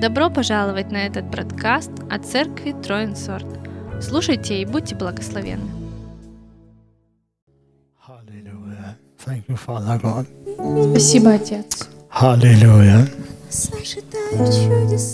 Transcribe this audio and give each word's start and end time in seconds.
Добро 0.00 0.30
пожаловать 0.30 0.90
на 0.90 1.06
этот 1.06 1.26
бродкаст 1.26 1.90
от 2.10 2.24
церкви 2.24 2.74
Троинсорт. 2.82 3.46
Слушайте 4.00 4.62
и 4.62 4.64
будьте 4.64 4.94
благословенны. 4.94 5.70
Спасибо, 10.90 11.32
Отец. 11.32 11.88
Hallelujah. 12.10 13.06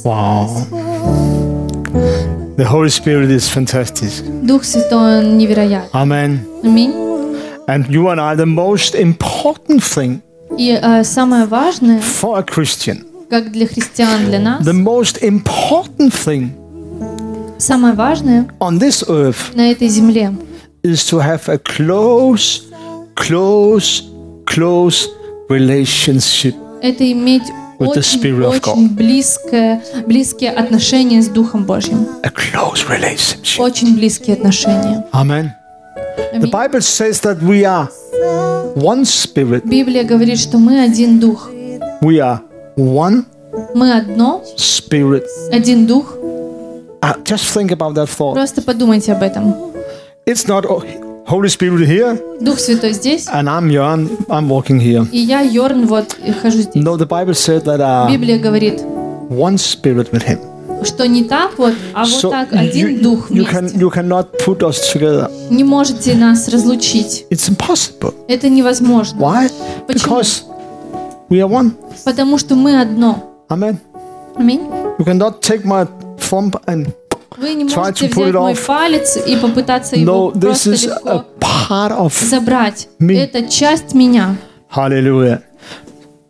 Wow. 0.04 0.46
The 2.56 2.64
Holy 2.64 2.90
Spirit 2.90 3.30
is 3.30 3.48
fantastic. 3.48 4.22
Дух 4.46 4.62
Святой, 4.62 5.18
Он 5.18 5.36
невероятен. 5.36 5.90
Amen. 5.92 6.38
Аминь. 6.62 6.92
And 7.66 7.88
you 7.88 8.08
and 8.08 8.20
I, 8.20 8.36
the 8.36 8.46
most 8.46 8.94
important 8.94 9.82
thing 9.82 10.22
И 10.56 10.78
э, 10.80 11.02
самое 11.04 11.46
важное, 11.46 12.00
for 12.00 12.38
a 12.38 12.44
Christian, 12.44 13.05
как 13.28 13.52
для 13.52 13.66
христиан, 13.66 14.26
для 14.26 14.38
нас, 14.38 14.62
the 14.66 14.72
most 14.72 15.22
important 15.22 16.12
thing 16.12 16.50
самое 17.58 17.94
важное 17.94 18.46
on 18.60 18.78
this 18.78 19.06
earth 19.08 19.54
на 19.54 19.70
этой 19.70 19.88
земле 19.88 20.32
is 20.82 21.04
to 21.10 21.18
have 21.18 21.48
a 21.48 21.58
close, 21.58 22.62
close, 23.14 24.04
close 24.44 25.08
relationship. 25.48 26.54
это 26.82 27.10
иметь 27.10 27.42
With 27.78 27.92
the 27.94 28.02
Spirit 28.02 28.46
of 28.46 28.72
очень 28.72 28.88
близкое, 28.88 29.82
близкие 30.06 30.50
отношения 30.50 31.20
с 31.20 31.28
Духом 31.28 31.64
Божьим. 31.64 32.08
A 32.22 32.30
close 32.30 32.88
relationship. 32.88 33.60
Очень 33.60 33.94
близкие 33.94 34.34
отношения. 34.34 35.04
Amen. 35.12 35.50
The. 36.32 36.50
Bible 36.50 36.80
says 36.80 37.20
that 37.20 37.42
we 37.42 37.64
are 37.66 37.90
one 38.74 39.04
spirit. 39.04 39.66
Библия 39.66 40.04
говорит, 40.04 40.38
что 40.38 40.56
мы 40.56 40.80
один 40.80 41.18
Дух. 41.20 41.50
We 42.00 42.18
are 42.18 42.40
one 42.76 43.24
Мы 43.74 43.92
одно, 43.96 44.42
spirit. 44.56 45.24
один 45.50 45.86
Дух. 45.86 46.14
Uh, 47.02 47.14
just 47.24 47.44
think 47.54 47.70
about 47.70 47.94
that 47.94 48.08
thought. 48.08 48.34
Просто 48.34 48.62
подумайте 48.62 49.12
об 49.12 49.22
этом. 49.22 49.54
It's 50.26 50.46
not 50.48 50.66
oh, 50.66 50.82
Holy 51.26 51.48
Spirit 51.48 51.86
here 51.86 52.20
Дух 52.40 52.58
Святой 52.58 52.92
здесь, 52.92 53.26
and 53.28 53.48
I'm 53.48 53.70
Jan, 53.70 54.08
I'm 54.28 54.48
walking 54.48 54.78
here. 54.80 55.06
и 55.10 55.18
я, 55.18 55.40
Йорн, 55.40 55.86
вот, 55.86 56.16
хожу 56.42 56.58
здесь. 56.58 56.82
No, 56.82 56.96
the 56.96 57.06
Bible 57.06 57.34
said 57.34 57.64
that 57.64 57.80
uh, 57.80 58.10
Библия 58.10 58.38
говорит, 58.38 58.80
one 59.30 59.56
spirit 59.56 60.10
with 60.12 60.24
Him. 60.24 60.38
что 60.84 61.06
не 61.08 61.24
так 61.24 61.56
вот, 61.58 61.72
а 61.94 62.04
вот 62.04 62.24
So 62.24 62.30
так, 62.30 62.52
you, 62.52 62.58
один 62.58 63.00
Дух 63.02 63.30
you 63.30 63.44
can 63.46 63.60
вместе. 63.66 63.78
you 63.78 63.90
cannot 63.90 64.26
put 64.44 64.58
us 64.58 64.78
together. 64.92 65.30
Не 65.50 65.64
можете 65.64 66.14
нас 66.14 66.48
разлучить. 66.48 67.24
It's 67.30 67.48
impossible. 67.48 68.12
Это 68.28 68.48
невозможно. 68.48 69.18
Why? 69.18 69.50
Почему? 69.86 70.16
Because 70.20 70.42
we 71.28 71.40
are 71.40 71.48
one. 71.48 71.72
Потому 72.04 72.38
что 72.38 72.54
мы 72.54 72.80
одно. 72.80 73.44
Amen. 73.48 73.78
Аминь. 74.36 74.60
You 74.98 75.04
cannot 75.04 75.40
take 75.40 75.64
my 75.64 75.86
thumb 76.18 76.52
and 76.66 76.92
Вы 77.38 77.54
не 77.54 77.64
Try 77.64 77.76
можете 77.76 78.06
to 78.06 78.14
взять 78.22 78.34
мой 78.34 78.52
off. 78.54 78.66
палец 78.66 79.16
и 79.26 79.36
попытаться 79.36 79.96
его 79.96 80.32
no. 80.32 80.32
This 80.34 80.40
просто 80.40 80.70
is 80.72 80.84
легко 80.86 81.10
a 81.10 81.24
part 81.40 81.92
of 81.92 82.12
забрать. 82.28 82.88
me. 82.98 83.14
Это 83.18 83.42
часть 83.48 83.94
меня. 83.94 84.36
Hallelujah. 84.74 85.42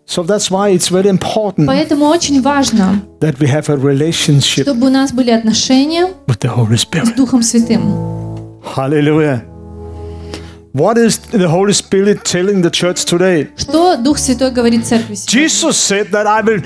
So 0.09 0.23
that's 0.23 0.51
why 0.51 0.71
it's 0.71 0.89
very 0.89 1.09
important 1.09 1.67
Поэтому 1.67 2.07
очень 2.07 2.41
важно, 2.41 3.01
that 3.21 3.39
we 3.39 3.47
have 3.49 3.69
a 3.69 3.77
relationship 3.77 4.63
чтобы 4.63 4.87
у 4.87 4.91
нас 4.91 5.13
были 5.13 5.31
отношения 5.31 6.09
with 6.27 6.39
the 6.41 6.49
Holy 6.55 6.77
с 6.77 6.85
Spirit. 6.85 7.15
Духом 7.17 7.43
Святым. 7.43 7.83
Hallelujah. 8.77 9.43
What 10.77 10.99
is 10.99 11.17
the 11.33 11.49
Holy 11.49 11.73
Spirit 11.73 12.23
telling 12.23 12.61
the 12.61 12.71
church 12.71 13.07
today? 13.07 13.49
Что 13.57 13.97
Дух 13.97 14.19
Святой 14.19 14.51
говорит 14.51 14.87
церкви 14.87 15.15
сегодня? 15.15 15.49
Jesus 15.49 15.79
said 15.79 16.11
that 16.11 16.27
I 16.27 16.43
will 16.43 16.63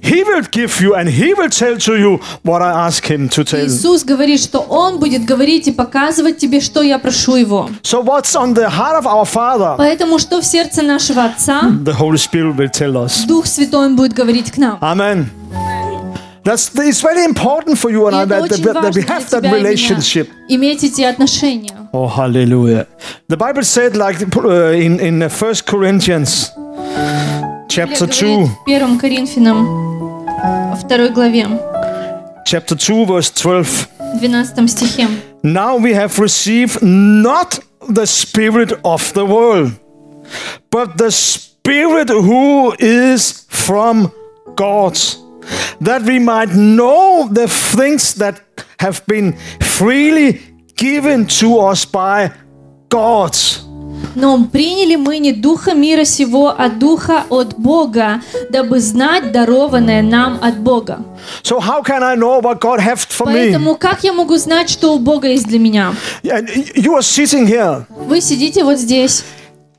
He 0.00 0.22
will 0.22 0.44
give 0.52 0.80
you 0.80 0.94
and 0.94 1.08
he 1.08 1.34
will 1.34 1.50
tell 1.50 1.76
to 1.76 1.96
you 1.96 2.20
what 2.44 2.62
I 2.62 2.86
ask 2.86 3.04
him 3.04 3.28
to 3.30 3.42
tell. 3.42 3.66
Иисус 3.66 4.04
говорит, 4.04 4.40
что 4.40 4.60
Он 4.60 5.00
будет 5.00 5.24
говорить 5.24 5.66
и 5.66 5.72
показывать 5.72 6.38
тебе, 6.38 6.60
что 6.60 6.82
я 6.82 7.00
прошу 7.00 7.34
Его. 7.34 7.68
So 7.82 8.00
what's 8.00 8.36
on 8.36 8.54
the 8.54 8.68
heart 8.68 9.02
of 9.02 9.06
our 9.06 9.24
Father? 9.24 9.74
Поэтому 9.76 10.20
что 10.20 10.40
в 10.40 10.46
сердце 10.46 10.82
нашего 10.82 11.24
Отца, 11.24 11.62
The 11.82 11.98
Holy 11.98 12.18
Spirit 12.18 12.56
will 12.56 12.70
tell 12.70 12.92
us. 12.92 13.26
Дух 13.26 13.46
Святой 13.46 13.86
Он 13.86 13.96
будет 13.96 14.12
говорить 14.12 14.52
к 14.52 14.56
нам. 14.56 14.78
Amen. 14.80 15.26
That's 16.45 16.73
it's 16.75 17.01
very 17.01 17.23
important 17.23 17.77
for 17.77 17.91
you 17.91 18.07
and 18.07 18.15
И 18.15 18.19
I 18.19 18.23
это 18.23 18.29
that, 18.29 18.41
очень 18.43 18.63
that, 18.63 18.73
that 18.73 18.83
важно 18.83 18.89
we 18.89 19.05
для 19.05 19.15
have 19.15 19.29
that 19.29 19.41
тебя 19.41 19.57
и 19.57 19.61
relationship. 19.61 20.27
меня, 20.27 20.55
иметь 20.55 20.83
эти 20.83 21.01
отношения. 21.03 21.89
Oh, 21.93 22.07
hallelujah. 22.07 22.87
The 23.27 23.37
Bible 23.37 23.63
said, 23.63 23.95
like 23.95 24.21
uh, 24.35 24.71
in, 24.73 24.99
in 24.99 25.21
uh, 25.21 25.29
1 25.29 25.55
Corinthians 25.67 26.49
chapter 27.67 28.07
2, 28.07 28.25
Говорит 28.25 28.49
в 28.65 28.69
1 28.69 28.97
Коринфянам, 28.99 30.25
второй 30.83 31.09
главе, 31.09 31.47
chapter 32.45 32.75
2, 32.75 33.05
verse 33.05 33.29
12. 33.29 33.87
12 34.19 34.67
стихе. 34.69 35.07
Now 35.43 35.77
we 35.77 35.93
have 35.93 36.17
received 36.19 36.81
not 36.81 37.59
the 37.87 38.05
Spirit 38.05 38.73
of 38.83 39.13
the 39.13 39.25
world, 39.25 39.71
but 40.69 40.97
the 40.97 41.11
Spirit 41.11 42.09
who 42.09 42.73
is 42.79 43.45
from 43.49 44.11
God, 44.55 44.97
that 45.80 46.02
we 46.02 46.18
might 46.18 46.54
know 46.54 47.28
the 47.28 47.48
things 47.48 48.14
that 48.14 48.40
have 48.78 49.04
been 49.06 49.34
freely 49.60 50.40
given 50.76 51.26
to 51.26 51.58
us 51.58 51.84
by 51.84 52.30
God. 52.88 53.34
Но 54.14 54.44
приняли 54.44 54.96
мы 54.96 55.18
не 55.18 55.32
духа 55.32 55.74
мира 55.74 56.04
сего, 56.04 56.54
а 56.56 56.68
духа 56.68 57.24
от 57.28 57.58
Бога, 57.58 58.22
дабы 58.50 58.80
знать 58.80 59.32
дарованное 59.32 60.02
нам 60.02 60.38
от 60.42 60.58
Бога. 60.58 61.00
So 61.42 61.60
how 61.60 61.82
can 61.82 62.02
I 62.02 62.14
know 62.16 62.40
what 62.40 62.60
God 62.60 62.80
has 62.80 63.06
for 63.06 63.26
me? 63.26 63.34
Поэтому 63.34 63.74
как 63.76 64.04
я 64.04 64.12
могу 64.12 64.36
знать, 64.36 64.70
что 64.70 64.94
у 64.94 64.98
Бога 64.98 65.28
есть 65.28 65.46
для 65.46 65.58
меня? 65.58 65.94
And 66.22 66.48
you 66.74 66.94
are 66.94 67.02
sitting 67.02 67.46
here 67.46 67.84
Вы 67.90 68.20
сидите 68.20 68.64
вот 68.64 68.78
здесь, 68.78 69.24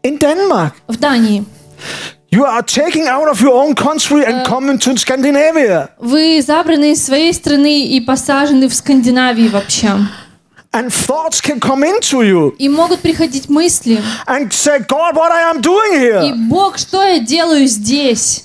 in 0.04 0.20
Denmark. 0.20 0.72
в 0.88 0.98
Дании. 0.98 1.46
You 2.31 2.45
are 2.47 2.63
taking 2.63 3.09
out 3.09 3.29
of 3.29 3.41
your 3.43 3.53
own 3.53 3.75
country 3.75 4.25
and 4.25 4.47
coming 4.47 4.79
to 4.79 4.97
Scandinavia. 4.97 5.91
Вы 5.99 6.41
забраны 6.41 6.93
из 6.93 7.05
своей 7.05 7.33
страны 7.35 7.85
и 7.87 8.01
посажены 8.01 8.69
в 8.69 8.75
Скандинавии 8.75 9.49
вообще. 9.49 9.91
And 10.75 10.89
thoughts 10.91 11.43
can 11.43 11.61
come 11.61 11.85
into 11.85 12.23
you 12.23 12.55
И 12.59 12.71
могут 12.71 13.01
приходить 13.01 13.51
мысли. 13.51 14.01
and 14.27 14.51
say, 14.51 14.79
God, 14.79 15.15
what 15.15 15.31
I 15.31 15.51
am 15.51 15.61
doing 15.61 15.93
И 15.93 15.99
here. 15.99 16.35
Бог, 16.49 16.79
что 16.79 17.03
я 17.03 17.19
делаю 17.19 17.67
здесь? 17.67 18.45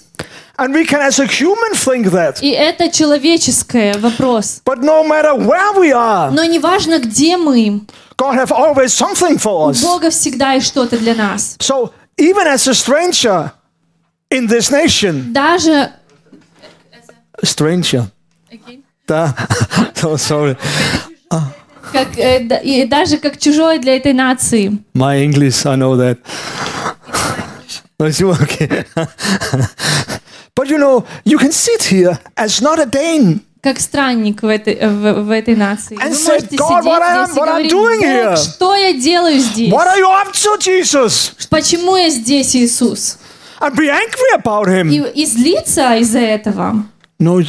And 0.57 0.73
we 0.73 0.85
can, 0.85 0.99
as 0.99 1.19
a 1.19 1.25
human, 1.25 1.73
think 1.73 2.07
that. 2.11 2.39
И 2.41 2.49
это 2.49 2.89
человеческое 2.91 3.93
вопрос. 3.99 4.61
But 4.65 4.79
no 4.81 5.03
matter 5.07 5.33
where 5.35 5.71
we 5.79 5.93
are, 5.93 6.29
Но 6.31 6.43
неважно, 6.43 6.99
где 6.99 7.37
мы, 7.37 7.83
God 8.17 8.35
have 8.35 8.51
always 8.51 8.87
something 8.93 9.37
for 9.37 9.67
у 9.67 9.69
us. 9.69 9.81
Бога 9.81 10.09
всегда 10.09 10.53
есть 10.53 10.67
что-то 10.67 10.97
для 10.97 11.15
нас. 11.15 11.55
So 11.59 11.91
even 12.17 12.45
as 12.47 12.67
a 12.67 12.73
stranger 12.73 13.51
In 14.32 14.46
this 14.46 14.70
nation, 14.70 15.32
Даже... 15.32 15.90
stranger. 17.44 18.06
Да. 19.06 19.34
so 19.94 20.16
sorry. 20.16 20.56
Как, 21.92 22.16
э, 22.16 22.86
даже 22.86 23.18
как 23.18 23.38
чужой 23.38 23.78
для 23.78 23.96
этой 23.96 24.12
нации. 24.14 24.78
My 24.94 25.22
English, 25.22 25.66
I 25.66 25.76
know 25.76 25.96
that. 25.96 26.18
No, 27.98 28.06
it's 28.06 28.20
okay. 28.22 28.84
but 30.56 30.68
you 30.68 30.78
know, 30.78 31.04
you 31.24 31.38
can 31.38 31.52
sit 31.52 31.82
here 31.84 32.18
as 32.36 32.60
not 32.62 32.78
a 32.78 32.86
Dane. 32.86 33.40
Как 33.62 33.78
странник 33.78 34.42
в 34.42 34.46
этой, 34.46 34.74
э, 34.74 34.88
в, 34.88 35.24
в 35.26 35.30
этой 35.30 35.54
нации. 35.54 35.96
And 35.96 36.08
Вы 36.10 36.14
say, 36.16 36.32
можете 36.32 36.56
"God, 36.56 36.82
сидеть 36.82 36.92
am- 36.92 37.24
здесь 37.26 37.36
и 37.36 37.40
говорить, 37.40 37.72
doing 37.72 38.00
«Бог, 38.00 38.04
here? 38.04 38.36
что 38.36 38.74
я 38.74 38.92
делаю 38.94 39.38
здесь? 39.38 39.72
What 39.72 39.86
are 39.86 39.98
you 39.98 40.08
up 40.08 40.32
to, 40.32 40.58
Jesus? 40.58 41.32
Почему 41.48 41.96
я 41.96 42.08
здесь, 42.10 42.56
Иисус? 42.56 43.18
And 43.62 43.76
be 43.76 43.88
angry 43.88 44.32
about 44.34 44.66
him. 44.68 44.88
И, 44.90 45.22
и 45.22 45.24
злиться 45.26 45.96
из-за 46.00 46.18
этого. 46.18 46.84
No, 47.20 47.40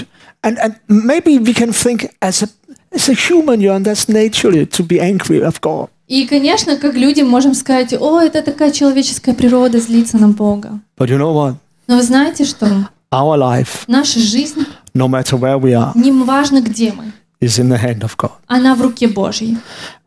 and, 0.43 0.57
and 0.59 0.75
maybe 0.87 1.39
we 1.39 1.53
can 1.53 1.73
think 1.73 2.09
as 2.21 2.43
a 2.43 2.49
as 2.91 3.09
a 3.09 3.13
human, 3.13 3.59
you 3.59 3.71
and 3.71 3.83
that's 3.85 4.07
naturally 4.07 4.65
to 4.67 4.83
be 4.83 4.99
angry 5.01 5.41
of 5.41 5.59
God. 5.61 5.89
И, 6.07 6.27
конечно, 6.27 6.77
как 6.77 6.93
люди 6.95 7.21
можем 7.21 7.55
сказать, 7.55 7.93
о, 7.93 8.19
это 8.19 8.43
такая 8.43 8.71
человеческая 8.71 9.33
природа 9.33 9.79
злиться 9.79 10.17
на 10.17 10.27
Бога. 10.29 10.79
But 10.97 11.07
you 11.09 11.17
know 11.17 11.33
what? 11.33 11.55
Но 11.87 11.95
вы 11.97 12.03
знаете 12.03 12.45
что? 12.45 12.89
Our 13.11 13.37
life, 13.37 13.83
Наша 13.87 14.19
жизнь, 14.19 14.65
no 14.93 15.07
matter 15.07 15.39
where 15.39 15.57
we 15.59 15.73
are, 15.73 15.91
не 15.95 16.11
важно 16.11 16.61
где 16.61 16.91
мы, 16.91 17.11
is 17.41 17.57
in 17.59 17.69
the 17.69 17.81
hand 17.81 18.01
of 18.01 18.15
God. 18.17 18.31
она 18.47 18.75
в 18.75 18.81
руке 18.81 19.07
Божьей. 19.07 19.57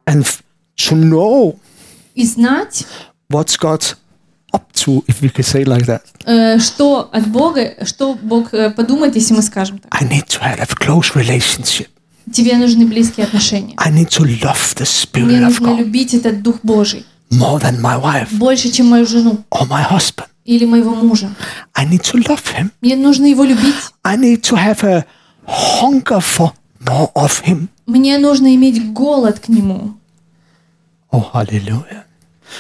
And 0.06 0.24
to 0.76 0.94
know 0.94 1.58
И 2.14 2.24
знать, 2.24 2.86
what's 3.30 3.58
God 3.58 3.96
up 4.56 4.72
to, 4.72 5.02
if 5.06 5.20
we 5.22 5.28
could 5.28 5.44
say 5.44 5.64
like 5.64 5.84
that, 5.86 6.00
э, 6.24 6.58
что 6.58 7.08
от 7.12 7.26
Бога, 7.28 7.74
что 7.84 8.14
Бог 8.14 8.54
э, 8.54 8.70
подумает, 8.70 9.14
если 9.16 9.34
мы 9.34 9.42
скажем 9.42 9.78
так. 9.78 9.94
I 9.94 10.04
need 10.06 10.26
to 10.28 10.40
have 10.40 10.60
a 10.60 10.66
close 10.84 11.14
relationship. 11.14 11.88
Тебе 12.32 12.56
нужны 12.56 12.86
близкие 12.86 13.26
отношения. 13.26 13.74
I 13.78 13.90
need 13.92 14.08
to 14.08 14.24
love 14.42 14.74
the 14.76 14.86
Мне 15.22 15.38
Spirit 15.38 15.38
of 15.38 15.60
нужно 15.60 15.66
God 15.68 15.78
любить 15.78 16.14
этот 16.14 16.42
Дух 16.42 16.56
Божий 16.62 17.04
more 17.30 17.60
than 17.60 17.80
my 17.80 18.00
wife 18.00 18.28
больше, 18.32 18.70
чем 18.70 18.86
мою 18.86 19.06
жену 19.06 19.44
or 19.50 19.66
my 19.68 19.84
husband. 19.90 20.26
или 20.44 20.64
моего 20.64 20.94
мужа. 20.94 21.28
I 21.74 21.84
need 21.86 22.02
to 22.02 22.18
love 22.26 22.42
him. 22.56 22.70
Мне 22.80 22.96
нужно 22.96 23.26
его 23.26 23.44
любить. 23.44 23.74
I 24.04 24.16
need 24.16 24.42
to 24.42 24.56
have 24.56 24.82
a 24.84 25.04
hunger 25.46 26.20
for 26.20 26.52
more 26.80 27.10
of 27.14 27.42
him. 27.44 27.68
Мне 27.86 28.18
нужно 28.18 28.54
иметь 28.54 28.92
голод 28.92 29.38
к 29.40 29.48
нему. 29.48 29.94
Oh, 31.12 31.24
hallelujah. 31.32 32.04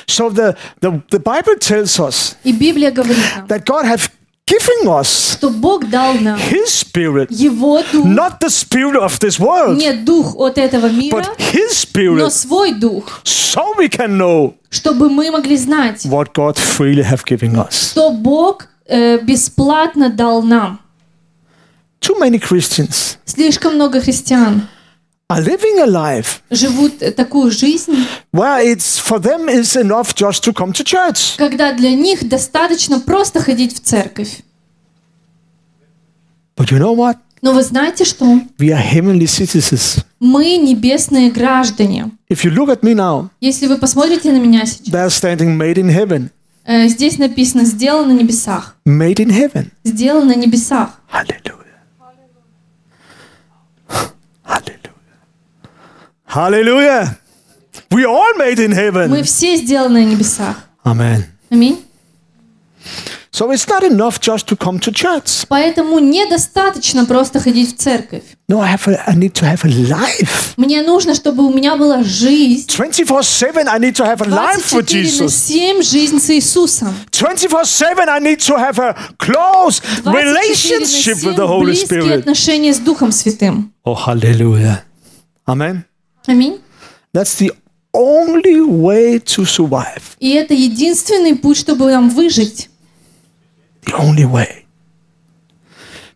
So 0.07 0.29
the, 0.29 0.55
the, 0.79 1.01
the 1.09 1.19
Bible 1.19 1.57
tells 1.59 1.99
us 1.99 2.35
И 2.43 2.51
Библия 2.53 2.91
говорит 2.91 3.17
нам, 3.35 3.47
that 3.47 3.65
God 3.65 3.85
have 3.85 4.09
given 4.45 4.87
us 4.87 5.37
что 5.37 5.49
Бог 5.49 5.89
дал 5.89 6.13
нам 6.15 6.37
his 6.37 6.67
spirit, 6.67 7.27
Его 7.29 7.81
дух, 7.91 8.05
not 8.05 8.39
the 8.39 8.49
spirit 8.49 9.01
of 9.01 9.19
this 9.19 9.39
world, 9.39 9.77
не 9.77 9.93
дух 9.93 10.35
от 10.35 10.57
этого 10.57 10.87
мира, 10.87 11.17
but 11.17 11.37
his 11.37 11.69
но 11.69 12.27
spirit, 12.27 12.29
свой 12.31 12.73
дух, 12.73 13.21
so 13.23 13.75
we 13.77 13.89
can 13.89 14.17
know 14.17 14.53
чтобы 14.69 15.09
мы 15.09 15.31
могли 15.31 15.57
знать, 15.57 16.05
what 16.05 16.33
God 16.33 16.57
freely 16.57 17.03
have 17.03 17.23
given 17.25 17.55
us. 17.55 17.91
что 17.91 18.11
Бог 18.11 18.67
э, 18.87 19.19
бесплатно 19.21 20.09
дал 20.09 20.41
нам. 20.41 20.79
Too 22.01 22.19
many 22.19 22.39
Christians 22.39 23.17
Слишком 23.25 23.75
много 23.75 24.01
христиан 24.01 24.67
Are 25.28 25.40
living 25.42 25.78
a 25.80 25.86
life 25.86 26.40
живут 26.50 27.02
э, 27.02 27.10
такую 27.10 27.50
жизнь, 27.50 27.96
where 28.32 28.62
it's 28.64 28.96
for 28.98 29.18
them 29.20 29.48
is 29.48 29.74
enough 29.76 30.14
just 30.14 30.42
to 30.44 30.52
come 30.52 30.72
to 30.72 30.84
church. 30.84 31.36
когда 31.36 31.72
для 31.72 31.90
них 31.92 32.28
достаточно 32.28 33.00
просто 33.00 33.40
ходить 33.40 33.74
в 33.74 33.80
церковь. 33.80 34.40
But 36.56 36.70
you 36.70 36.78
know 36.78 36.94
what? 36.94 37.16
Но 37.42 37.52
вы 37.52 37.62
знаете 37.62 38.04
что? 38.04 38.24
We 38.58 38.70
are 38.70 38.80
heavenly 38.82 39.26
citizens. 39.26 40.04
Мы 40.20 40.56
небесные 40.56 41.30
граждане. 41.30 42.12
If 42.30 42.44
you 42.44 42.50
look 42.54 42.68
at 42.70 42.82
me 42.82 42.94
now, 42.94 43.28
Если 43.40 43.66
вы 43.66 43.78
посмотрите 43.78 44.30
на 44.32 44.38
меня 44.38 44.64
сейчас, 44.64 44.88
they're 44.94 45.08
standing 45.10 45.56
made 45.58 45.74
in 45.76 45.90
heaven. 45.90 46.30
э, 46.64 46.86
здесь 46.88 47.18
написано 47.18 47.64
«сделано 47.64 48.14
на 48.14 48.18
небесах». 48.18 48.76
Made 48.86 49.16
in 49.16 49.30
heaven. 49.30 49.70
Сделано 49.84 50.26
на 50.26 50.36
небесах. 50.36 51.00
Hallelujah. 51.12 51.64
Hallelujah. 54.44 54.92
Hallelujah. 56.26 57.18
We 57.90 58.04
are 58.04 58.08
all 58.08 58.34
made 58.38 58.58
in 58.58 58.70
Мы 58.70 58.74
heaven. 58.76 59.22
все 59.24 59.56
сделаны 59.56 60.04
на 60.04 60.10
небесах. 60.10 60.56
Amen. 60.84 61.24
Аминь. 61.50 61.82
So 63.32 63.50
it's 63.50 63.68
not 63.68 63.82
enough 63.82 64.18
just 64.18 64.46
to 64.48 64.56
come 64.56 64.78
to 64.80 64.90
church. 64.90 65.44
Поэтому 65.48 65.98
недостаточно 65.98 67.04
просто 67.04 67.38
ходить 67.38 67.74
в 67.74 67.78
церковь. 67.78 68.22
No, 68.48 68.60
I 68.62 68.72
have 68.74 68.88
a, 68.88 69.02
I 69.06 69.14
need 69.14 69.34
to 69.34 69.44
have 69.44 69.62
a 69.64 69.68
life. 69.68 70.54
Мне 70.56 70.80
нужно, 70.82 71.14
чтобы 71.14 71.44
у 71.46 71.52
меня 71.52 71.76
была 71.76 72.02
жизнь 72.02 72.66
24-7 72.66 73.66
I 73.68 73.78
need 73.78 73.94
to 73.96 74.06
have 74.06 74.22
a 74.22 74.26
life 74.26 74.62
for 74.64 74.80
24 74.82 75.02
на 75.02 75.24
Jesus. 75.26 75.28
7 75.28 75.82
жизнь 75.82 76.18
с 76.18 76.30
Иисусом. 76.30 76.94
24-7 77.10 78.08
I 78.08 78.20
need 78.20 78.38
to 78.40 78.56
have 78.56 78.78
a 78.78 78.96
close 79.18 79.82
24 80.02 80.02
на 80.04 80.10
relationship 80.12 81.16
with 81.22 81.34
7 81.34 81.36
the 81.36 81.46
Holy 81.46 81.64
близкие 81.64 82.00
Spirit. 82.00 82.18
отношения 82.20 82.72
с 82.72 82.78
Духом 82.78 83.12
Святым. 83.12 83.70
Oh, 83.84 83.94
hallelujah. 83.94 84.82
Amen. 85.46 85.84
Аминь. 86.26 86.60
That's 87.12 87.38
the 87.38 87.52
only 87.92 88.60
way 88.60 89.18
to 89.18 89.44
survive. 89.44 90.16
И 90.18 90.30
это 90.30 90.54
единственный 90.54 91.34
путь, 91.34 91.58
чтобы 91.58 91.90
нам 91.90 92.10
выжить. 92.10 92.68
The 93.86 93.94
only 93.98 94.24
way. 94.24 94.64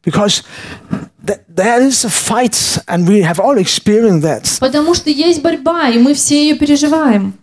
Because 0.04 0.42
th- 1.26 1.40
there 1.48 1.80
is 1.82 2.04
a 2.04 2.10
fight, 2.10 2.78
and 2.88 3.06
we 3.06 3.22
have 3.22 3.38
all 3.38 3.56
experienced 3.58 4.22
that. 4.22 4.58
Потому 4.60 4.94
что 4.94 5.10
есть 5.10 5.42
борьба, 5.42 5.88
и 5.88 5.98
мы 5.98 6.14
все 6.14 6.48
ее 6.48 6.56
переживаем. 6.56 7.34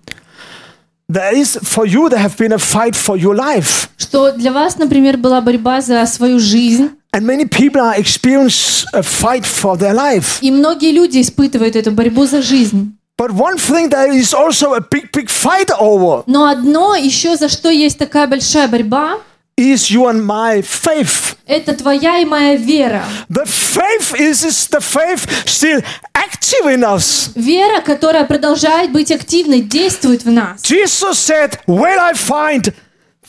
There 1.10 1.34
is, 1.34 1.58
for 1.64 1.86
you, 1.86 2.10
there 2.10 2.19
have 2.19 2.36
been 2.38 2.52
a 2.52 2.58
fight 2.58 2.94
for 2.94 3.16
your 3.18 3.34
life. 3.36 3.90
Что 3.98 4.34
для 4.34 4.52
вас, 4.52 4.78
например, 4.78 5.18
была 5.18 5.40
борьба 5.40 5.80
за 5.81 6.06
свою 6.06 6.40
жизнь, 6.40 6.90
And 7.18 7.25
many 7.25 7.46
people 7.48 7.81
are 7.81 7.96
experiencing 7.98 8.88
a 8.94 9.02
fight 9.02 9.44
for 9.44 9.75
their 9.75 9.94
life. 9.96 10.38
и 10.42 10.52
многие 10.52 10.92
люди 10.92 11.19
испытывают 11.19 11.75
эту 11.75 11.90
борьбу 11.92 12.28
за 12.28 12.44
жизнь. 12.44 12.94
But 13.18 13.31
one 13.31 13.58
thing 13.58 13.90
there 13.90 14.12
is 14.14 14.31
also 14.36 14.75
a 14.75 14.81
big, 14.81 15.12
big 15.12 15.28
fight 15.28 15.72
over 15.80 16.24
Но 16.28 16.46
одно 16.48 16.96
еще, 16.96 17.36
за 17.36 17.50
что 17.50 17.69
есть 17.72 17.98
такая 17.98 18.28
большая 18.28 18.68
борьба, 18.68 19.18
is 19.58 19.90
you 19.90 20.06
and 20.06 20.24
my 20.24 20.62
faith. 20.62 21.36
это 21.48 21.74
твоя 21.74 22.19
и 22.19 22.25
моя 22.25 22.56
вера. 22.56 23.04
The 23.30 23.46
faith 23.48 24.14
is, 24.19 24.46
is 24.46 24.69
the 24.69 24.80
faith 24.80 25.28
still 25.48 25.81
active 26.14 26.68
in 26.68 26.84
us. 26.84 27.31
Вера, 27.34 27.81
которая 27.81 28.25
продолжает 28.25 28.92
быть 28.92 29.12
активной, 29.12 29.62
действует 29.62 30.24
в 30.24 30.30
нас. 30.30 30.62
Jesus 30.62 31.18
said, 31.18 31.58
Will 31.66 31.98
I 32.00 32.14
find 32.14 32.72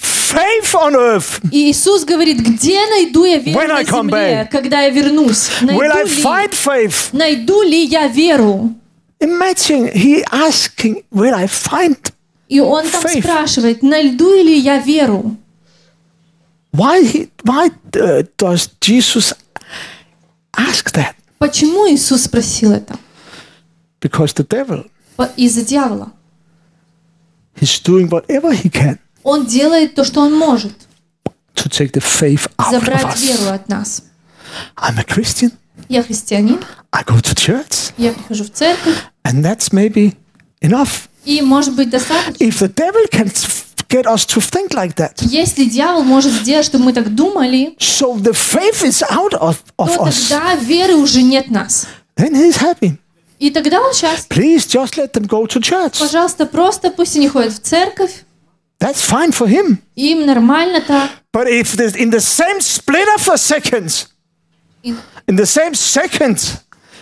faith 0.00 0.74
on 0.74 0.94
earth? 0.94 1.40
И 1.50 1.70
Иисус 1.70 2.04
говорит, 2.04 2.38
где 2.40 2.84
найду 2.86 3.24
я 3.24 3.38
веру 3.38 3.58
When 3.60 3.68
на 3.68 3.78
I 3.78 3.84
come 3.84 4.08
земле, 4.10 4.42
back? 4.42 4.50
когда 4.50 4.82
я 4.82 4.90
вернусь? 4.90 5.48
Найду 5.62 5.80
Will 5.82 5.92
I 5.92 6.04
ли, 6.04 6.22
find 6.22 6.52
faith? 6.52 7.08
найду 7.12 7.62
ли 7.62 7.84
я 7.84 8.06
веру? 8.08 8.74
Imagine 9.20 9.92
he 9.92 10.22
asking, 10.30 11.02
Will 11.12 11.34
I 11.34 11.46
find? 11.46 11.96
И 12.48 12.60
он 12.60 12.88
там 12.88 13.02
Faith. 13.04 13.20
спрашивает, 13.22 13.82
найду 13.82 14.32
ли 14.34 14.58
я 14.58 14.78
веру? 14.78 15.36
Why, 16.72 17.02
he, 17.02 17.30
why 17.44 17.70
uh, 17.94 18.22
does 18.36 18.68
Jesus 18.80 19.32
ask 20.56 20.92
that? 20.92 21.14
Почему 21.38 21.88
Иисус 21.90 22.22
спросил 22.24 22.72
это? 22.72 22.96
Because 24.00 24.32
the 24.34 24.44
devil 24.46 24.86
Из-за 25.36 25.62
дьявола. 25.62 26.12
is 27.60 27.80
doing 27.80 28.08
whatever 28.08 28.52
he 28.52 28.68
can 28.70 28.98
Он 29.28 29.46
делает 29.46 29.94
то, 29.94 30.04
что 30.04 30.20
он 30.20 30.34
может. 30.34 30.72
to 31.54 31.68
take 31.68 31.92
the 31.92 32.00
faith 32.00 32.46
out 32.58 32.68
of 32.68 32.80
Забрать 32.80 33.04
us. 33.04 33.20
веру 33.20 33.52
от 33.52 33.68
нас. 33.68 34.02
I'm 34.76 34.98
a 34.98 35.04
Christian. 35.04 35.52
Я 35.88 36.02
христианин, 36.02 36.60
I 36.92 37.02
go 37.04 37.16
to 37.20 37.34
church, 37.34 37.92
я 37.96 38.12
прихожу 38.12 38.44
в 38.44 38.50
церковь, 38.50 38.94
and 39.24 39.42
that's 39.42 39.72
maybe 39.72 40.14
enough. 40.62 41.08
и 41.24 41.42
может 41.42 41.74
быть 41.74 41.90
достаточно. 41.90 42.42
If 42.44 42.58
the 42.60 42.72
devil 42.72 43.06
can 43.10 43.30
get 43.88 44.06
us 44.06 44.24
to 44.26 44.40
think 44.40 44.70
like 44.74 44.94
that, 44.96 45.14
Если 45.20 45.64
дьявол 45.64 46.02
может 46.04 46.32
сделать, 46.32 46.66
чтобы 46.66 46.84
мы 46.84 46.92
так 46.92 47.14
думали, 47.14 47.74
so 47.78 48.14
the 48.16 48.32
faith 48.32 48.82
is 48.84 49.02
out 49.10 49.32
of, 49.34 49.56
of 49.78 49.94
то 49.96 50.04
us, 50.06 50.28
тогда 50.28 50.54
веры 50.56 50.94
уже 50.94 51.22
нет 51.22 51.50
нас. 51.50 51.86
then 52.16 52.32
he's 52.34 52.56
happy. 52.58 52.96
И 53.38 53.50
тогда 53.50 53.80
он 53.80 53.92
счастлив. 53.94 54.26
Please 54.28 54.66
just 54.66 54.96
let 54.96 55.12
them 55.12 55.26
go 55.26 55.46
to 55.46 55.60
church. 55.60 55.98
Пожалуйста, 55.98 56.44
просто 56.46 56.90
пусть 56.90 57.16
они 57.16 57.28
ходят 57.28 57.52
в 57.52 57.60
церковь, 57.60 58.24
That's 58.79 59.01
fine 59.01 59.31
for 59.31 59.47
him. 59.47 59.77
им 59.95 60.25
нормально 60.25 60.81
так. 60.81 61.09
But 61.31 61.47
if 61.47 61.75
there's 61.75 61.95
in 61.95 62.09
the 62.11 62.19
same 62.19 62.59
split 62.59 63.07
of 63.15 63.27
a 63.29 63.37
second, 63.37 64.07
И, 64.83 64.93
in 65.27 65.35
the 65.37 65.45
same 65.45 65.73
second, 65.73 66.59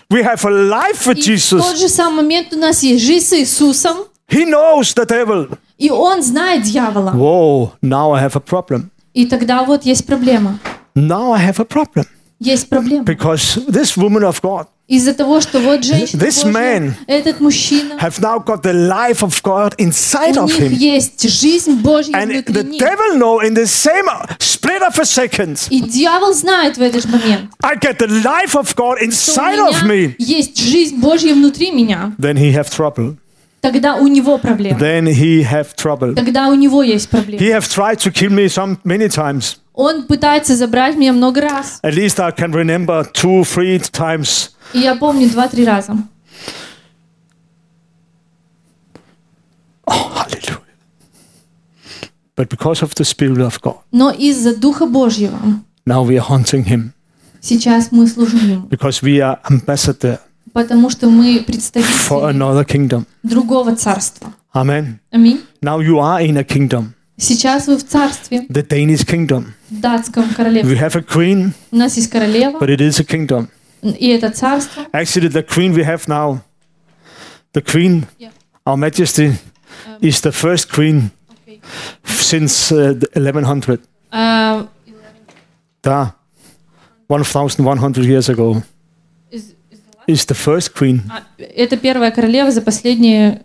we 0.10 0.22
have 0.24 0.46
a 0.46 0.50
life 0.51 1.08
with 1.08 1.17
и 1.17 1.22
в 1.38 1.50
тот 1.50 1.74
Jesus, 1.74 1.75
же 1.77 1.89
самый 1.89 2.17
момент 2.24 2.53
у 2.53 2.58
нас 2.58 2.84
есть 2.84 3.03
жизнь 3.03 3.25
с 3.25 3.34
Иисусом, 3.34 4.05
he 4.29 4.46
knows 4.46 4.93
the 4.96 5.05
devil. 5.08 5.58
и 5.77 5.89
он 5.89 6.22
знает 6.22 6.63
дьявола. 6.63 7.12
Whoa, 7.12 7.72
now 7.81 8.12
I 8.13 8.24
have 8.24 8.36
a 8.36 8.41
problem. 8.41 8.89
И 9.13 9.25
тогда 9.25 9.63
вот 9.63 9.84
есть 9.84 10.05
проблема. 10.05 10.60
Now 10.96 11.31
I 11.34 11.41
have 11.50 11.60
a 11.60 11.65
problem. 11.65 12.05
Есть 12.39 12.70
проблема. 12.70 13.03
Because 13.05 13.58
this 13.67 13.98
woman 13.98 14.24
of 14.24 14.39
God 14.41 14.67
Из-за 14.88 15.13
того, 15.13 15.39
что 15.39 15.60
вот 15.60 15.86
женщина, 15.86 16.20
This 16.22 16.43
Божья, 16.43 16.51
man 16.51 16.93
этот 17.08 17.39
мужчина, 17.39 17.93
have 17.93 18.20
now 18.20 18.43
got 18.43 18.62
the 18.62 18.74
life 18.74 19.22
of 19.24 19.41
God 19.41 19.74
inside 19.77 20.38
у 20.38 20.46
of 20.46 20.48
них 20.48 20.60
him. 20.60 20.74
есть 20.74 21.29
жизнь 21.29 21.75
Божья 21.81 22.13
And 22.13 22.25
внутри 22.25 22.53
the 22.53 22.63
них. 22.63 22.81
devil 22.81 23.15
know 23.17 23.39
in 23.41 23.53
the 23.53 23.65
same 23.65 24.05
split 24.39 24.81
of 24.81 25.00
a 25.00 25.05
second, 25.05 25.65
И 25.70 25.79
дьявол 25.79 26.34
знает 26.34 26.77
в 26.77 26.81
этот 26.81 27.05
момент, 27.05 27.51
I 27.63 27.75
get 27.77 28.00
the 28.00 28.08
life 28.24 28.53
of 28.55 28.75
God 28.75 28.98
что 28.98 29.05
у 29.05 29.08
inside 29.08 29.58
of 29.70 29.84
меня 29.86 30.08
me. 30.10 30.15
есть 30.17 30.60
жизнь 30.62 30.98
Божья 30.98 31.34
внутри 31.36 31.72
меня. 31.72 32.13
Then 32.20 32.36
he 32.36 32.53
have 32.53 32.70
trouble. 32.70 33.15
Тогда 33.62 33.96
у 33.96 34.08
него 34.08 34.39
проблема. 34.39 34.77
Then 34.79 35.05
he 35.05 35.43
have 35.50 35.67
trouble. 35.77 36.15
Тогда 36.15 36.50
у 36.50 36.55
него 36.55 36.84
есть 36.84 37.08
проблема. 37.10 37.41
He 37.41 37.50
have 37.51 37.63
tried 37.70 38.00
to 38.00 38.12
kill 38.12 38.31
me 38.31 38.48
some 38.50 38.77
many 38.84 39.08
times. 39.08 39.58
Он 39.76 40.06
пытается 40.06 40.56
забрать 40.56 40.97
меня 40.97 41.12
много 41.12 41.42
раз. 41.42 41.80
At 41.85 41.92
least 41.95 42.18
I 42.18 42.33
can 42.33 42.50
remember 42.52 43.04
two, 43.12 43.42
three 43.45 43.78
times. 43.92 44.50
И 44.73 44.78
я 44.80 44.97
помню 44.97 45.28
два-три 45.30 45.64
раза. 45.64 45.97
Oh, 49.87 49.92
hallelujah. 50.14 50.62
But 52.35 52.49
because 52.49 52.83
of 52.83 52.95
the 52.95 53.04
Spirit 53.04 53.38
of 53.40 53.61
God, 53.61 53.76
Но 53.92 54.11
из-за 54.11 54.56
Духа 54.56 54.87
Божьего 54.87 55.38
now 55.87 56.02
we 56.02 56.16
are 56.18 56.26
hunting 56.26 56.64
him. 56.64 56.92
сейчас 57.40 57.92
мы 57.92 58.06
служим 58.09 58.40
Ему. 58.40 58.66
Because 58.68 59.02
we 59.02 59.21
are 59.21 59.38
ambassador 59.45 60.18
Потому 60.52 60.88
что 60.90 61.09
мы 61.11 61.38
for 61.38 61.45
представители 61.45 62.30
another 62.30 62.64
kingdom. 62.64 63.04
другого 63.23 63.76
царства. 63.76 64.33
Amen. 64.54 64.99
Аминь. 65.12 65.40
Now 65.62 65.80
you 65.80 65.99
are 66.00 66.21
in 66.26 66.38
a 66.38 66.45
kingdom, 66.45 66.95
Сейчас 67.17 67.67
вы 67.67 67.77
в 67.77 67.84
царстве, 67.86 68.46
the 68.50 68.65
Danish 68.67 69.05
kingdom. 69.05 69.46
в 69.70 69.79
датском 69.79 70.29
королевстве. 70.34 70.75
We 70.75 70.79
have 70.81 70.96
a 70.98 71.01
queen, 71.03 71.51
У 71.72 71.75
нас 71.75 71.96
есть 71.98 72.10
королева, 72.10 72.58
but 72.60 72.70
it 72.70 72.79
is 72.79 73.00
a 73.00 73.03
kingdom. 73.05 73.48
и 73.84 74.08
это 74.08 74.29
царство. 74.31 74.84
Actually, 74.93 75.29
the 75.29 75.43
queen 75.48 75.74
we 75.75 75.84
have 75.86 76.08
now, 76.08 76.39
the 77.53 77.62
queen, 77.62 78.05
Yeah. 78.17 78.31
our 78.65 78.75
majesty, 78.77 79.34
is 80.01 80.22
the 80.22 80.31
first 80.31 80.70
queen 80.72 81.12
since 82.05 82.72
uh, 82.72 82.93
the 82.93 83.08
1100. 83.13 83.81
А, 84.12 84.67
Da, 85.84 86.13
1100 87.08 88.05
years 88.05 88.29
ago, 88.29 88.62
из- 89.31 89.53
is 90.08 90.25
the 90.25 90.36
first 90.36 90.74
queen. 90.74 91.01
а, 91.10 91.24
это 91.39 91.77
первая 91.77 92.12
королева 92.12 92.51
за 92.51 92.62
последние 92.62 93.41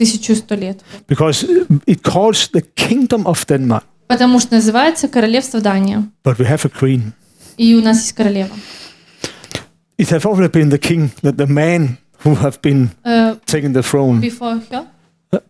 тысячу 0.00 0.34
сто 0.34 0.54
лет. 0.54 0.80
Because 1.08 1.44
it 1.86 2.00
calls 2.02 2.50
the 2.52 2.64
kingdom 2.74 3.24
of 3.24 3.44
Denmark. 3.46 3.84
Потому 4.06 4.40
что 4.40 4.54
называется 4.54 5.08
королевство 5.08 5.60
Дания. 5.60 6.08
But 6.24 6.38
we 6.38 6.46
have 6.48 6.64
a 6.64 6.70
queen. 6.70 7.12
И 7.58 7.74
у 7.74 7.82
нас 7.82 7.98
есть 7.98 8.14
королева. 8.14 8.48
It 9.98 10.08
have 10.08 10.24
already 10.24 10.50
been 10.50 10.70
the 10.70 10.78
king, 10.78 11.10
the, 11.20 11.32
the 11.32 11.46
man 11.46 11.98
who 12.24 12.34
have 12.36 12.60
been 12.62 12.88
Э, 13.04 13.36
taking 13.44 13.74
the 13.74 13.82
throne. 13.82 14.20
before 14.20 14.58
her, 14.70 14.86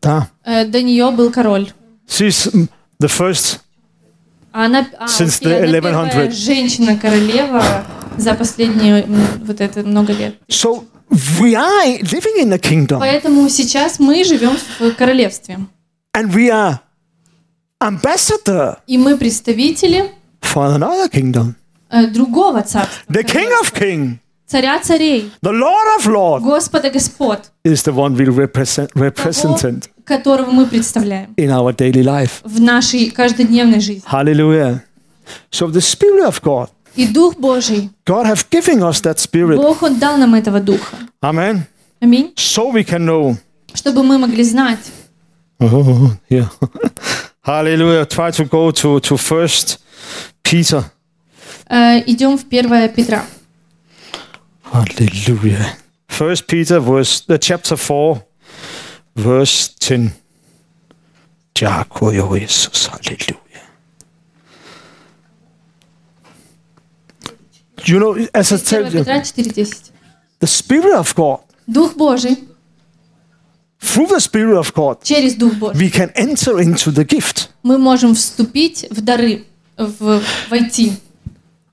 Da. 0.02 0.26
э, 0.44 0.64
до 0.66 0.82
нее 0.82 1.10
был 1.12 1.30
король. 1.30 1.70
She's 2.08 2.52
mm, 2.52 2.68
the 3.00 3.08
first. 3.08 3.60
А 4.52 4.64
она, 4.66 4.84
а, 4.98 5.06
Since 5.06 5.40
the 5.44 5.56
она 5.58 5.78
1100. 5.78 6.10
первая 6.10 6.30
женщина-королева 6.32 7.62
за 8.18 8.34
последние 8.34 9.06
вот 9.44 9.60
это 9.60 9.84
много 9.84 10.12
лет. 10.12 10.34
So 10.48 10.84
we 11.40 11.54
are 11.56 11.98
living 12.02 12.36
in 12.38 12.50
the 12.50 12.58
kingdom. 12.58 12.98
Поэтому 13.00 13.48
сейчас 13.48 13.98
мы 13.98 14.22
живем 14.24 14.56
в 14.78 14.94
королевстве. 14.94 15.58
And 16.14 16.32
we 16.34 16.50
are 16.50 16.78
ambassador 17.80 18.76
И 18.86 18.98
мы 18.98 19.16
представители 19.16 20.10
for 20.40 20.74
another 20.76 21.08
kingdom. 21.10 21.54
э, 21.90 22.06
другого 22.08 22.62
царства. 22.62 23.02
The 23.08 23.24
King 23.24 23.48
of 23.62 23.72
Kings, 23.72 24.18
Царя 24.46 24.80
царей, 24.80 25.30
the 25.42 25.52
Lord 25.52 25.98
of 26.00 26.06
Lords, 26.06 26.42
Господа 26.44 26.90
Господ, 26.90 27.50
is 27.64 27.82
the 27.84 27.92
one 27.92 28.16
we 28.16 28.26
represent, 28.26 28.90
represented 28.94 29.88
которого 30.04 30.50
мы 30.50 30.66
представляем 30.66 31.32
in 31.36 31.50
our 31.50 31.72
daily 31.72 32.02
life. 32.02 32.40
в 32.44 32.60
нашей 32.60 33.10
каждодневной 33.10 33.80
жизни. 33.80 34.02
Hallelujah. 34.06 34.82
So 35.52 35.68
the 35.68 35.80
Spirit 35.80 36.24
of 36.26 36.40
God, 36.42 36.68
И 36.95 37.07
Дух 37.07 37.35
Божий, 37.35 37.89
God 38.05 38.25
have 38.25 38.45
given 38.49 38.81
us 38.81 39.01
that 39.01 39.19
Spirit. 39.19 39.57
Бог, 39.57 39.83
Он 39.83 39.99
дал 39.99 40.17
нам 40.17 40.33
этого 40.35 40.59
Духа. 40.59 40.97
Amen. 41.21 41.65
Аминь. 41.99 42.33
So 42.35 42.71
we 42.71 42.83
can 42.83 43.05
know. 43.05 43.37
Чтобы 43.73 44.03
мы 44.03 44.17
могли 44.17 44.43
знать. 44.43 44.79
Oh, 45.59 46.11
yeah. 46.29 46.49
Hallelujah. 47.41 48.05
Try 48.05 48.31
to 48.31 48.45
go 48.45 48.71
to, 48.71 48.99
to 48.99 49.17
first 49.17 49.79
Peter. 50.43 50.83
Э, 51.69 52.01
идем 52.05 52.37
в 52.37 52.45
1 52.45 52.89
Петра. 52.89 53.25
Hallelujah. 54.71 55.77
First 56.07 56.47
Peter 56.47 56.79
verse 56.79 57.21
the 57.27 57.37
chapter 57.37 57.75
4 57.75 58.21
verse 59.15 59.69
10. 59.79 60.11
Дякую, 61.55 62.35
Ісус. 62.43 62.87
Hallelujah. 62.87 63.48
You 67.85 67.99
know, 67.99 68.15
as 68.33 68.51
I 68.51 68.55
1 68.55 68.63
tell 68.65 68.83
you, 68.85 69.03
Петра 69.03 69.21
4.10. 69.21 69.91
the 70.39 70.47
Spirit 70.47 70.93
of 70.95 71.13
God, 71.15 71.39
Дух 71.67 71.95
Божий, 71.95 72.37
through 73.79 74.07
the 74.07 74.19
Spirit 74.19 74.57
of 74.57 74.73
God, 74.73 75.03
через 75.03 75.35
Дух 75.35 75.53
Божий, 75.55 75.79
we 75.79 75.89
can 75.91 76.11
enter 76.15 76.59
into 76.59 76.91
the 76.91 77.03
gift. 77.05 77.49
мы 77.63 77.77
можем 77.77 78.15
вступить 78.15 78.85
в 78.89 79.01
дары, 79.01 79.43
в, 79.77 80.21
войти. 80.49 80.93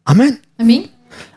Amen. 0.07 0.39
Аминь. 0.59 0.91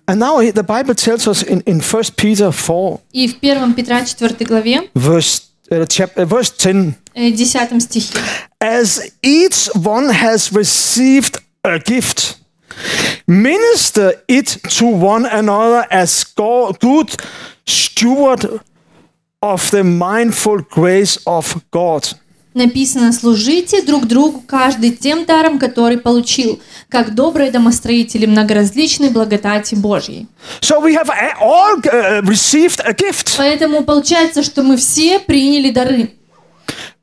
And 0.07 0.19
now 0.19 0.39
the 0.51 0.63
Bible 0.63 0.93
tells 0.93 1.27
us 1.27 1.41
in, 1.43 1.61
in 1.61 1.79
1 1.79 2.03
Peter 2.15 2.51
4, 2.51 2.99
И 3.11 3.27
в 3.27 3.37
1 3.41 3.73
Петра 3.73 4.03
4 4.05 4.45
главе, 4.45 4.89
verse, 4.95 5.43
uh, 5.71 5.85
chap, 5.87 6.15
uh, 6.17 6.25
verse 6.25 6.51
10, 6.51 6.95
э, 7.15 7.31
10 7.31 7.79
стихе. 7.81 8.17
as 8.61 9.11
each 9.23 9.67
one 9.75 10.09
has 10.09 10.51
received 10.53 11.39
a 11.63 11.79
gift, 11.79 12.37
minister 13.30 14.14
it 14.26 14.58
to 14.78 14.86
one 14.86 15.24
another 15.24 15.86
as 15.88 16.24
go- 16.36 16.72
good 16.80 17.14
steward 17.64 18.60
of 19.40 19.70
the 19.70 19.84
mindful 19.84 20.58
grace 20.68 21.16
of 21.26 21.56
God. 21.70 22.16
Написано, 22.52 23.12
служите 23.12 23.82
друг 23.82 24.06
другу 24.08 24.42
каждый 24.44 24.90
тем 24.90 25.24
даром, 25.24 25.60
который 25.60 25.98
получил, 25.98 26.60
как 26.88 27.14
добрые 27.14 27.52
домостроители 27.52 28.26
многоразличной 28.26 29.10
благодати 29.10 29.76
Божьей. 29.76 30.26
So 30.60 30.80
we 30.80 30.92
have 30.94 31.08
all 31.40 31.78
uh, 31.78 32.22
received 32.22 32.80
a 32.84 32.92
gift. 32.92 33.36
Поэтому 33.38 33.84
получается, 33.84 34.42
что 34.42 34.64
мы 34.64 34.76
все 34.76 35.20
приняли 35.20 35.70
дары. 35.70 36.10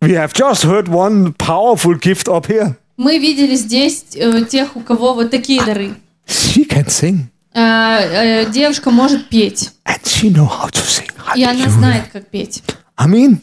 We 0.01 0.11
have 0.11 0.33
just 0.33 0.65
heard 0.65 0.89
one 0.89 1.33
powerful 1.37 1.95
gift 1.97 2.27
up 2.27 2.47
here. 2.47 2.75
Мы 2.97 3.17
видели 3.17 3.55
здесь 3.55 4.03
э, 4.15 4.43
тех, 4.49 4.75
у 4.75 4.81
кого 4.81 5.13
вот 5.13 5.31
такие 5.31 5.63
дары. 5.63 5.95
She 6.26 6.64
can 6.68 6.86
sing, 6.88 7.28
Э, 7.54 8.44
э, 8.44 8.50
девушка 8.50 8.90
может 8.90 9.28
петь, 9.28 9.70
and 9.84 10.00
she 10.04 10.30
know 10.32 10.46
how 10.48 10.68
to 10.70 10.82
sing. 10.86 11.08
и 11.36 11.44
она 11.44 11.52
Hallelujah. 11.66 11.68
знает, 11.70 12.04
как 12.12 12.28
петь. 12.30 12.62
I 12.96 13.06
mean, 13.06 13.40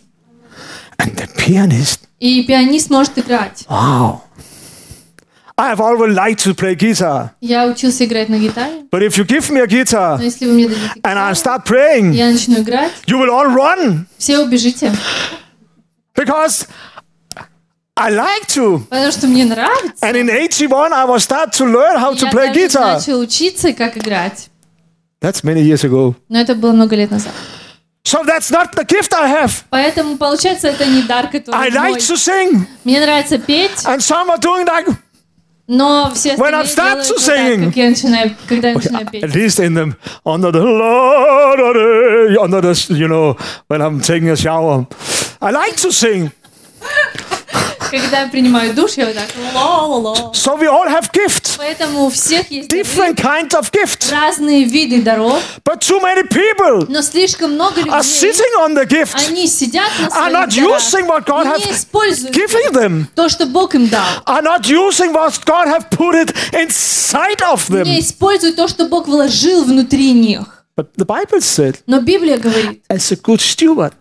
and 0.98 1.16
the 1.16 1.28
pianist. 1.38 2.00
И 2.20 2.44
пианист 2.44 2.90
может 2.90 3.18
играть. 3.20 3.66
Wow. 3.70 4.22
I 5.58 5.70
have 5.76 5.82
always 5.82 6.16
liked 6.16 6.40
to 6.46 6.54
play 6.56 6.74
guitar, 6.74 7.32
Я 7.42 7.68
учился 7.68 8.06
играть 8.06 8.30
на 8.30 8.40
гитаре, 8.40 8.86
but 8.90 9.02
if 9.04 9.18
you 9.18 9.26
give 9.26 9.50
me 9.52 9.60
a 9.62 9.68
guitar 9.68 10.18
но 10.18 10.24
если 10.24 10.46
вы 10.46 10.54
мне 10.54 10.68
дадите 10.70 11.00
and 11.04 11.18
I 11.18 11.34
гитару, 11.34 11.36
start 11.36 11.66
praying, 11.66 12.14
я 12.14 12.32
начну 12.32 12.62
играть, 12.62 12.92
you 13.08 13.18
will 13.20 13.30
all 13.30 13.54
run 13.54 14.06
все 14.18 14.40
убежите. 14.40 14.94
because 16.16 16.66
I 17.96 18.12
like 18.12 18.48
to. 18.56 18.80
Потому 18.90 19.12
что 19.12 19.28
мне 19.28 19.44
нравится. 19.46 20.06
And 20.06 20.16
in 20.16 20.30
81, 20.30 20.94
I 20.94 21.04
was 21.06 21.24
start 21.24 21.52
to 21.58 21.66
learn 21.66 21.98
how 21.98 22.14
to 22.16 22.26
Я 22.26 22.32
play 22.32 22.48
даже 22.48 22.60
guitar. 22.68 22.94
начал 22.96 23.20
учиться, 23.20 23.74
как 23.74 23.98
играть. 23.98 24.50
That's 25.22 25.44
many 25.44 25.62
years 25.62 25.84
ago. 25.84 26.16
Но 26.30 26.40
это 26.40 26.56
было 26.56 26.72
много 26.72 26.96
лет 26.96 27.12
назад. 27.12 27.34
So 28.06 28.24
that's 28.24 28.50
not 28.50 28.74
the 28.74 28.86
gift 28.86 29.14
I 29.14 29.30
have. 29.30 29.64
Поэтому, 29.70 30.18
получается, 30.18 30.70
это 30.70 30.86
не 30.86 31.02
дар, 31.04 31.28
который 31.28 31.54
I 31.56 31.70
мой. 31.72 31.92
like 31.94 31.98
to 32.00 32.16
sing, 32.16 32.66
Мне 32.86 33.02
нравится 33.02 33.38
петь, 33.38 33.84
and 33.86 33.98
some 34.00 34.30
are 34.30 34.40
doing 34.40 34.66
like 34.66 34.88
но 35.68 36.10
все 36.16 36.36
When 36.36 36.56
I 36.56 36.62
остальные 36.62 36.66
start 36.66 37.04
делают 37.04 37.08
to 37.08 37.14
вот 37.14 37.26
так, 37.26 37.38
sing. 37.38 37.66
как 37.66 37.76
я 37.76 37.90
начинаю, 37.90 38.36
когда 38.48 38.68
я 38.70 38.76
начинаю 38.76 39.06
at 39.06 39.12
петь. 39.12 39.24
least 39.36 39.60
in 39.60 39.74
them 39.76 39.96
under 40.26 40.52
the 40.52 40.64
Lord, 40.64 41.60
under 42.40 42.62
the 42.62 42.94
you 42.96 43.08
know 43.10 43.38
when 43.68 43.82
I'm 43.82 44.00
taking 44.00 44.30
a 44.30 44.38
shower. 44.38 44.88
I 45.42 45.52
like 45.52 45.76
to 45.82 45.92
sing. 45.92 46.32
Когда 48.01 48.23
я 48.23 48.29
принимаю 48.29 48.75
душ, 48.75 48.93
я 48.95 49.07
вот 49.07 49.15
так 49.15 49.29
ла-ла-ла. 49.55 50.33
So 50.33 50.57
we 50.59 50.67
all 50.67 50.87
have 50.89 51.11
gifts, 51.13 51.55
Поэтому 51.57 52.05
у 52.07 52.11
всех 52.11 52.51
есть 52.51 52.71
different 52.71 53.17
kinds 53.17 53.51
of 53.51 53.71
gifts. 53.71 54.11
разные 54.11 54.65
виды 54.65 55.03
даров, 55.03 55.41
But 55.65 55.81
too 55.81 56.01
many 56.01 56.23
people 56.29 56.87
но 56.89 57.03
слишком 57.03 57.53
много 57.55 57.81
are 57.83 58.03
людей, 58.03 58.31
sitting 58.31 58.55
on 58.61 58.75
the 58.75 58.87
gift, 58.87 59.15
они 59.29 59.47
сидят 59.47 59.91
на 60.01 60.07
are 60.07 60.11
своих 60.11 60.33
not 60.33 60.51
дарах 60.55 60.81
using 60.83 61.07
what 61.07 61.25
God 61.27 61.59
не 61.67 61.73
используют 61.73 62.35
given 62.37 62.73
them, 62.73 63.07
то, 63.15 63.29
что 63.29 63.47
Бог 63.47 63.75
им 63.75 63.89
дал. 63.89 64.05
are 64.27 64.43
not 64.43 64.63
using 64.69 65.13
what 65.13 65.33
God 65.45 65.67
have 65.69 65.89
put 65.91 66.15
it 66.15 66.35
inside 66.53 67.41
of 67.53 67.69
Не 67.71 67.77
them. 67.83 68.01
используют 68.01 68.57
то, 68.57 68.69
что 68.69 68.87
Бог 68.87 69.07
вложил 69.09 69.65
внутри 69.65 70.13
них. 70.13 70.65
But 70.77 70.89
the 70.97 71.05
Bible 71.07 71.41
said, 71.41 71.77
Но 71.87 72.01
Библия 72.01 72.37
говорит, 72.39 72.83
as 72.89 73.13
a 73.13 73.17
good 73.17 73.39
steward, 73.39 73.93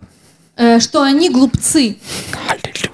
э, 0.57 0.79
что 0.79 1.01
они 1.03 1.29
глупцы. 1.29 1.97
Hallelujah. 2.31 2.89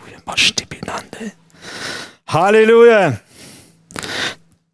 Hallelujah. 2.26 3.22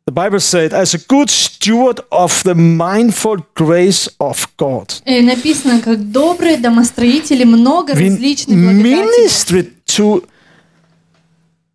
The 0.05 0.11
Bible 0.11 0.39
said, 0.39 0.71
as 0.73 0.93
a 0.93 0.99
good 0.99 1.29
steward 1.31 1.99
of 2.11 2.43
the 2.43 2.53
mindful 2.53 3.37
grace 3.55 4.07
of 4.19 4.47
God, 4.57 4.93
Э, 5.05 5.21
Написано, 5.21 5.81
как 5.81 6.11
добрые 6.11 6.57
домостроители 6.57 7.43
много 7.43 7.93
различных 7.95 8.55
ministered 8.55 9.71
to 9.85 10.23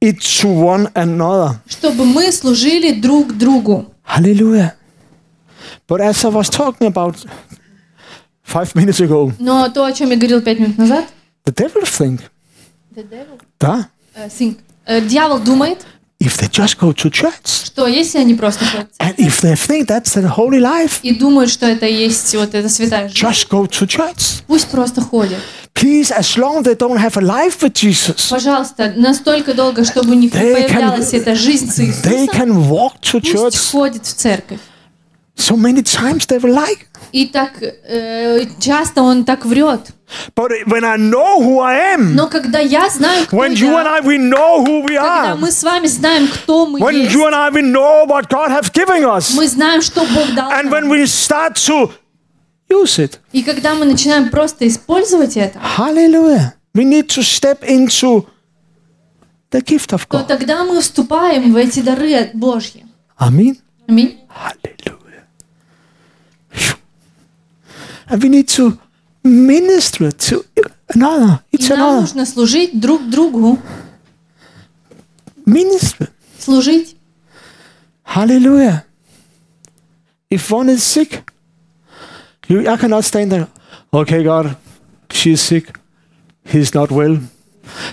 it 0.00 0.20
to 0.20 0.48
one 0.48 0.90
another. 0.94 1.56
чтобы 1.68 2.04
мы 2.04 2.30
служили 2.30 2.92
друг 3.00 3.36
другу. 3.36 3.86
Hallelujah. 4.04 4.74
But 5.88 6.00
as 6.00 6.24
I 6.24 6.28
was 6.28 6.48
talking 6.48 6.86
about 6.86 7.16
five 8.44 8.74
minutes 8.76 9.00
ago, 9.00 9.32
Но 9.40 9.68
то, 9.70 9.84
о 9.84 9.92
чем 9.92 10.10
я 10.10 10.16
говорил 10.16 10.40
пять 10.40 10.60
минут 10.60 10.78
назад, 10.78 11.06
the 11.44 11.52
devil 11.52 11.82
think, 11.84 12.20
да, 13.58 13.88
э, 14.14 14.28
think, 14.28 14.58
э, 14.86 15.00
дьявол 15.00 15.38
думает, 15.40 15.78
if 16.22 16.38
they 16.38 16.50
just 16.50 16.78
go 16.78 16.92
to 16.92 17.10
church, 17.10 17.66
что 17.66 17.86
если 17.86 18.18
они 18.18 18.34
просто 18.34 18.64
ходят 18.66 18.88
and 18.98 19.14
if 19.16 19.40
they 19.42 19.54
think 19.54 19.86
that's 19.86 20.14
the 20.14 20.28
holy 20.36 20.58
life, 20.60 21.00
и 21.02 21.14
думают, 21.14 21.50
что 21.50 21.66
это 21.66 21.86
есть 21.86 22.34
вот 22.34 22.54
эта 22.54 22.68
святая 22.68 23.08
жизнь, 23.08 23.24
just 23.24 23.48
go 23.48 23.66
to 23.66 23.86
church. 23.86 24.42
пусть 24.46 24.68
просто 24.68 25.00
ходят. 25.00 25.38
Please, 25.72 26.10
as 26.10 26.36
long 26.36 26.62
they 26.62 26.74
don't 26.76 26.98
have 26.98 27.16
a 27.16 27.22
life 27.22 27.60
with 27.62 27.72
Jesus, 27.74 28.28
Пожалуйста, 28.28 28.92
настолько 28.96 29.54
долго, 29.54 29.84
чтобы 29.84 30.10
у 30.10 30.14
них 30.14 30.34
не 30.34 30.40
They 30.40 30.68
появлялась 30.68 31.12
эта 31.14 31.34
жизнь 31.34 31.70
с 31.70 31.78
they 31.78 32.26
Иисусом, 32.26 32.28
can 32.36 32.68
walk 32.68 33.00
to 33.00 33.20
пусть 33.20 33.34
church 33.34 33.70
ходит 33.70 34.04
в 34.04 34.12
церковь. 34.14 34.58
so 35.36 35.56
many 35.56 35.82
times 35.82 36.26
they 36.26 36.38
will 36.38 36.52
like. 36.54 36.80
И 37.12 37.26
так 37.26 37.52
э, 37.62 38.46
часто 38.60 39.00
он 39.02 39.24
так 39.24 39.46
врет. 39.46 39.80
But 40.34 40.50
when 40.66 40.82
I 40.84 40.96
know 40.96 41.40
who 41.40 41.60
I 41.60 41.94
am, 41.94 42.14
Но 42.14 42.26
когда 42.28 42.58
я 42.58 42.88
знаю, 42.90 43.26
кто 43.26 43.36
when 43.36 43.52
you 43.54 43.68
and 43.76 43.84
я, 43.86 43.96
I 43.96 44.00
we 44.00 44.18
know 44.18 44.64
who 44.64 44.82
we 44.82 44.96
когда 44.96 45.34
are, 45.34 45.36
мы 45.36 45.50
с 45.52 45.62
вами 45.62 45.86
знаем, 45.86 46.26
кто 46.28 46.66
мы 46.66 46.80
when 46.80 46.94
есть, 47.04 47.14
you 47.14 47.24
and 47.26 47.34
I 47.34 47.50
we 47.50 47.62
know 47.62 48.04
what 48.06 48.28
God 48.28 48.50
has 48.50 48.70
given 48.72 49.04
us, 49.04 49.32
мы 49.36 49.46
знаем, 49.46 49.80
что 49.82 50.00
Бог 50.00 50.34
дал 50.34 50.50
and 50.50 50.70
when 50.70 50.82
нам. 50.88 50.90
we 50.90 51.06
start 51.06 51.54
to 51.66 51.92
use 52.68 52.98
it, 52.98 53.18
И 53.32 53.42
когда 53.42 53.74
мы 53.74 53.84
начинаем 53.84 54.30
просто 54.30 54.66
использовать 54.66 55.36
это, 55.36 55.60
hallelujah, 55.78 56.54
we 56.74 56.84
need 56.84 57.08
to 57.08 57.22
step 57.22 57.62
into 57.62 58.26
the 59.52 59.60
gift 59.62 59.92
of 59.92 60.06
то 60.06 60.18
God. 60.18 60.26
тогда 60.26 60.64
мы 60.64 60.80
вступаем 60.80 61.52
в 61.52 61.56
эти 61.56 61.80
дары 61.80 62.30
Божьи. 62.34 62.84
Amen. 63.18 63.56
Аминь. 63.88 64.18
Hallelujah. 64.28 65.24
And 68.08 68.22
we 68.22 68.28
need 68.28 68.48
to 68.48 68.78
minister 69.23 70.11
to 70.11 70.43
another, 70.93 71.39
И 71.51 71.57
each 71.57 71.69
нам 71.69 71.79
another. 71.79 72.01
нужно 72.01 72.25
служить 72.25 72.79
друг 72.79 73.09
другу, 73.09 73.59
Minister. 75.45 76.09
служить. 76.39 76.95
Hallelujah. 78.03 78.83
If 80.29 80.51
one 80.51 80.69
is 80.69 80.83
sick, 80.83 81.23
you, 82.47 82.67
I 82.67 82.77
cannot 82.77 83.03
stand 83.03 83.31
there. 83.31 83.47
Okay, 83.93 84.23
God, 84.23 84.55
she's 85.11 85.41
sick. 85.41 85.77
He's 86.43 86.73
not 86.73 86.91
well. 86.91 87.19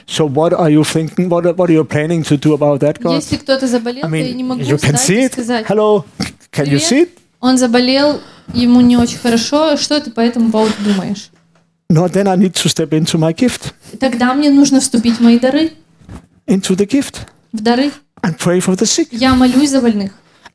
So 0.07 0.27
what 0.27 0.53
are 0.53 0.69
you 0.69 0.85
thinking? 0.85 1.29
What, 1.31 1.57
what 1.57 1.71
are 1.71 1.73
you 1.73 1.85
planning 1.85 2.23
to 2.25 2.37
do 2.37 2.53
about 2.55 2.81
that, 2.81 3.01
God? 3.01 3.15
Если 3.15 3.37
кто-то 3.39 3.67
заболел, 3.67 4.05
I 4.05 4.11
то 4.11 4.17
я 4.17 4.35
не 4.35 4.43
mean, 4.43 4.47
могу 4.47 4.61
you 4.63 4.77
can 4.79 4.97
встать 4.97 5.01
see 5.09 5.23
и 5.23 5.27
it. 5.27 5.33
сказать, 5.33 5.67
Hello, 5.67 6.05
can 6.51 6.67
you 6.67 6.79
«Привет, 6.79 6.83
see 6.83 7.03
it? 7.05 7.19
Он 7.40 7.58
заболел, 7.58 8.22
ему 8.54 8.82
не 8.82 8.98
очень 8.98 9.18
хорошо, 9.18 9.78
что 9.78 10.00
ты 10.02 10.12
по 10.12 10.20
этому 10.22 10.52
поводу 10.52 10.74
думаешь? 10.84 11.30
No, 11.90 12.08
then 12.08 12.28
I 12.28 12.36
need 12.36 12.54
to 12.54 12.68
step 12.70 12.90
into 12.90 13.18
my 13.18 13.34
gift, 13.34 13.74
Тогда 14.00 14.34
мне 14.34 14.50
нужно 14.50 14.80
вступить 14.82 15.18
в 15.18 15.22
мои 15.22 15.40
дары, 15.40 15.72
into 16.48 16.76
the 16.76 16.86
gift, 16.88 17.16
в 17.54 17.62
дары. 17.62 17.92
and 18.24 18.38
pray 18.38 18.60
for 18.60 18.76
the 18.76 18.86
sick, 18.86 19.08
Я 19.12 19.36
молюсь 19.36 19.70
за 19.70 19.80
больных, 19.82 20.12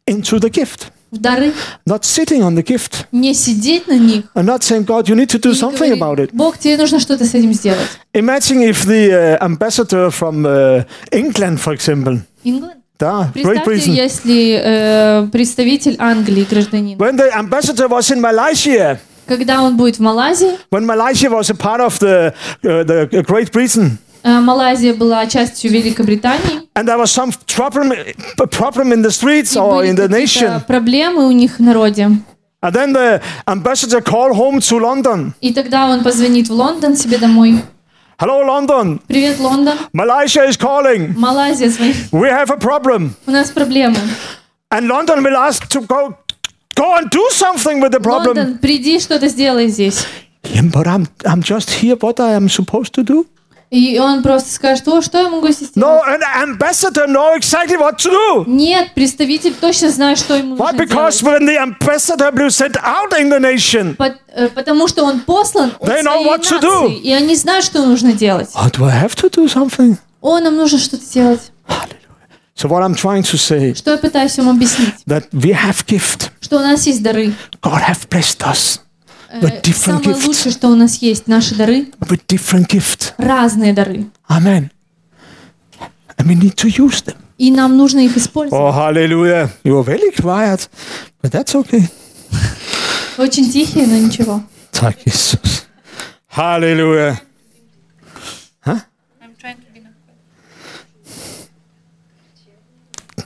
into 0.06 0.38
the 0.38 0.50
gift. 0.50 0.88
в 1.10 1.18
дары. 1.18 1.52
Not 1.86 2.02
sitting 2.04 2.42
on 2.42 2.54
the 2.54 2.62
gift 2.62 3.06
Не 3.12 3.32
сидеть 3.34 3.86
на 3.88 3.98
них. 3.98 4.24
and 4.34 4.44
not 4.46 4.62
saying, 4.62 4.84
God, 4.84 5.08
you 5.08 5.14
need 5.14 5.28
to 5.30 5.38
do 5.38 5.54
something 5.54 5.92
about 5.92 6.18
it. 6.18 6.30
Бог, 6.32 6.58
тебе 6.58 6.76
нужно 6.76 7.00
что-то 7.00 7.24
с 7.24 7.34
этим 7.34 7.52
сделать. 7.54 7.80
Imagine 8.14 8.62
if 8.70 8.84
the 8.86 9.10
uh, 9.12 9.38
ambassador 9.42 10.10
from 10.10 10.44
uh, 10.44 10.84
England, 11.10 11.60
for 11.60 11.72
example, 11.74 12.20
England? 12.44 12.81
Great 13.02 13.32
Представьте, 13.32 13.70
Britain, 13.70 13.94
если 13.94 14.60
э, 14.62 15.28
представитель 15.32 15.96
Англии, 15.98 16.46
гражданин, 16.48 16.98
when 16.98 17.16
the 17.16 17.30
ambassador 17.34 17.88
was 17.88 18.10
in 18.10 18.20
Malaysia, 18.20 18.98
когда 19.26 19.62
он 19.62 19.76
будет 19.76 19.96
в 19.96 20.00
Малайзии, 20.00 20.58
when 20.70 20.84
Malaysia 20.86 21.28
was 21.28 21.50
a 21.50 21.54
part 21.54 21.80
of 21.80 21.98
the, 21.98 22.32
uh, 22.62 22.84
the 22.84 23.24
Great 23.24 23.50
Britain, 23.52 23.98
э, 24.22 24.40
Малайзия 24.40 24.94
была 24.94 25.26
частью 25.26 25.70
Великобритании, 25.72 26.68
and 26.74 26.86
there 26.86 26.98
was 26.98 27.10
some 27.10 27.32
problem, 27.46 27.92
problem 28.50 28.92
in 28.92 29.02
the 29.02 29.10
streets 29.10 29.56
or 29.56 29.84
in 29.84 29.96
the 29.96 30.08
nation, 30.08 30.60
проблемы 30.66 31.26
у 31.26 31.32
них 31.32 31.58
в 31.58 31.62
народе. 31.62 32.08
and 32.62 32.74
then 32.74 32.92
the 32.92 33.20
ambassador 33.48 34.00
called 34.00 34.36
home 34.36 34.60
to 34.60 34.78
London. 34.78 35.34
И 35.40 35.52
тогда 35.52 35.88
он 35.88 36.04
позвонит 36.04 36.48
в 36.48 36.52
Лондон 36.52 36.96
себе 36.96 37.18
домой. 37.18 37.62
Hello, 38.21 38.41
London. 38.41 38.99
Привет, 39.07 39.39
Лондон. 39.39 39.77
Malaysia 39.93 40.43
is 40.49 40.57
calling. 40.57 41.15
Малайзия 41.15 41.69
звонит. 41.69 41.95
We 42.11 42.29
have 42.29 42.49
a 42.49 42.57
problem. 42.57 43.11
У 43.27 43.31
нас 43.31 43.51
проблемы. 43.51 43.97
And 44.71 44.87
London 44.87 45.23
will 45.23 45.37
ask 45.37 45.67
to 45.69 45.81
go, 45.81 46.15
go 46.75 46.95
and 46.95 47.09
do 47.11 47.27
something 47.31 47.79
with 47.79 47.91
the 47.91 47.99
problem. 47.99 48.35
Лондон, 48.35 48.57
приди, 48.57 48.99
что-то 48.99 49.27
сделай 49.27 49.67
здесь. 49.67 50.05
Yeah, 50.43 50.63
but 50.71 50.87
I'm, 50.87 51.07
I'm 51.25 51.41
just 51.43 51.69
here. 51.69 51.95
What 51.95 52.19
I 52.19 52.33
am 52.33 52.49
supposed 52.49 52.93
to 52.95 53.03
do? 53.03 53.27
И 53.72 53.98
он 53.98 54.22
просто 54.22 54.50
скажет, 54.52 54.86
о, 54.86 55.00
что 55.00 55.18
я 55.22 55.30
могу 55.30 55.48
здесь 55.48 55.70
No, 55.74 55.98
сделать? 56.02 56.20
an 56.20 56.20
ambassador 56.58 57.06
know 57.06 57.34
exactly 57.34 57.78
what 57.78 57.96
to 57.96 58.10
do. 58.10 58.44
Нет, 58.46 58.92
представитель 58.94 59.54
точно 59.54 59.88
знает, 59.88 60.18
что 60.18 60.34
ему 60.34 60.56
Why? 60.56 60.72
нужно 60.72 60.82
Because 60.84 61.20
делать. 61.22 61.40
when 61.40 61.46
the 61.46 61.56
ambassador 61.56 62.30
will 62.32 62.50
sent 62.50 62.76
out 62.84 63.18
in 63.18 63.30
the 63.30 63.40
nation, 63.40 63.94
По- 63.96 64.14
э, 64.36 64.48
Потому 64.50 64.88
что 64.88 65.04
он 65.04 65.20
послан 65.20 65.72
от 65.80 65.88
They 65.88 66.02
know 66.02 66.22
what 66.22 66.42
to 66.42 66.60
do. 66.60 66.82
нации, 66.82 66.98
и 66.98 67.12
они 67.14 67.34
знают, 67.34 67.64
что 67.64 67.82
нужно 67.86 68.12
делать. 68.12 68.50
oh, 68.54 68.70
do 68.70 68.84
I 68.84 68.92
have 69.02 69.14
to 69.16 69.30
do 69.30 69.46
something? 69.48 69.96
О, 70.20 70.38
нам 70.40 70.54
нужно 70.54 70.78
что-то 70.78 71.06
делать. 71.06 71.40
So 72.54 72.68
what 72.68 72.82
I'm 72.82 72.94
trying 72.94 73.22
to 73.22 73.38
say 73.38 73.72
Что 73.74 73.92
я 73.92 73.96
пытаюсь 73.96 74.36
вам 74.36 74.50
объяснить? 74.50 74.92
that 75.08 75.30
we 75.32 75.52
have 75.54 75.82
gift. 75.86 76.28
Что 76.42 76.56
у 76.56 76.60
нас 76.60 76.86
есть 76.86 77.02
дары. 77.02 77.32
God 77.62 77.80
have 77.88 78.06
blessed 78.10 78.42
us 78.46 78.80
Самое 79.40 79.60
gifts. 79.62 80.26
лучшее, 80.26 80.52
что 80.52 80.68
у 80.68 80.74
нас 80.76 80.96
есть, 80.96 81.26
наши 81.26 81.54
дары, 81.54 81.86
With 82.00 82.20
different 82.26 82.68
gift. 82.68 83.14
разные 83.16 83.72
дары. 83.72 84.06
Amen. 84.28 84.70
And 86.18 86.26
we 86.28 86.34
need 86.34 86.54
to 86.56 86.68
use 86.68 87.02
them. 87.02 87.16
И 87.38 87.50
нам 87.50 87.76
нужно 87.76 88.00
их 88.00 88.16
использовать. 88.16 88.62
Oh, 88.62 88.70
hallelujah. 88.72 89.50
You 89.64 89.78
are 89.78 89.84
very 89.84 90.10
quiet, 90.14 90.68
but 91.22 91.30
that's 91.32 91.54
okay. 91.54 91.88
Очень 93.18 93.50
тихие, 93.50 93.86
но 93.86 93.96
ничего. 93.98 94.42
Huh? 98.64 98.80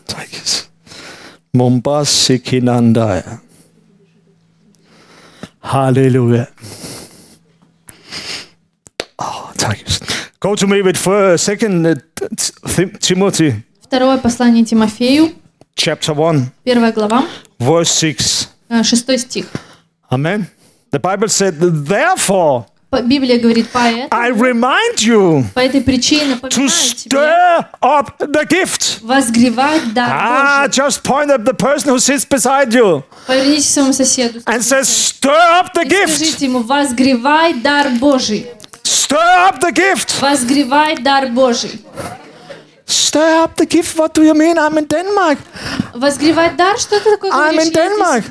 Tak, 0.07 0.29
Jesus. 0.33 0.69
Mombasa 1.53 2.39
Kinandaya. 2.39 3.41
Hallelujah. 5.66 6.48
Oh, 9.20 9.52
tak, 9.58 9.78
Jesus. 9.86 10.02
Go 10.40 10.56
to 10.56 10.68
me 10.68 10.82
with 10.82 11.06
uh, 11.08 11.38
second 11.38 11.86
uh, 11.86 11.96
Tim- 12.76 12.98
Timothy 13.00 13.64
Второе 13.82 14.18
послание 14.18 14.64
Тимофею, 14.66 15.34
chapter 15.76 16.14
1, 16.16 16.52
первая 16.64 16.92
глава, 16.92 17.26
verse 17.60 17.92
6. 17.92 18.50
э, 18.70 18.84
шестой 18.84 19.20
стих. 19.20 19.46
Amen. 20.10 20.48
The 20.92 21.00
Bible 21.00 21.28
said, 21.30 21.56
Therefore, 21.60 22.66
По- 22.66 22.66
Библия 23.03 23.39
говорит, 23.39 23.69
поэтому, 23.73 24.09
I 24.13 24.31
remind 24.31 24.99
you 25.01 25.45
по 25.55 25.61
этой 25.61 25.81
причине 25.83 26.35
to 26.35 26.67
stir 26.69 27.67
up 27.83 28.17
the 28.19 28.47
gift. 28.49 29.01
возгревать 29.03 29.93
дар 29.93 30.09
Ah, 30.11 30.69
just 30.69 31.03
point 31.03 31.31
at 31.31 31.45
the 31.45 31.53
person 31.53 31.91
who 31.93 31.99
sits 31.99 32.25
beside 32.25 32.73
you 32.73 33.03
Повернитесь 33.27 33.67
к 33.67 33.71
своему 33.73 33.93
соседу 33.93 34.39
and 34.47 34.63
says, 34.63 34.87
Stir 34.89 35.61
up 35.61 35.73
the 35.75 35.85
gift. 35.85 36.15
скажите 36.17 36.47
ему, 36.47 36.61
возгревай 36.61 37.55
дар 37.55 37.89
Божий. 38.01 38.47
Stir 38.85 39.49
up 39.49 39.61
the 39.61 39.73
gift. 39.73 40.21
Возгревай 40.21 40.97
дар 40.97 41.27
Божий. 41.29 41.85
Stir 42.87 43.43
up 43.45 43.57
the 43.57 43.67
gift. 43.67 43.97
What 43.97 44.15
do 44.15 44.23
you 44.23 44.33
mean? 44.35 44.57
I'm 44.59 44.79
in 44.79 44.87
Denmark. 44.87 45.39
Возгревать 45.93 46.57
дар? 46.57 46.79
Что 46.79 47.01
ты 47.01 47.11
такое 47.11 47.33
I'm 47.33 47.59
in 47.59 47.73
Denmark. 47.73 48.25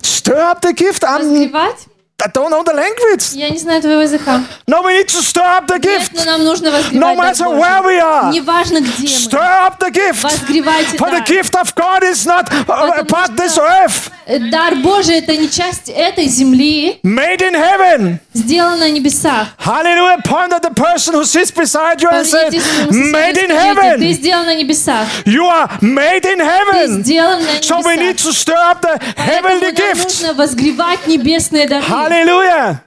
Stir 0.00 0.38
up 0.38 0.60
the 0.62 0.72
gift. 0.72 1.02
I'm, 1.02 1.22
Возгревать? 1.28 1.88
I 2.24 2.28
don't 2.28 2.50
know 2.50 2.62
the 2.62 2.72
language. 2.72 3.32
Я 3.34 3.48
не 3.50 3.58
знаю 3.58 3.80
твоего 3.82 4.02
языка. 4.02 4.42
No, 4.68 4.82
we 4.82 4.92
need 4.98 5.08
to 5.08 5.20
stir 5.22 5.42
up 5.42 5.66
the 5.66 5.74
Нет, 5.78 5.82
gift. 5.84 6.10
но 6.14 6.24
нам 6.24 6.44
нужно 6.44 6.68
No 6.68 6.72
возгревать 6.72 7.16
дар 7.16 7.16
matter 7.16 7.48
where 7.50 7.82
Божий. 7.82 7.96
we 7.96 8.00
are. 8.00 8.32
Неважно, 8.32 8.80
где 8.80 9.06
Stir 9.08 9.40
мы. 9.40 9.66
up 9.66 9.78
the 9.80 9.90
gift. 9.90 10.22
Возгревайте 10.22 10.96
For 10.98 11.10
the 11.10 11.18
дар. 11.18 11.26
gift 11.26 11.54
of 11.56 11.74
God 11.74 12.02
is 12.04 12.24
not 12.26 12.48
uh, 12.52 12.64
Потому 12.64 12.92
about 13.00 13.36
this 13.36 13.58
earth, 13.58 14.10
Э, 14.24 14.38
Дар 14.50 14.76
Божий— 14.76 15.16
это 15.18 15.36
не 15.36 15.50
часть 15.50 15.88
этой 15.88 16.28
земли, 16.28 17.00
made 17.02 17.40
in 17.42 17.54
heaven. 17.56 18.20
сделана 18.34 18.76
на 18.76 18.88
небесах. 18.90 19.48
Hallelujah. 19.58 20.22
Point 20.22 20.52
at 20.52 20.62
the 20.62 20.70
person 20.72 21.14
who 21.14 21.24
sits 21.24 21.50
beside 21.50 22.00
you 22.00 22.08
and 22.08 22.24
say, 22.24 22.48
Made 22.48 23.36
in 23.36 23.48
скажите, 23.48 23.48
Ты 23.48 23.52
heaven. 23.56 24.12
сделан 24.12 24.46
на 24.46 24.54
небесах. 24.54 25.08
You 25.26 25.42
are 25.48 25.68
made 25.80 26.24
in 26.24 26.38
Ты 26.38 26.44
heaven. 26.44 27.02
сделан 27.02 27.42
на 27.42 27.50
So 27.60 27.82
we 27.82 27.96
need 27.96 28.14
небесах. 28.14 28.26
to 28.26 28.32
stir 28.32 28.54
up 28.70 28.80
the 28.82 28.96
heavenly 29.16 29.72
нам 29.72 29.74
gifts. 29.74 30.04
нужно 30.22 30.34
возгревать 30.34 31.06
небесные 31.08 31.66
дары. 31.66 31.82
Hallelujah. 32.11 32.83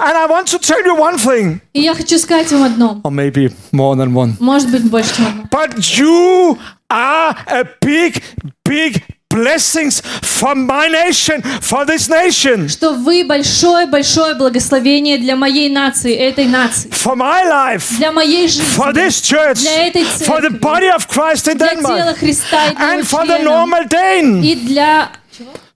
And 0.00 0.16
I 0.16 0.26
want 0.26 0.48
to 0.48 0.58
tell 0.58 0.82
you 0.84 0.94
one 0.96 1.18
thing, 1.18 1.60
И 1.74 1.80
я 1.82 1.94
хочу 1.94 2.18
сказать 2.18 2.50
вам 2.50 2.64
одно. 2.64 3.00
or 3.04 3.10
maybe 3.10 3.52
more 3.72 3.94
than 3.94 4.14
one. 4.14 4.34
Может 4.40 4.70
быть, 4.70 4.84
больше, 4.90 5.14
чем 5.16 5.26
одно. 5.26 5.42
But 5.50 5.78
you 5.98 6.58
are 6.90 7.36
a 7.46 7.64
big, 7.80 8.22
big 8.64 9.02
blessings 9.28 10.00
for 10.22 10.54
my 10.54 10.88
nation, 10.88 11.42
for 11.60 11.84
this 11.84 12.08
nation, 12.08 12.68
Что 12.68 12.94
вы 12.94 13.24
большое-большое 13.24 14.34
благословение 14.34 15.18
для 15.18 15.36
моей 15.36 15.68
нации, 15.68 16.14
этой 16.16 16.46
нации. 16.46 16.88
for 16.90 17.14
my 17.14 17.44
life, 17.44 17.96
Для 17.98 18.12
моей 18.12 18.46
for 18.48 18.92
жизни. 18.92 18.94
this 18.94 19.20
church, 19.20 19.60
Для 19.60 19.88
этой 19.88 20.04
for 20.04 20.40
the 20.40 20.48
церкви. 20.48 20.58
body 20.58 20.88
of 20.96 21.06
Christ 21.06 21.48
in 21.48 21.58
Для 21.58 21.68
тела 21.76 21.82
Denmark, 21.82 22.18
Христа 22.18 22.66
и 22.70 22.74
для 22.74 22.94
and 22.94 22.98
его 22.98 23.08
for 23.08 23.22
the 23.26 23.36
членов. 23.36 23.44
normal 23.52 23.88
Dane. 23.88 24.42
И 24.44 24.54
для... 24.54 25.10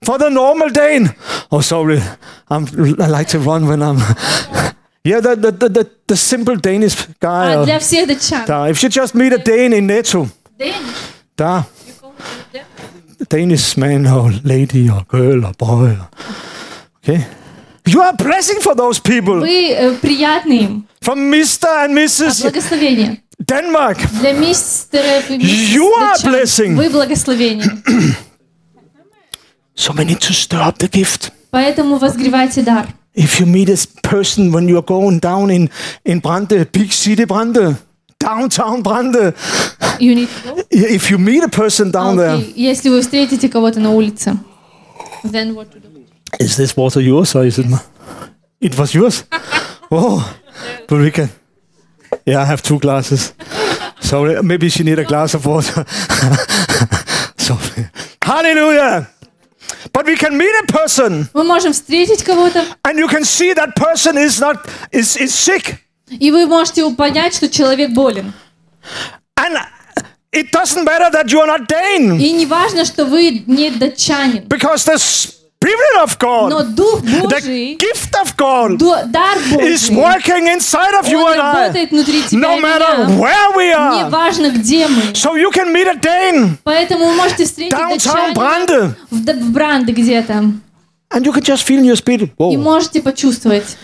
For 0.05 0.17
the 0.17 0.29
normal 0.29 0.69
Dane. 0.69 1.09
Oh, 1.51 1.61
sorry. 1.61 2.01
I'm, 2.49 2.65
I 2.99 3.07
like 3.07 3.27
to 3.29 3.39
run 3.39 3.67
when 3.67 3.81
I'm. 3.83 3.97
yeah, 5.03 5.19
the, 5.21 5.35
the, 5.35 5.51
the, 5.51 5.69
the, 5.69 5.89
the 6.07 6.15
simple 6.17 6.55
Danish 6.55 6.95
guy. 7.19 7.53
А 7.55 7.61
or- 7.61 7.65
для 7.65 7.79
всех 7.79 8.07
датчан. 8.07 8.45
Da. 8.45 8.67
If 8.69 8.81
you 8.83 8.89
just 8.89 9.13
meet 9.15 9.31
a 9.33 9.37
Dane 9.37 9.73
in 9.73 9.87
Netto, 9.87 10.27
Дэниш. 10.59 10.73
da. 11.37 11.63
Danish 13.29 13.77
man 13.77 14.07
or 14.07 14.31
lady 14.43 14.89
or 14.89 15.03
girl 15.07 15.45
or 15.45 15.53
boy. 15.53 15.91
or- 15.91 16.09
Okay? 17.03 17.25
You 17.85 18.01
are 18.01 18.09
a 18.09 18.15
blessing 18.15 18.59
for 18.61 18.75
those 18.75 18.99
people. 18.99 19.39
Вы 19.39 19.71
э, 19.71 19.93
приятны 20.01 20.53
им. 20.53 20.87
From 21.01 21.29
Mr. 21.31 21.67
and 21.85 21.97
А 21.97 22.01
Mrs. 22.03 22.41
благословение. 22.43 23.21
Denmark. 23.39 23.97
Для 24.19 24.33
мистеров 24.33 25.29
и 25.29 25.37
миссис 25.37 25.75
You 25.75 25.89
are 25.97 26.13
датчан 26.15 26.31
blessing. 26.33 26.75
Вы 26.75 26.89
благословение. 26.89 27.71
So 29.75 29.93
we 29.93 30.03
need 30.05 30.19
to 30.21 30.33
stir 30.33 30.61
up 30.61 30.77
the 30.79 30.87
gift. 30.89 31.31
Поэтому 31.51 31.97
возгревайте 31.99 32.61
дар. 32.63 32.87
If 33.13 33.39
you 33.39 33.45
meet 33.45 33.69
a 33.69 33.77
person 34.07 34.51
when 34.51 34.67
you're 34.69 34.81
going 34.85 35.19
down 35.19 35.49
in, 35.51 35.69
in 36.05 36.19
Brande, 36.21 36.65
big 36.71 36.91
city 36.93 37.25
Brande, 37.25 37.75
downtown 38.19 38.81
Brande, 38.81 39.33
You 39.99 40.15
need 40.15 40.29
to 40.29 40.55
go? 40.55 40.63
if 40.71 41.11
you 41.11 41.17
meet 41.17 41.43
a 41.43 41.49
person 41.49 41.91
down 41.91 42.15
there, 42.17 42.35
Окей. 42.35 42.53
Если 42.55 42.89
вы 42.89 43.01
встретите 43.01 43.49
кого-то 43.49 43.79
на 43.81 43.91
улице, 43.91 44.37
then 45.23 45.53
what 45.55 45.69
to 45.71 45.79
do? 45.79 45.87
is 46.39 46.55
this 46.55 46.75
water 46.77 47.01
yours 47.01 47.35
or 47.35 47.45
is 47.45 47.59
it 47.59 47.67
mine? 47.67 47.81
It 48.61 48.77
was 48.77 48.93
yours? 48.93 49.25
Oh, 49.91 50.23
but 50.87 50.99
we 50.99 51.11
can. 51.11 51.29
Yeah, 52.25 52.39
I 52.41 52.45
have 52.45 52.61
two 52.61 52.79
glasses. 52.79 53.33
So 53.99 54.41
maybe 54.41 54.69
she 54.69 54.83
need 54.83 54.99
a 54.99 55.03
glass 55.03 55.33
of 55.33 55.45
water. 55.45 55.85
so, 57.37 57.57
hallelujah. 58.23 59.09
But 59.93 60.05
we 60.05 60.15
can 60.15 60.37
meet 60.37 60.51
a 60.63 60.67
person 60.67 61.27
Мы 61.33 61.43
можем 61.43 61.73
встретить 61.73 62.23
кого-то, 62.23 62.63
and 62.83 62.97
you 62.97 63.07
can 63.07 63.23
see 63.23 63.53
that 63.53 63.75
person 63.75 64.17
is 64.17 64.39
not 64.39 64.57
is, 64.91 65.15
is 65.17 65.33
sick. 65.33 65.75
и 66.09 66.31
вы 66.31 66.45
можете 66.45 66.89
понять, 66.91 67.35
что 67.35 67.49
человек 67.49 67.91
болен. 67.91 68.33
And 69.37 69.57
it 70.31 70.51
doesn't 70.51 70.83
matter 70.83 71.09
that 71.11 71.31
you 71.31 71.39
are 71.39 71.47
not 71.47 71.67
Dane 71.67 72.17
И 72.19 72.31
не 72.31 72.45
важно, 72.45 72.85
что 72.85 73.05
вы 73.05 73.43
не 73.47 73.69
датчанин, 73.71 74.47
because 74.47 74.85
the 74.85 74.97
Spirit 75.63 76.03
of 76.03 76.17
но 76.49 76.59
God, 76.61 76.75
Дух 76.75 77.01
the 77.03 77.21
Божий, 77.21 77.77
gift 77.77 78.11
of 78.23 78.35
God 78.35 78.77
ду- 78.79 78.95
дар 79.11 79.37
is 79.59 79.89
Божий, 79.91 79.95
working 79.95 80.47
inside 80.47 80.93
of 80.99 81.07
you 81.07 81.19
Он 81.21 81.33
and 81.33 81.39
I. 81.39 81.53
работает 81.67 81.91
внутри 81.91 82.23
тебя 82.23 82.39
No 82.47 82.57
и 82.57 82.61
matter 82.61 83.07
меня. 83.07 83.19
where 83.19 83.55
we 83.55 83.67
Не 83.67 83.73
are. 83.73 84.09
важно, 84.09 84.49
где 84.49 84.87
мы. 84.87 85.01
So 85.13 85.35
you 85.35 85.51
can 85.51 85.71
meet 85.71 85.87
a 85.87 85.93
Dane 85.95 86.57
Поэтому 86.63 87.05
вы 87.05 87.13
можете 87.13 87.45
встретить 87.45 87.73
downtown 87.77 87.93
датчанина 87.93 88.33
Brande 88.33 88.95
в, 89.11 89.23
Д- 89.23 89.33
в 89.33 89.51
Бранде 89.51 89.93
где-то. 89.93 90.33
and 90.33 91.23
you 91.25 91.31
can 91.31 91.43
just 91.43 91.63
feel 91.67 91.79
in 91.79 91.85
your 91.85 91.95
spirit, 91.95 92.31
И 92.31 92.31
whoa, 92.39 92.57
можете 92.57 92.99
почувствовать. 93.01 93.77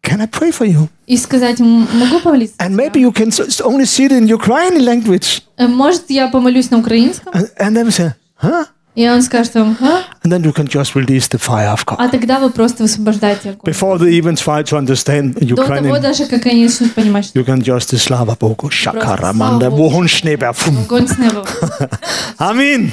can 0.00 0.20
I 0.20 0.26
pray 0.26 0.52
for 0.52 0.64
you? 0.64 0.88
И 1.06 1.16
сказать, 1.16 1.58
«М, 1.60 1.88
могу 1.94 2.20
помолиться? 2.20 2.54
And 2.58 2.76
maybe 2.76 3.00
you 3.00 3.10
can 3.12 3.28
s- 3.30 3.60
only 3.60 3.84
see 3.84 4.06
it 4.06 4.12
in 4.12 4.28
Ukrainian 4.28 4.84
language. 4.84 5.42
Э, 5.58 5.66
Может, 5.66 6.04
я 6.10 6.28
помолюсь 6.28 6.70
на 6.70 6.78
украинском? 6.78 7.32
And, 7.32 7.48
and 7.58 7.70
then 7.76 7.86
we 7.86 7.90
say, 7.90 8.14
huh? 8.40 8.66
И 8.98 9.08
он 9.08 9.22
скажет 9.22 9.54
вам, 9.56 9.76
«А?» 9.80 10.04
And 10.22 10.30
then 10.32 10.42
you 10.44 10.52
can 10.52 10.68
just 10.68 10.94
release 10.94 11.26
the 11.28 11.38
fire 11.40 11.72
of 11.74 11.84
God. 11.84 11.96
а 11.98 12.08
тогда 12.08 12.38
вы 12.38 12.50
просто 12.50 12.84
высвобождаете 12.84 13.50
огонь. 13.50 13.72
Before 13.74 13.98
they 13.98 14.12
even 14.20 14.36
try 14.36 14.62
to 14.62 14.76
understand 14.78 15.34
До 15.34 15.56
того 15.56 15.74
Ukrainian, 15.96 16.00
даже, 16.00 16.26
как 16.26 16.46
они 16.46 16.62
начнут 16.64 16.94
понимать, 16.94 17.24
что 17.24 17.40
you 17.40 17.44
can 17.44 17.60
just 17.60 17.92
slava 17.98 18.36
bogo 18.38 18.70
shakara 18.70 19.32
manda 19.32 19.66
слава 19.66 19.70
Богу. 19.70 20.00
wohunschneber. 20.02 20.54
огонь 20.84 21.08
с 21.08 21.18
неба. 21.18 21.44
Amen. 22.38 22.92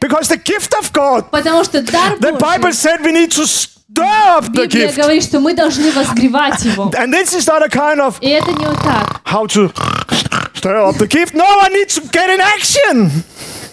Because 0.00 0.28
the 0.28 0.38
gift 0.42 0.72
of 0.80 0.90
God, 0.92 1.30
Потому 1.30 1.64
что 1.64 1.82
дар 1.82 2.14
the 2.18 2.32
Bible 2.38 2.62
Божий, 2.62 2.72
said 2.72 3.00
we 3.02 3.12
need 3.12 3.30
to 3.32 3.44
stir 3.46 4.04
up 4.38 4.46
the 4.46 4.66
Библия 4.66 4.88
gift. 4.88 4.96
говорит, 4.96 5.22
что 5.22 5.40
мы 5.40 5.52
должны 5.54 5.90
возгревать 5.92 6.64
его. 6.64 6.90
And 6.96 7.12
this 7.12 7.34
is 7.34 7.46
not 7.46 7.62
a 7.62 7.68
kind 7.68 8.00
of 8.00 8.14
И 8.22 8.28
это 8.30 8.52
не 8.52 8.64
вот 8.64 8.78
так. 8.82 9.20
how 9.26 9.46
to 9.46 9.70
stir 10.54 10.76
up 10.88 10.96
the 10.96 11.06
gift. 11.06 11.34
No, 11.34 11.44
I 11.44 11.68
need 11.68 11.88
to 11.90 12.00
get 12.10 12.30
in 12.30 12.40
action. 12.40 13.10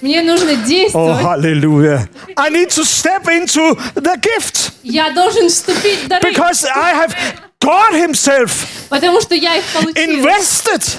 Мне 0.00 0.22
нужно 0.22 0.50
Oh, 0.50 0.66
действовать. 0.66 1.22
hallelujah. 1.22 2.08
I 2.36 2.50
need 2.50 2.70
to 2.70 2.84
step 2.84 3.26
into 3.28 3.76
the 3.94 4.16
gift 4.20 4.72
Я 4.82 5.10
должен 5.10 5.48
вступить 5.48 6.04
в 6.04 6.08
дары, 6.08 6.30
because 6.30 6.64
I 6.64 6.94
have 6.94 7.14
God 7.60 7.92
Himself 7.92 8.66
потому 8.88 9.20
что 9.20 9.34
я 9.34 9.56
их 9.56 9.64
получил. 9.74 10.02
invested 10.02 10.96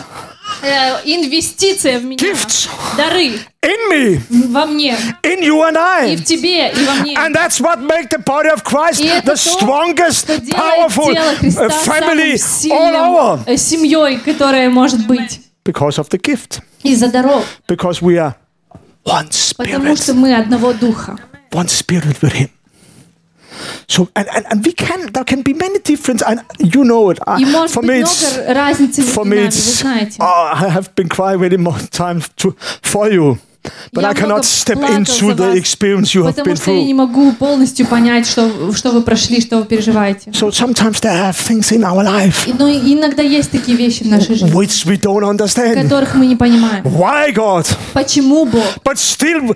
Э, 0.62 1.00
Инвестиция 1.06 2.00
в 2.00 2.04
меня. 2.06 2.18
gifts 2.18 2.68
Дары 2.98 3.40
in 3.62 3.90
me, 3.92 4.22
во 4.50 4.66
мне. 4.66 4.98
in 5.24 5.40
you 5.42 5.62
and 5.62 5.76
И 5.76 6.12
I. 6.12 6.16
в 6.18 6.26
тебе, 6.26 6.70
и 6.72 6.86
во 6.86 6.94
мне. 6.96 7.16
And 7.16 7.34
that's 7.34 7.62
what 7.62 7.80
makes 7.82 8.10
the 8.10 8.18
body 8.26 8.50
of 8.50 8.64
Christ 8.66 9.00
И 9.00 9.08
the 9.24 9.38
strongest, 9.38 10.28
powerful 10.52 11.16
uh, 11.16 11.70
family 11.86 12.34
all 12.72 12.96
over 12.96 13.44
э, 13.46 13.56
семьей, 13.58 14.18
которая 14.18 14.70
может 14.70 15.08
быть 15.08 15.40
because 15.64 15.98
of 15.98 16.10
the 16.10 16.18
gift. 16.20 16.60
из-за 16.84 17.08
даров. 17.10 17.46
Because 17.68 18.02
we 18.02 18.18
are 18.18 18.34
one 19.05 19.29
Потому 19.57 19.85
spirit, 19.95 20.03
что 20.03 20.15
мы 20.15 20.35
одного 20.35 20.73
духа. 20.73 21.19
one 21.53 21.69
spirit 21.69 22.21
with 22.23 22.33
Him. 22.33 22.49
So 23.87 24.09
and, 24.17 24.27
and, 24.35 24.45
and 24.51 24.65
we 24.67 24.73
can 24.73 25.13
there 25.13 25.25
can 25.25 25.43
be 25.43 25.53
many 25.55 25.79
different 25.79 26.23
and 26.27 26.41
you 26.59 26.83
know 26.85 27.11
it. 27.11 27.19
I- 27.27 27.41
И 27.41 27.45
может 27.45 27.71
for 27.73 27.83
быть 27.83 27.91
me 27.91 28.03
it's 28.03 28.35
много 28.43 28.55
разницы 28.55 29.03
for 29.03 29.25
между 29.25 29.31
me 29.31 29.37
нами, 29.37 29.45
вы 29.45 29.49
it's 29.49 29.81
знаете. 29.83 30.17
oh, 30.21 30.51
I 30.53 30.69
have 30.71 30.95
been 30.97 31.09
crying 31.09 31.41
many 31.41 31.57
more 31.57 31.79
times 31.91 32.29
to, 32.39 32.57
for 32.83 33.09
you. 33.11 33.39
But 33.92 34.04
Я 34.04 34.12
I 34.12 34.14
cannot 34.14 34.46
step 34.46 34.78
into 34.78 35.36
the 35.36 35.52
experience 35.56 36.14
you 36.16 36.24
have 36.24 36.36
been 36.44 36.56
что 36.56 36.72
я 36.72 36.78
не 36.84 36.94
through. 36.94 36.96
могу 36.96 37.32
полностью 37.34 37.86
понять, 37.88 38.26
что, 38.26 38.72
что 38.74 38.92
вы 38.92 39.02
прошли, 39.02 39.42
что 39.42 39.58
вы 39.58 39.66
переживаете. 39.66 40.30
So 40.32 40.50
sometimes 40.52 41.02
there 41.02 41.12
are 41.30 41.34
things 41.34 41.70
in 41.72 41.84
our 41.84 42.04
life 42.04 42.48
Но 42.58 42.70
иногда 42.72 43.22
есть 43.22 43.52
такие 43.52 43.76
вещи 43.78 44.04
в 44.04 44.08
нашей 44.08 44.36
жизни, 44.36 44.52
which 44.52 44.86
we 44.86 44.98
don't 45.00 45.24
understand. 45.30 45.74
которых 45.84 46.16
мы 46.16 46.26
не 46.28 46.38
понимаем. 46.38 46.84
Why 46.86 47.34
God? 47.34 47.68
Почему 47.94 48.46
Бог? 48.46 48.64
But 48.86 48.98
still 48.98 49.54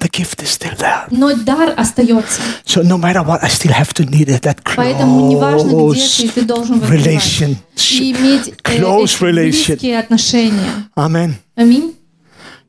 the 0.00 0.08
gift 0.10 0.42
is 0.42 0.50
still 0.50 0.76
there. 0.78 1.06
Но 1.10 1.34
дар 1.34 1.72
остается. 1.76 2.40
So 2.66 2.82
no 2.82 2.98
matter 2.98 3.24
what, 3.24 3.42
I 3.42 3.48
still 3.48 3.72
have 3.72 3.92
to 3.94 4.04
need 4.04 4.28
it, 4.28 4.42
that 4.42 4.58
Поэтому 4.76 5.28
неважно, 5.30 5.66
где 5.68 5.74
close 5.76 6.22
ты, 6.22 6.28
ты 6.28 6.42
должен 6.42 6.78
возгревать. 6.78 7.06
И 7.06 7.44
relationship. 7.44 8.20
иметь 8.20 8.48
э, 8.48 8.78
Close 8.78 9.18
relation. 9.20 9.68
близкие 9.70 9.98
отношения. 9.98 10.88
Amen. 10.94 11.32
Аминь. 11.56 11.94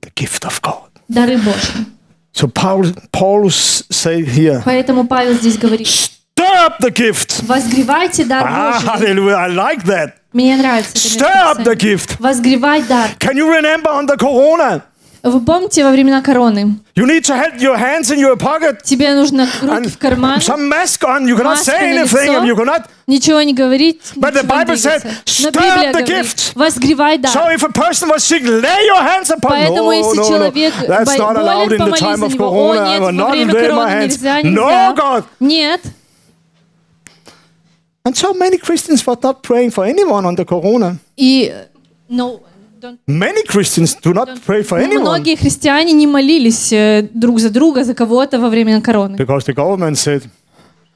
The 0.01 0.11
gift 0.15 0.45
of 0.45 0.61
God. 0.63 0.91
Дары 1.09 1.37
Божьи. 1.39 1.87
So 2.33 2.49
Paul, 2.49 2.85
Paul 3.13 3.47
s- 3.47 3.85
say 3.91 4.23
here, 4.25 4.63
Поэтому 4.65 5.07
Павел 5.07 5.35
здесь 5.35 5.57
говорит, 5.57 5.87
stir 5.87 6.67
up 6.67 6.79
the 6.81 6.91
gift. 6.91 7.45
возгревайте 7.47 8.25
дар 8.25 8.45
Ah, 8.47 8.73
Божий. 8.81 8.89
hallelujah. 8.89 9.37
I 9.37 9.49
like 9.51 9.85
that. 9.85 10.15
Мне 10.33 10.57
нравится 10.57 10.93
это 10.99 10.99
Stir 10.99 11.45
up 11.53 11.59
the 11.59 11.75
местописание. 11.77 11.95
gift. 11.97 12.17
Возгревать 12.19 12.87
дар. 12.89 13.11
Can 13.21 13.37
you 13.37 13.49
remember 13.49 13.89
on 13.91 14.07
the 14.07 14.17
corona? 14.17 14.83
Вы 15.27 15.41
помните 15.41 15.83
во 15.83 15.91
времена 15.91 16.21
короны? 16.21 16.77
You 16.95 17.07
need 17.07 17.25
to 17.25 17.35
have 17.35 17.59
your 17.59 17.79
hands 17.79 18.11
in 18.11 18.19
your 18.19 18.37
pocket 18.37 18.83
Тебе 18.83 19.15
нужно 19.15 19.49
руки 19.63 19.75
and 19.75 19.89
в 19.89 19.97
карман, 19.97 20.39
some 20.41 20.69
mask 20.69 21.03
on. 21.03 21.25
You 21.27 21.35
cannot 21.35 21.57
Маска 21.57 21.73
say 21.73 21.95
на 21.95 22.03
anything 22.03 22.25
лицо. 22.27 22.41
and 22.43 22.47
you 22.47 22.55
cannot. 22.55 22.83
ничего 23.07 23.41
не 23.41 23.55
говорить, 23.55 24.03
But 24.17 24.35
the 24.35 24.43
ничего 24.43 24.55
не 24.59 24.65
Bible 24.65 24.77
said, 24.77 25.01
двигаться. 25.01 25.43
Но 25.43 25.49
"Stir 25.49 25.53
Библия 25.53 25.75
up 25.75 25.93
the 25.95 26.05
говорит, 26.05 26.27
gift." 26.27 26.53
возгревай 26.55 27.17
дар. 27.19 27.33
So 27.33 27.49
if 27.57 27.63
a 27.65 27.73
person 27.73 28.11
was 28.11 28.23
sick, 28.23 28.43
lay 28.45 28.87
your 28.87 29.01
hands 29.03 29.31
upon 29.31 29.53
Поэтому 29.53 29.85
no, 29.85 29.93
если 29.93 30.17
no, 30.19 30.23
no. 30.25 30.29
человек 30.29 30.75
That's 30.87 31.17
бо- 31.17 31.17
not 31.17 31.37
allowed 31.39 31.69
болен, 31.69 31.73
in 31.73 31.79
the 31.79 31.79
помолись 31.79 32.01
time 32.01 32.17
за 32.19 32.27
of 32.27 32.33
него. 32.35 32.45
О, 32.45 32.51
corona. 32.51 32.85
I 32.85 32.91
нет, 32.91 33.01
will 33.01 33.05
во 33.07 33.13
not 33.13 33.31
время 33.31 33.53
lay 33.55 33.57
my 33.57 33.61
короны 33.63 33.91
hands. 33.91 34.09
нельзя, 34.09 34.43
No, 34.43 34.51
нельзя. 34.51 34.95
God. 34.95 35.25
Нет. 35.41 35.81
And 38.07 38.15
so 38.15 38.35
many 38.35 38.59
Christians 38.59 39.07
were 39.07 39.17
not 39.23 39.43
praying 39.43 39.71
for 39.71 39.87
anyone 39.87 40.27
on 40.27 40.35
the 40.37 40.45
corona. 40.45 40.99
И 41.17 41.51
no, 42.11 42.29
don't- 42.29 42.43
Many 43.08 43.44
Christians 43.46 43.96
do 44.02 44.14
not 44.14 44.30
pray 44.46 44.62
for 44.64 44.78
anyone 44.80 45.02
многие 45.02 45.36
христиане 45.36 45.92
не 45.94 46.08
молились 46.08 46.72
э, 46.72 47.08
друг 47.14 47.40
за 47.40 47.50
друга, 47.50 47.84
за 47.84 47.94
кого-то 47.94 48.40
во 48.40 48.50
время 48.50 48.82
короны. 48.82 49.16
because 49.18 49.46
the 49.46 49.54
government 49.54 49.96
said, 49.98 50.24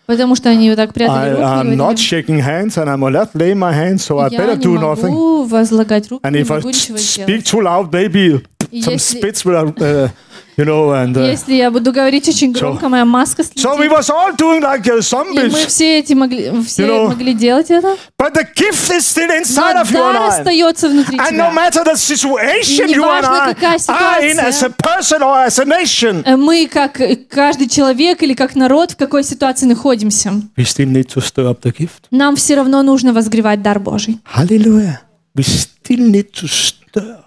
Потому 0.05 0.35
что 0.35 0.49
они 0.49 0.69
вот 0.69 0.75
так 0.75 0.93
прятали 0.93 1.29
I 1.29 1.31
руки 1.31 1.41
и 1.41 1.45
am 1.45 1.77
not 1.77 1.95
говорили, 1.95 1.95
shaking 1.97 2.41
hands 2.45 2.75
and 2.77 2.89
I 2.89 2.95
will 2.97 3.11
not 3.13 3.29
lay 3.35 3.53
my 3.53 3.71
hands, 3.73 3.99
so 4.05 4.19
I 4.19 4.29
я 4.31 4.39
better 4.39 4.57
не 4.57 4.63
do 4.63 4.75
nothing. 4.79 5.09
могу 5.09 5.43
возлагать 5.45 6.09
руки, 6.11 6.25
And 6.25 6.31
не 6.33 6.41
if 6.41 6.51
I 6.51 6.55
могу 6.57 6.69
ничего 6.69 6.97
speak 6.97 7.25
сделать. 7.25 7.45
too 7.53 7.61
loud, 7.61 7.89
maybe 7.91 8.41
И 8.71 8.81
some 8.81 8.93
если- 8.93 9.19
spits 9.21 9.45
will, 9.45 9.73
uh, 9.75 10.09
you 10.57 10.65
know, 10.65 10.91
and 10.93 11.15
uh, 11.17 11.29
Если 11.31 11.55
я 11.55 11.71
буду 11.71 11.91
говорить 11.91 12.27
очень 12.29 12.51
громко, 12.51 12.89
моя 12.89 13.05
маска 13.05 13.41
so 13.43 13.75
we 13.77 13.87
слетит. 13.87 13.91
was 13.91 14.09
all 14.09 14.31
doing 14.35 14.61
like 14.61 14.85
uh, 14.87 14.93
И 14.93 15.49
мы 15.49 15.49
zombies. 15.49 15.67
все 15.67 15.99
эти 15.99 16.13
могли, 16.13 16.51
все 16.63 16.83
You 16.83 16.87
know, 16.89 17.07
могли 17.07 17.33
делать 17.33 17.71
это. 17.71 17.97
But 18.17 18.33
the 18.35 18.45
gift 18.55 18.89
is 18.91 19.05
still 19.05 19.29
inside 19.31 19.75
of 19.81 19.91
you 19.91 19.97
and 19.99 20.13
дар 20.13 20.15
I. 20.21 20.27
остается 20.39 20.89
внутри 20.89 21.17
And 21.17 21.31
no 21.37 21.49
тебя. 21.49 21.53
matter 21.53 21.83
the 21.83 21.95
situation 21.95 22.89
you 22.89 23.03
and 23.03 23.25
I 23.25 23.53
are 23.87 24.21
in 24.23 24.39
as 24.39 24.63
a 24.63 24.69
person 24.69 25.21
or 25.21 25.45
as 25.45 25.59
a 25.59 25.65
nation, 25.65 26.23
Э, 26.25 26.35
Мы, 26.37 26.67
как 26.71 26.99
э, 27.01 27.15
каждый 27.15 27.67
человек 27.67 28.21
или 28.23 28.33
как 28.33 28.55
народ, 28.55 28.91
в 28.91 28.97
какой 28.97 29.23
ситуации 29.23 29.65
находимся, 29.65 30.29
we 30.57 30.63
still 30.65 30.87
need 30.91 31.07
to 31.07 31.21
stir 31.21 31.45
up 31.49 31.61
the 31.61 31.71
gift. 31.75 32.03
нам 32.11 32.35
все 32.35 32.55
равно 32.55 32.81
нужно 32.83 33.13
возгревать 33.13 33.61
дар 33.61 33.79
Божий. 33.79 34.19
Hallelujah. 34.35 34.99
We 35.35 35.43
still 35.43 36.11
need 36.11 36.31
to 36.33 36.47
stir 36.47 37.17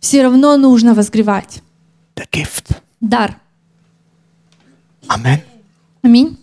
Все 0.00 0.22
равно 0.22 0.56
нужно 0.58 0.92
возгревать 0.94 1.60
the 2.16 2.26
gift. 2.30 2.80
дар. 3.00 3.38
Amen. 5.08 5.42
Аминь. 6.02 6.38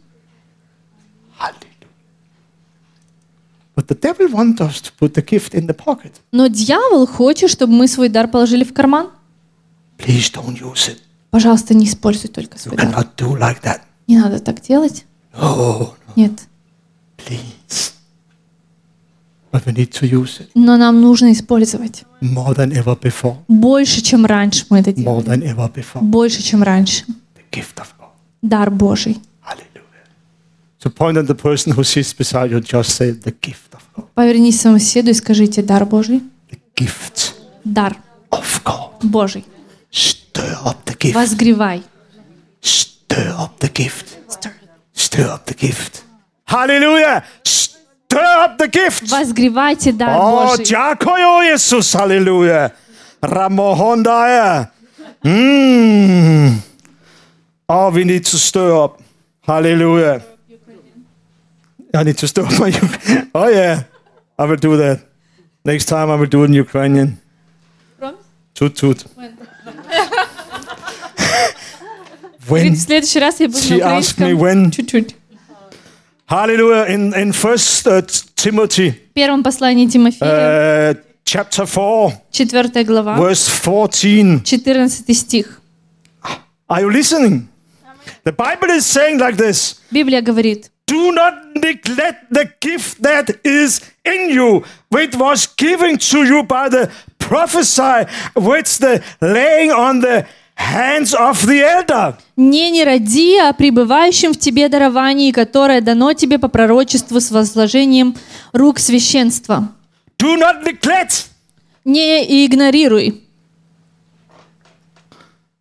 But 3.75 3.87
the 3.87 3.95
devil 3.95 4.27
wants 4.31 4.59
us 4.61 4.81
to 4.81 4.91
put 4.99 5.13
the 5.13 5.21
gift 5.21 5.53
in 5.53 5.65
the 5.65 5.73
pocket. 5.73 6.19
Но 6.31 6.47
дьявол 6.47 7.07
хочет, 7.07 7.49
чтобы 7.49 7.73
мы 7.73 7.87
свой 7.87 8.09
дар 8.09 8.27
положили 8.27 8.63
в 8.63 8.73
карман. 8.73 9.09
Please 9.97 10.31
don't 10.33 10.59
use 10.59 10.89
it. 10.89 10.99
Пожалуйста, 11.31 11.73
не 11.73 11.85
используй 11.85 12.29
только 12.29 12.57
You 12.57 12.61
свой 12.61 12.77
дар. 12.77 12.87
cannot 12.87 13.15
do 13.15 13.37
like 13.39 13.61
that. 13.63 13.81
Не 14.07 14.19
надо 14.19 14.39
так 14.39 14.61
делать. 14.61 15.05
Oh, 15.33 15.93
Нет. 16.15 16.33
please. 17.17 17.93
But 19.51 19.65
we 19.65 19.73
need 19.73 19.91
to 19.99 20.05
use 20.07 20.39
it 20.39 20.49
Но 20.55 20.77
нам 20.77 21.01
нужно 21.01 21.31
использовать. 21.33 22.03
more 22.21 22.55
than 22.55 22.71
ever 22.71 22.95
before. 22.99 23.35
Больше, 23.47 24.01
чем 24.01 24.25
раньше 24.25 24.65
мы 24.69 24.79
это 24.79 24.91
More 24.91 25.23
делали. 25.23 25.25
than 25.25 25.43
ever 25.55 25.71
before. 25.73 26.01
Больше, 26.01 26.41
чем 26.41 26.63
раньше. 26.63 27.03
The 27.35 27.43
gift 27.51 27.75
of 27.77 27.87
God. 27.99 28.09
Дар 28.41 28.71
Божий. 28.71 29.19
Hallelujah. 29.41 30.07
So 30.81 30.89
point 30.89 31.17
at 31.17 31.27
the 31.27 31.35
person 31.35 31.73
who 31.73 31.83
sits 31.83 32.13
beside 32.13 32.51
you, 32.51 32.59
just 32.61 32.91
say 32.95 33.11
the 33.11 33.33
gift 33.41 33.73
of 33.73 33.81
God. 33.95 34.05
Повернись 34.15 34.57
к 34.57 34.61
своему 34.61 34.79
соседу 34.79 35.09
и 35.11 35.13
скажите 35.13 35.61
«Дар 35.61 35.85
Божий». 35.85 36.21
The 36.49 36.57
gift 36.75 37.33
Дар 37.65 37.97
of 38.31 38.63
God. 38.63 38.91
Bожий. 39.03 39.45
Stir 39.91 40.55
up 40.65 40.77
the 40.85 40.95
gift. 40.97 41.13
Возгревай. 41.13 41.83
Stir 42.61 43.35
up 43.37 43.59
the 43.59 43.69
gift. 43.71 44.17
Stir 44.95 45.27
up 45.29 45.45
the 45.45 45.55
gift. 45.59 46.03
Hallelujah. 46.45 47.23
Stir 47.43 47.70
up 48.12 48.58
the 48.58 48.68
gift. 48.68 49.10
Возгревайте 49.10 49.92
дар 49.92 50.16
Oh, 50.18 50.46
Божий. 50.56 50.64
дякую, 50.66 51.54
Ісус, 51.54 51.94
Hallelujah. 51.94 52.70
Ramohondaya. 53.22 54.68
Mm. 55.24 56.58
Oh, 57.68 57.90
we 57.90 58.04
need 58.04 58.24
to 58.24 58.38
stir 58.38 58.72
up. 58.84 59.00
Hallelujah. 59.46 60.22
I 61.94 62.02
need 62.04 62.16
to 62.18 62.26
stir 62.28 62.44
up 62.44 62.58
my. 62.60 62.70
Oh, 63.34 63.48
yeah. 63.48 63.82
I 64.38 64.44
will 64.44 64.56
do 64.56 64.76
that. 64.76 65.00
Next 65.64 65.86
time 65.86 66.10
I 66.10 66.14
will 66.16 66.26
do 66.28 66.42
it 66.44 66.48
in 66.50 66.54
Ukrainian. 66.54 67.18
Tut, 68.54 68.74
tut. 68.76 69.04
When? 72.48 72.74
В 72.74 72.78
следующий 72.78 73.18
раз 73.18 73.40
я 73.40 73.48
буду 73.48 73.58
She 73.58 73.78
на 73.78 73.98
asked 73.98 74.18
me 74.18 74.32
украинском. 74.34 74.38
when. 74.38 74.70
Чуть-чуть. 74.70 75.16
Hallelujah. 76.30 76.86
In, 76.86 77.14
in 77.14 77.32
First 77.32 77.86
uh, 77.86 78.02
Timothy, 78.34 78.90
В 79.10 79.14
первом 79.14 79.42
послании 79.42 79.86
Тимофея, 79.86 80.92
uh, 80.92 80.96
chapter 81.24 81.66
4, 81.66 82.12
4 82.32 82.84
глава, 82.84 83.16
verse 83.16 83.48
14. 83.48 84.42
14 84.44 85.14
стих. 85.14 85.60
Are 86.68 86.82
you 86.82 86.90
listening? 86.90 87.48
The 88.24 88.32
Bible 88.32 88.70
is 88.70 88.84
saying 88.86 89.18
like 89.18 89.36
this 89.36 89.80
Библия 89.92 90.20
говорит, 90.20 90.70
Do 90.86 91.12
not 91.12 91.34
neglect 91.54 92.30
the 92.30 92.48
gift 92.60 93.02
that 93.02 93.30
is 93.44 93.80
in 94.04 94.30
you, 94.30 94.64
which 94.88 95.16
was 95.16 95.46
given 95.56 95.98
to 95.98 96.24
you 96.24 96.42
by 96.44 96.68
the 96.68 96.90
prophesy, 97.18 98.06
which 98.36 98.78
the 98.78 99.02
laying 99.20 99.72
on 99.72 100.00
the 100.00 100.26
hands 100.55 101.13
of 101.13 101.45
the 101.45 101.61
elder. 101.61 102.15
«Не 102.35 102.71
не 102.71 102.83
роди 102.83 103.37
о 103.37 103.53
пребывающем 103.53 104.33
в 104.33 104.37
тебе 104.39 104.69
даровании, 104.69 105.31
которое 105.31 105.81
дано 105.81 106.13
тебе 106.13 106.37
по 106.39 106.47
пророчеству 106.47 107.19
с 107.19 107.31
возложением 107.31 108.15
рук 108.53 108.79
священства. 108.79 109.69
Do 110.17 110.37
not 110.37 110.63
neglect. 110.63 111.27
Не 111.85 112.45
игнорируй». 112.45 113.23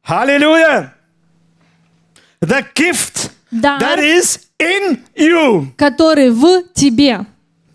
Hallelujah. 0.07 0.93
The 2.41 2.65
gift 2.75 3.31
that 3.53 3.81
Дар, 3.81 3.99
is 3.99 4.41
in 4.59 4.99
you. 5.15 5.67
который 5.77 6.31
в 6.31 6.65
тебе. 6.75 7.27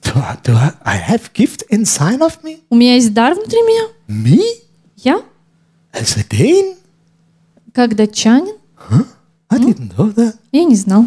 Do 0.01 0.13
I, 0.17 0.37
do 0.43 0.53
I, 0.55 0.71
I 0.83 0.97
have 0.97 1.31
gift 1.33 1.63
inside 1.69 2.19
of 2.19 2.41
me? 2.43 2.59
У 2.69 2.75
меня 2.75 2.95
есть 2.95 3.13
дар 3.13 3.33
внутри 3.35 3.59
меня. 3.61 3.87
Me? 4.07 4.41
Я, 4.97 5.21
As 5.93 6.17
a 6.17 6.23
Dane? 6.29 6.75
Как 7.75 7.95
датчанин, 7.95 8.55
I 9.51 9.57
didn't 9.59 9.95
know 9.97 10.13
that. 10.15 10.35
я 10.51 10.63
не 10.63 10.75
знал. 10.75 11.05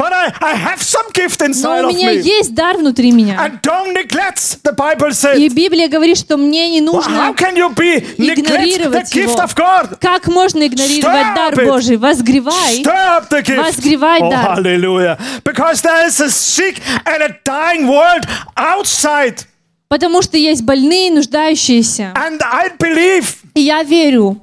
But 0.00 0.12
I, 0.12 0.32
I 0.40 0.54
have 0.54 0.80
some 0.80 1.10
gift 1.12 1.40
Но 1.40 1.46
inside 1.46 1.84
у 1.84 1.88
of 1.88 1.92
меня 1.92 2.12
me. 2.12 2.22
есть 2.22 2.54
дар 2.54 2.76
внутри 2.76 3.10
меня. 3.10 3.34
And 3.36 3.60
don't 3.62 3.92
neglect, 3.92 4.62
the 4.62 4.72
Bible 4.72 5.08
И 5.08 5.12
says. 5.12 5.52
Библия 5.52 5.88
говорит, 5.88 6.16
что 6.16 6.36
мне 6.36 6.70
не 6.70 6.80
Well, 6.86 7.02
how 7.02 7.32
нужно 7.32 7.34
can 7.36 7.56
you 7.56 7.68
be 7.74 8.00
neglect 8.16 8.16
the 8.16 8.34
игнорировать 8.34 9.12
gift 9.12 9.32
его. 9.32 9.34
of 9.42 9.56
God? 9.56 9.98
Как 10.00 10.28
можно 10.28 10.64
игнорировать 10.68 11.02
Stop 11.02 11.34
дар 11.34 11.52
it. 11.54 11.66
Божий? 11.66 11.96
Возгревай. 11.96 12.80
Stir 12.80 13.18
up 13.18 13.28
the 13.28 13.42
gift. 13.42 13.56
Возгревай 13.60 14.20
Oh, 14.22 14.30
дар. 14.30 14.54
hallelujah. 14.58 15.18
Because 15.44 15.82
there 15.82 16.06
is 16.06 16.20
a 16.20 16.30
sick 16.30 16.80
and 17.04 17.20
a 17.20 17.36
dying 17.44 17.88
world 17.88 18.24
outside. 18.56 19.47
Потому 19.88 20.22
что 20.22 20.36
есть 20.36 20.62
больные, 20.62 21.10
нуждающиеся. 21.10 22.12
And 22.14 22.40
I 22.42 22.68
believe, 22.78 23.36
И 23.54 23.60
я 23.62 23.82
верю. 23.82 24.40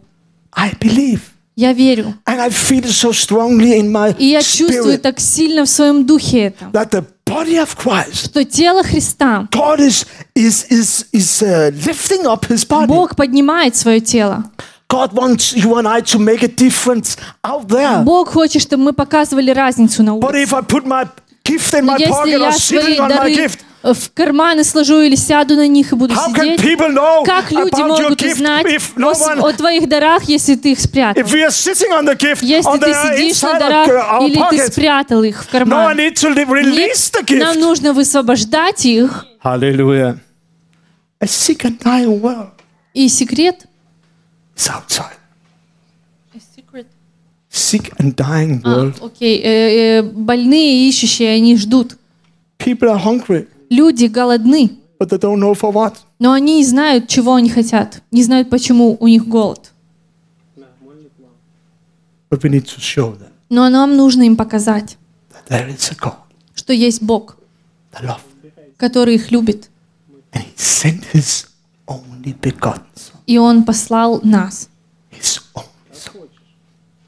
I 0.52 0.72
believe. 0.74 1.20
Я 1.56 1.72
верю. 1.72 2.16
And 2.26 2.40
I 2.42 2.50
feel 2.50 2.84
so 2.88 3.12
strongly 3.14 3.80
in 3.80 3.90
my 3.92 4.16
И 4.18 4.26
я 4.26 4.42
чувствую 4.42 5.00
так 5.00 5.20
сильно 5.20 5.64
в 5.66 5.70
своем 5.70 6.06
духе 6.06 6.48
это, 6.48 6.66
that 6.74 6.90
the 6.92 7.06
body 7.26 7.58
of 7.58 7.76
Christ, 7.78 8.26
что 8.26 8.44
тело 8.44 8.84
Христа, 8.84 9.48
God 9.52 9.80
is, 9.80 10.06
is, 10.36 10.66
is, 10.70 11.06
is 11.14 11.42
uh, 11.42 11.72
lifting 11.86 12.26
up 12.26 12.46
his 12.50 12.66
body. 12.68 12.88
Бог 12.88 13.16
поднимает 13.16 13.76
свое 13.76 14.02
тело. 14.02 14.44
God 14.90 15.14
wants 15.14 15.54
you 15.56 15.76
and 15.78 15.88
I 15.88 16.02
to 16.02 16.20
make 16.20 16.44
a 16.44 16.48
difference 16.48 17.18
out 17.44 17.68
there. 17.70 18.04
Бог 18.04 18.30
хочет, 18.34 18.62
чтобы 18.62 18.84
мы 18.84 18.94
показывали 18.94 19.52
разницу 19.52 20.04
на 20.04 20.12
But 20.18 20.32
улице. 20.32 20.44
if 20.44 20.54
I 20.54 20.62
put 20.62 20.86
my 20.86 21.06
gift 21.06 21.06
in 21.06 21.06
my 21.06 21.25
Если 21.46 22.40
я 22.40 22.52
свои 22.52 22.98
дары 22.98 23.34
gift, 23.34 23.60
в 23.84 24.12
карманы 24.14 24.64
сложу 24.64 25.02
или 25.02 25.16
сяду 25.16 25.56
на 25.56 25.68
них 25.68 25.92
и 25.92 25.96
буду 25.96 26.16
how 26.16 26.34
can 26.34 26.58
сидеть, 26.58 26.62
people 26.62 26.90
know 26.92 27.24
как 27.24 27.52
люди 27.52 27.82
могут 27.82 28.20
gift 28.20 28.34
узнать 28.34 28.66
if 28.66 28.82
no 28.96 29.14
о, 29.14 29.50
о 29.50 29.54
твоих 29.54 29.88
дарах, 29.88 30.24
если 30.24 30.56
ты 30.56 30.72
их 30.72 30.80
спрятал? 30.80 31.22
gift 32.16 32.40
Если 32.42 32.80
ты 32.80 32.94
сидишь 32.94 33.42
на 33.44 33.60
дарах 33.60 33.88
our 33.88 34.28
или 34.28 34.58
ты 34.58 34.72
спрятал 34.72 35.24
их 35.24 35.44
в 35.44 35.48
No, 35.48 35.52
карман. 35.52 35.98
the 35.98 37.32
Нет, 37.36 37.44
нам 37.44 37.60
нужно 37.60 37.94
высвобождать 37.94 38.86
их. 38.86 39.26
World 42.20 42.50
И 42.94 43.08
секрет... 43.08 43.66
Sick 47.56 47.94
and 48.00 48.14
dying 48.16 48.60
А, 48.66 48.70
world. 48.70 48.96
окей, 49.02 49.40
э, 49.42 50.00
э, 50.00 50.04
больные, 50.04 50.90
ищущие, 50.90 51.30
они 51.36 51.56
ждут. 51.56 51.98
People 52.60 52.90
are 52.94 53.02
hungry, 53.02 53.48
Люди 53.70 54.06
голодны, 54.08 54.72
but 55.00 55.08
they 55.10 55.18
don't 55.18 55.40
know 55.40 55.54
for 55.54 55.72
what. 55.72 55.96
но 56.20 56.34
они 56.34 56.58
не 56.58 56.66
знают, 56.66 57.08
чего 57.08 57.36
они 57.36 57.50
хотят, 57.50 58.02
не 58.12 58.24
знают, 58.24 58.50
почему 58.50 58.98
у 59.00 59.08
них 59.08 59.26
голод. 59.28 59.72
But 62.30 62.42
we 62.44 62.50
need 62.50 62.66
to 62.66 62.80
show 62.80 63.14
them 63.18 63.32
Но 63.50 63.70
нам 63.70 63.96
нужно 63.96 64.24
им 64.24 64.36
показать, 64.36 64.98
that 65.32 65.48
there 65.50 65.70
is 65.70 65.92
a 65.92 65.96
God 65.96 66.16
что 66.56 66.74
есть 66.74 67.02
Бог, 67.02 67.38
that 67.94 68.04
loves 68.04 68.20
them. 68.44 68.52
который 68.78 69.16
их 69.16 69.32
любит, 69.32 69.70
And 70.34 70.44
He 70.44 70.56
sent 70.58 71.04
His 71.14 71.48
only 71.88 72.34
begotten 72.42 72.84
Son. 72.96 73.16
и 73.28 73.38
Он 73.38 73.64
послал 73.64 74.20
нас, 74.24 74.70
His 75.12 75.40
only. 75.54 75.66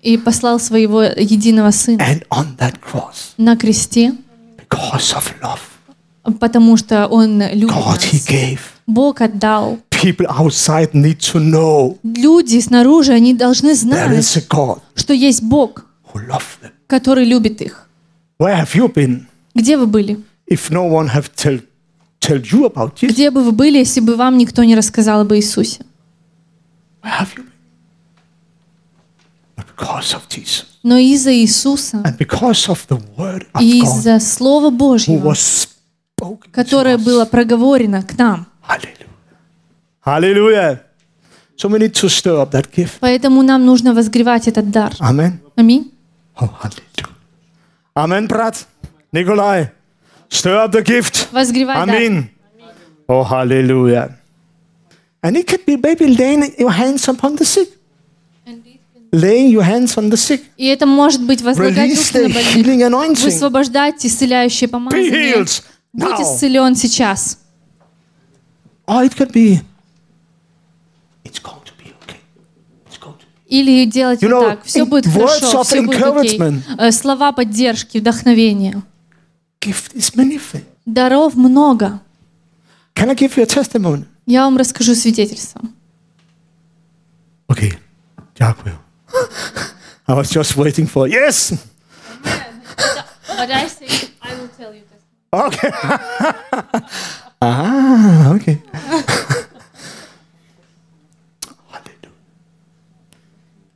И 0.08 0.18
послал 0.18 0.60
своего 0.60 1.04
единого 1.04 1.72
Сына 1.72 1.98
And 2.02 2.26
on 2.30 2.56
that 2.58 2.80
cross, 2.80 3.34
на 3.38 3.58
кресте, 3.58 4.14
because 4.58 5.14
of 5.14 5.34
love, 5.42 6.38
потому 6.40 6.78
что 6.78 7.08
Он 7.08 7.42
любит 7.42 7.76
God 7.76 8.00
He 8.00 8.14
нас. 8.14 8.28
gave. 8.30 8.60
Бог 8.88 9.20
отдал. 9.22 9.80
People 9.90 10.28
outside 10.30 10.92
need 10.94 11.20
to 11.20 11.40
know 11.40 11.98
Люди 12.04 12.60
снаружи, 12.62 13.12
они 13.12 13.34
должны 13.34 13.72
there 13.72 13.76
знать, 13.76 14.18
is 14.20 14.38
a 14.38 14.44
God 14.48 14.80
что 14.96 15.14
есть 15.14 15.44
Бог, 15.44 15.86
who 16.14 16.26
loves 16.28 16.62
them. 16.62 16.72
который 16.88 17.26
любит 17.26 17.62
их. 17.62 17.88
Where 18.40 18.56
have 18.56 18.74
you 18.76 18.88
been 18.94 19.26
Где 19.56 19.76
вы 19.78 19.88
были? 19.88 20.20
if 20.50 20.70
no 20.70 20.88
one 20.90 21.10
have 21.10 21.30
tell, 21.36 21.60
tell 22.22 22.42
you 22.42 22.66
about 22.72 22.94
Jesus? 22.96 23.14
Где 23.14 23.30
бы 23.32 23.44
вы 23.44 23.52
были, 23.52 23.80
если 23.80 24.00
бы 24.00 24.16
вам 24.16 24.38
никто 24.38 24.64
не 24.64 24.76
рассказал 24.76 25.20
об 25.22 25.34
Иисусе? 25.34 25.82
Where 27.04 27.12
have 27.20 27.28
you 27.36 27.44
been? 27.44 27.52
But 29.56 29.66
because 29.66 29.66
of 29.66 29.66
Jesus 29.66 29.67
Но 30.84 30.98
из-за 30.98 31.34
Иисуса 31.34 31.98
and 31.98 32.18
because 32.18 32.68
of 32.68 32.88
the 32.88 33.00
word 33.16 33.46
of 33.54 33.62
и 33.62 33.82
из-за 33.82 34.20
Слова 34.20 34.70
Божьего, 34.72 35.30
was 35.30 35.68
spoken 36.18 36.46
to 36.46 36.52
которое 36.52 36.98
было 36.98 37.26
проговорено 37.26 38.02
к 38.02 38.18
нам. 38.18 38.48
Hallelujah. 40.04 40.82
So 41.58 41.68
we 41.68 41.80
need 41.80 41.94
to 41.96 42.08
stir 42.08 42.40
up 42.40 42.52
that 42.52 42.72
gift. 42.72 43.00
Поэтому 43.00 43.42
нам 43.42 43.66
нужно 43.66 43.94
возгревать 43.94 44.48
этот 44.48 44.70
дар. 44.72 44.94
Аминь. 45.00 45.92
Oh, 46.40 46.50
hallelujah. 46.62 47.10
Amen, 47.96 48.28
brat. 48.28 48.66
Nikolai. 49.12 49.72
Stir 50.30 50.56
up 50.64 50.72
the 50.72 50.82
gift. 50.84 51.32
Дар. 51.32 51.90
Amen. 51.90 52.30
Oh, 53.08 53.24
hallelujah. 53.24 54.18
And 55.22 55.36
it 55.36 55.48
could 55.48 55.66
be 55.66 55.78
maybe 55.78 56.08
laying 56.08 56.54
your 56.58 56.72
hands 56.72 57.08
upon 57.08 57.36
the 57.36 57.46
sick. 57.46 57.77
Laying 59.12 59.52
your 59.52 59.64
hands 59.64 59.96
on 59.98 60.10
the 60.10 60.18
sick. 60.18 60.44
И 60.58 60.66
это 60.66 60.86
может 60.86 61.22
быть 61.24 61.42
возлагать 61.42 61.92
руки 61.92 62.78
на 62.84 62.90
больных, 62.90 63.20
высвобождать 63.20 64.06
исцеляющее 64.06 64.68
помазание. 64.68 65.46
Будь 65.94 66.20
исцелен 66.20 66.76
сейчас. 66.76 67.40
Or 68.86 69.04
it 69.06 69.16
could 69.18 69.32
be, 69.34 69.60
it's 71.26 71.40
going 71.42 71.62
to 71.66 71.74
be 71.78 71.94
okay. 72.04 72.20
It's 72.88 72.98
going 72.98 73.16
to 73.18 73.26
be 73.26 73.48
Или 73.50 73.86
делать 73.86 74.22
You 74.22 74.30
вот 74.30 74.44
know, 74.44 74.50
так. 74.52 74.64
Все 74.66 74.86
будет 74.86 75.08
хорошо, 75.08 75.64
все 75.64 75.82
будет 75.82 76.02
окей. 76.02 76.38
encouragement. 76.38 76.62
Э, 76.78 76.92
Слова 76.92 77.32
поддержки, 77.34 77.98
вдохновения. 77.98 78.82
Gift 79.62 79.94
is 79.96 80.16
many. 80.16 80.40
Даров 80.86 81.36
много. 81.36 82.00
Can 82.96 83.10
I 83.10 83.16
give 83.16 83.36
you 83.36 83.44
a 83.44 83.46
testimony? 83.46 84.06
Я 84.26 84.44
вам 84.44 84.58
расскажу 84.58 84.96
свидетельство. 84.96 85.62
Okay. 87.50 87.74
Дякую. 88.38 88.78
I 90.09 90.15
was 90.15 90.31
just 90.31 90.57
waiting 90.57 90.87
for 90.87 91.07
yes. 91.09 91.53
But 92.23 93.51
I 93.51 93.67
say, 93.69 94.09
I 94.23 94.35
will 94.35 94.49
tell 94.57 94.73
you 94.75 94.83
this. 94.91 95.03
Okay. 95.33 95.71
ah, 97.43 98.35
okay. 98.35 98.59
Hallelujah. 101.71 102.11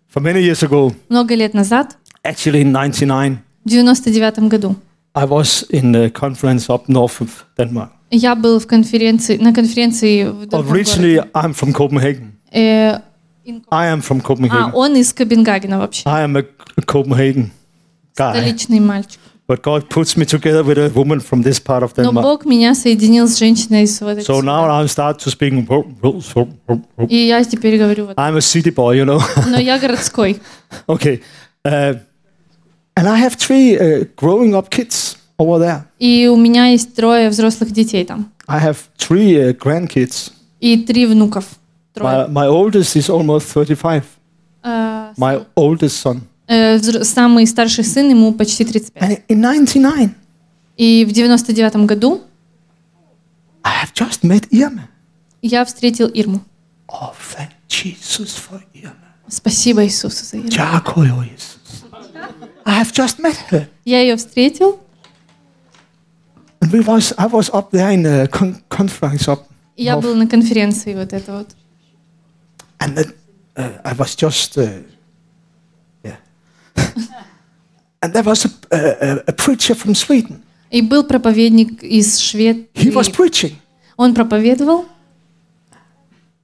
For 0.09 0.21
many 0.21 0.43
years 0.43 0.63
ago, 0.63 0.93
Много 1.09 1.35
лет 1.35 1.55
назад, 1.55 1.97
actually 2.25 2.63
in 2.63 2.73
99, 2.73 3.39
в 3.65 3.69
99 3.69 4.49
году, 4.49 4.77
I 5.15 5.25
was 5.25 5.65
in 5.71 5.95
a 5.95 6.11
conference 6.11 6.69
up 6.69 6.89
north 6.89 7.21
of 7.21 7.45
Denmark. 7.59 7.91
я 8.11 8.35
был 8.37 8.61
в 8.61 8.67
конференции, 8.67 9.37
на 9.39 9.53
конференции 9.53 10.25
в 10.25 10.47
другом 10.47 10.73
Originally, 10.73 11.17
городе. 11.17 11.31
I'm 11.35 11.53
from 11.55 11.73
Copenhagen. 11.73 12.33
Э, 13.46 13.60
I 13.72 13.88
am 13.88 14.02
from 14.02 14.20
а, 14.20 14.28
Copenhagen. 14.28 14.72
он 14.74 14.96
из 14.96 15.14
Копенгагена 15.14 15.80
вообще. 15.80 16.04
I 16.06 16.26
am 16.26 16.38
a 16.38 16.46
Copenhagen 16.86 17.50
guy. 18.18 18.34
Столичный 18.34 18.80
мальчик. 18.80 19.20
But 19.48 19.64
God 19.64 19.90
puts 19.90 20.16
me 20.16 20.26
together 20.26 20.64
with 20.64 20.78
a 20.78 20.90
woman 20.96 21.20
from 21.20 21.44
this 21.44 21.60
part 21.60 21.84
of 21.84 21.92
Но 21.98 22.04
Denmark. 22.04 22.24
Бог 22.24 22.46
меня 22.46 22.74
соединил 22.74 23.28
с 23.28 23.38
женщиной 23.38 23.84
из 23.84 24.00
вот 24.00 24.20
So 24.20 24.42
now 24.42 24.70
I 24.70 24.86
start 24.86 25.20
to 25.20 25.30
speak. 25.30 25.52
И 27.10 27.28
я 27.28 27.44
теперь 27.44 27.78
говорю 27.78 28.06
вот. 28.06 28.18
I'm 28.18 28.38
a 28.38 28.42
city 28.42 28.74
boy, 28.74 28.98
you 28.98 29.06
know. 29.06 29.22
Но 29.50 29.58
я 29.58 29.78
городской. 29.78 30.40
okay. 30.88 31.22
Uh, 31.66 32.00
and 32.96 33.08
I 33.10 33.20
have 33.20 33.36
three 33.36 33.78
uh, 33.78 34.06
growing 34.16 34.56
up 34.56 34.70
kids 34.70 35.18
over 35.38 35.60
there. 35.60 35.84
И 36.00 36.28
у 36.28 36.38
меня 36.38 36.68
есть 36.68 36.96
трое 36.96 37.30
взрослых 37.30 37.72
детей 37.72 38.06
там. 38.06 38.32
I 38.48 38.60
have 38.64 38.78
three 38.98 39.36
uh, 39.36 39.58
grandkids. 39.58 40.32
И 40.62 40.78
три 40.78 41.06
внуков. 41.06 41.46
My, 41.96 42.26
Трое. 42.26 42.28
my 42.30 42.48
oldest 42.48 42.96
is 42.96 43.10
almost 43.10 43.48
35. 43.54 44.04
Э, 44.64 45.14
My 45.18 45.46
oldest 45.56 45.98
son. 46.02 46.22
э, 46.48 46.80
самый 47.04 47.46
старший 47.48 47.84
сын, 47.84 48.10
ему 48.10 48.34
почти 48.34 48.64
35. 48.66 49.02
And 49.04 49.22
in 49.28 49.42
99, 49.42 50.12
И 50.78 51.06
в 51.06 51.12
99 51.12 51.86
году 51.86 52.22
I 53.64 53.72
have 53.84 53.94
just 53.94 54.24
met 54.24 54.48
Irma. 54.52 54.88
я 55.42 55.64
встретил 55.66 56.08
Ирму. 56.08 56.42
Oh, 56.88 57.14
thank 57.36 57.50
Jesus 57.70 58.36
for 58.38 58.62
Irma. 58.74 58.96
Спасибо 59.28 59.84
Иисусу 59.86 60.24
за 60.26 60.38
Ирму. 60.38 60.50
Дякую, 60.50 61.26
Иисус. 61.26 61.84
I 62.66 62.82
have 62.82 62.92
just 62.94 63.20
met 63.20 63.36
her. 63.52 63.68
Я 63.86 64.02
ее 64.02 64.16
встретил, 64.16 64.80
And 66.62 66.72
we 66.72 66.80
was, 66.86 67.12
I 67.18 67.26
was 67.28 67.50
up 67.50 67.72
there 67.72 67.92
in 67.92 68.06
a 68.06 68.28
con- 68.28 68.62
conference 68.70 69.28
up. 69.28 69.40
я 69.78 69.98
был 69.98 70.16
на 70.16 70.28
конференции 70.28 70.94
вот 70.96 71.12
это 71.14 71.34
вот. 71.40 71.50
And 72.82 72.96
then 72.98 73.14
uh, 73.56 73.70
I 73.86 73.94
was 73.94 74.16
just, 74.16 74.58
uh, 74.58 74.68
yeah. 76.04 76.18
and 78.02 78.14
there 78.14 78.24
was 78.24 78.46
a, 78.46 78.50
a, 78.72 79.24
a 79.28 79.32
preacher 79.34 79.76
from 79.76 79.94
Sweden. 79.96 80.42
И 80.72 80.82
был 80.82 81.04
проповедник 81.04 81.84
из 81.84 82.18
He 82.34 82.92
was 82.92 83.08
Швеции. 83.08 83.12
preaching, 83.14 83.54
Он 83.98 84.14
проповедовал 84.14 84.86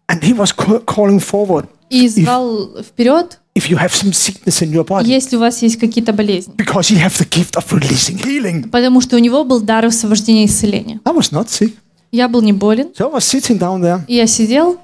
and 0.09 0.21
he 0.21 0.33
was 0.33 0.51
ca- 0.53 0.79
calling 0.85 1.19
forward. 1.19 1.67
и 1.89 2.07
звал 2.09 2.81
вперед, 2.83 3.39
If 3.55 3.69
you 3.69 3.77
have 3.77 3.91
some 3.93 4.11
sickness 4.13 4.61
in 4.61 4.71
your 4.71 4.85
body, 4.85 5.07
если 5.07 5.37
у 5.37 5.39
вас 5.39 5.61
есть 5.63 5.77
какие-то 5.79 6.13
болезни. 6.13 6.53
because 6.55 6.89
he 6.89 6.97
have 6.97 7.17
the 7.17 7.25
gift 7.27 7.55
of 7.57 7.65
releasing 7.71 8.17
healing. 8.23 8.69
Потому 8.69 9.01
что 9.01 9.15
у 9.15 9.19
него 9.19 9.43
был 9.45 9.61
дар 9.61 9.85
освобождения 9.85 10.43
и 10.43 10.47
исцеления. 10.47 10.99
I 11.05 11.11
was 11.13 11.31
not 11.31 11.47
sick, 11.47 11.73
Я 12.11 12.27
был 12.27 12.41
не 12.41 12.53
болен, 12.53 12.91
so 12.95 13.09
I 13.09 13.15
was 13.15 13.21
sitting 13.25 13.57
down 13.57 13.81
there. 13.81 14.01
и 14.07 14.15
я 14.15 14.27
сидел, 14.27 14.79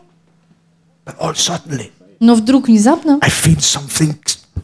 But 1.06 1.16
all 1.20 1.34
suddenly, 1.36 1.92
но 2.20 2.36
вдруг 2.36 2.68
внезапно 2.68 3.20
I 3.22 3.30
feel 3.30 3.58
something 3.60 4.16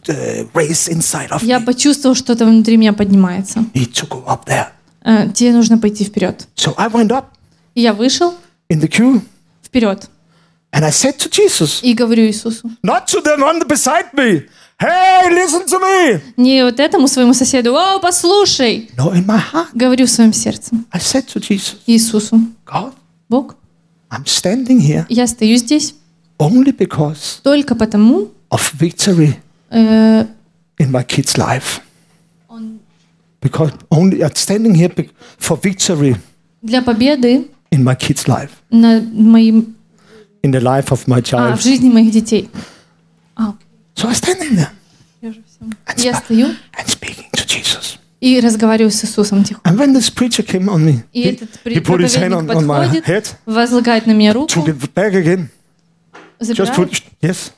uh, 0.07 0.49
raise 0.53 0.87
inside 0.89 1.29
of 1.31 1.43
я 1.43 1.59
me. 1.59 1.65
почувствовал, 1.65 2.15
что-то 2.15 2.45
внутри 2.45 2.77
меня 2.77 2.93
поднимается. 2.93 3.59
Need 3.73 3.91
to 3.93 4.07
go 4.07 4.25
up 4.25 4.45
there. 4.45 4.67
Э, 5.03 5.29
Тебе 5.33 5.51
нужно 5.53 5.77
пойти 5.77 6.03
вперед. 6.05 6.47
So 6.55 6.73
I 6.77 6.87
went 6.89 7.09
up 7.09 7.25
И 7.75 7.81
я 7.81 7.93
вышел 7.93 8.33
in 8.71 8.79
the 8.81 8.87
queue, 8.89 9.21
вперед 9.63 10.09
and 10.71 10.85
I 10.85 10.91
said 10.91 11.17
to 11.17 11.29
Jesus, 11.29 11.79
и 11.81 11.93
говорю 11.93 12.23
Иисусу. 12.25 12.69
not 12.83 13.07
to 13.07 13.21
the 13.23 13.35
one 13.39 13.65
beside 13.67 14.13
me, 14.13 14.43
"Hey, 14.79 15.29
listen 15.29 15.65
to 15.65 15.79
me." 15.81 16.21
Не 16.37 16.63
вот 16.63 16.79
этому 16.79 17.07
своему 17.07 17.33
соседу, 17.33 17.75
о, 17.75 17.99
послушай, 17.99 18.89
No, 18.97 19.11
in 19.13 19.25
my 19.25 19.41
heart, 19.51 19.69
говорю 19.73 20.05
в 20.05 20.11
своем 20.11 20.31
сердце. 20.31 20.71
I 20.91 20.99
said 20.99 21.25
to 21.33 21.39
Jesus, 21.41 21.77
Иисусу, 21.87 22.39
God, 22.65 22.93
Бог, 23.27 23.55
I'm 24.11 24.25
standing 24.25 24.79
here 24.79 25.05
я 25.09 25.25
стою 25.27 25.57
здесь 25.57 25.95
only 26.38 26.72
because 26.76 27.40
только 27.42 27.74
потому, 27.74 28.30
of 28.50 28.72
victory 28.74 29.34
э, 29.70 30.26
in 30.78 30.90
my 30.90 31.04
kid's 31.04 31.36
life. 31.38 31.80
он- 32.48 32.80
Because 33.40 33.72
only 33.90 34.22
I'm 34.22 34.34
standing 34.34 34.74
here 34.74 34.88
bec- 34.88 35.10
for 35.38 35.56
victory 35.62 36.16
для 36.62 36.80
победы 36.82 37.48
in 37.70 37.82
my 37.84 37.94
kid's 37.96 38.26
life, 38.26 38.50
над 38.70 39.12
моим, 39.12 39.74
in 40.42 40.50
the 40.52 40.60
life 40.60 40.90
of 40.90 41.06
my 41.06 41.18
а, 41.18 41.22
child. 41.22 41.58
в 41.58 41.62
жизни 41.62 41.90
моих 41.90 42.10
детей. 42.12 42.48
А, 43.36 43.54
So 43.96 44.08
I'm 44.08 44.14
standing 44.14 44.56
there 44.56 44.70
я 45.22 45.32
же 45.32 45.42
всё. 45.46 45.70
Я 46.04 46.14
стою 46.14 46.46
and 46.48 46.86
speaking 46.86 47.30
to 47.32 47.44
Jesus. 47.46 47.98
и 48.20 48.40
разговариваю 48.40 48.90
с 48.90 49.04
Иисусом 49.04 49.44
тихо. 49.44 49.60
And 49.64 49.76
when 49.76 49.92
this 49.94 50.08
preacher 50.10 50.42
came 50.42 50.68
on 50.68 50.80
me, 50.84 51.02
И 51.12 51.22
he, 51.24 51.34
этот 51.36 51.50
he 51.50 51.62
при- 51.62 51.80
put 51.80 52.00
his 52.00 52.14
hand 52.16 52.32
on, 52.32 52.46
проповедник 52.46 52.56
on 52.56 52.66
my 52.66 52.80
подходит, 52.88 53.04
head, 53.08 53.34
возлагает 53.46 54.06
на 54.06 54.12
меня 54.12 54.32
руку, 54.32 54.48
took 54.52 54.66
it 54.68 54.92
back 54.94 55.12
again, 55.14 55.48
just 56.41 56.73
put, 56.73 57.01
yes. 57.21 57.51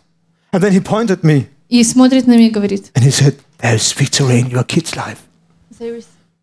And 0.51 0.61
then 0.63 0.71
he 0.73 0.79
pointed 0.81 1.23
me 1.23 1.47
и 1.69 1.83
смотрит 1.83 2.27
на 2.27 2.33
меня 2.33 2.47
и 2.47 2.49
говорит, 2.51 2.91
and 2.95 3.03
he 3.03 3.11
said, 3.11 3.35
There's 3.59 3.91
victory 3.93 4.39
in 4.41 4.49
your 4.49 4.63
kid's 4.63 4.95
life. 4.95 5.19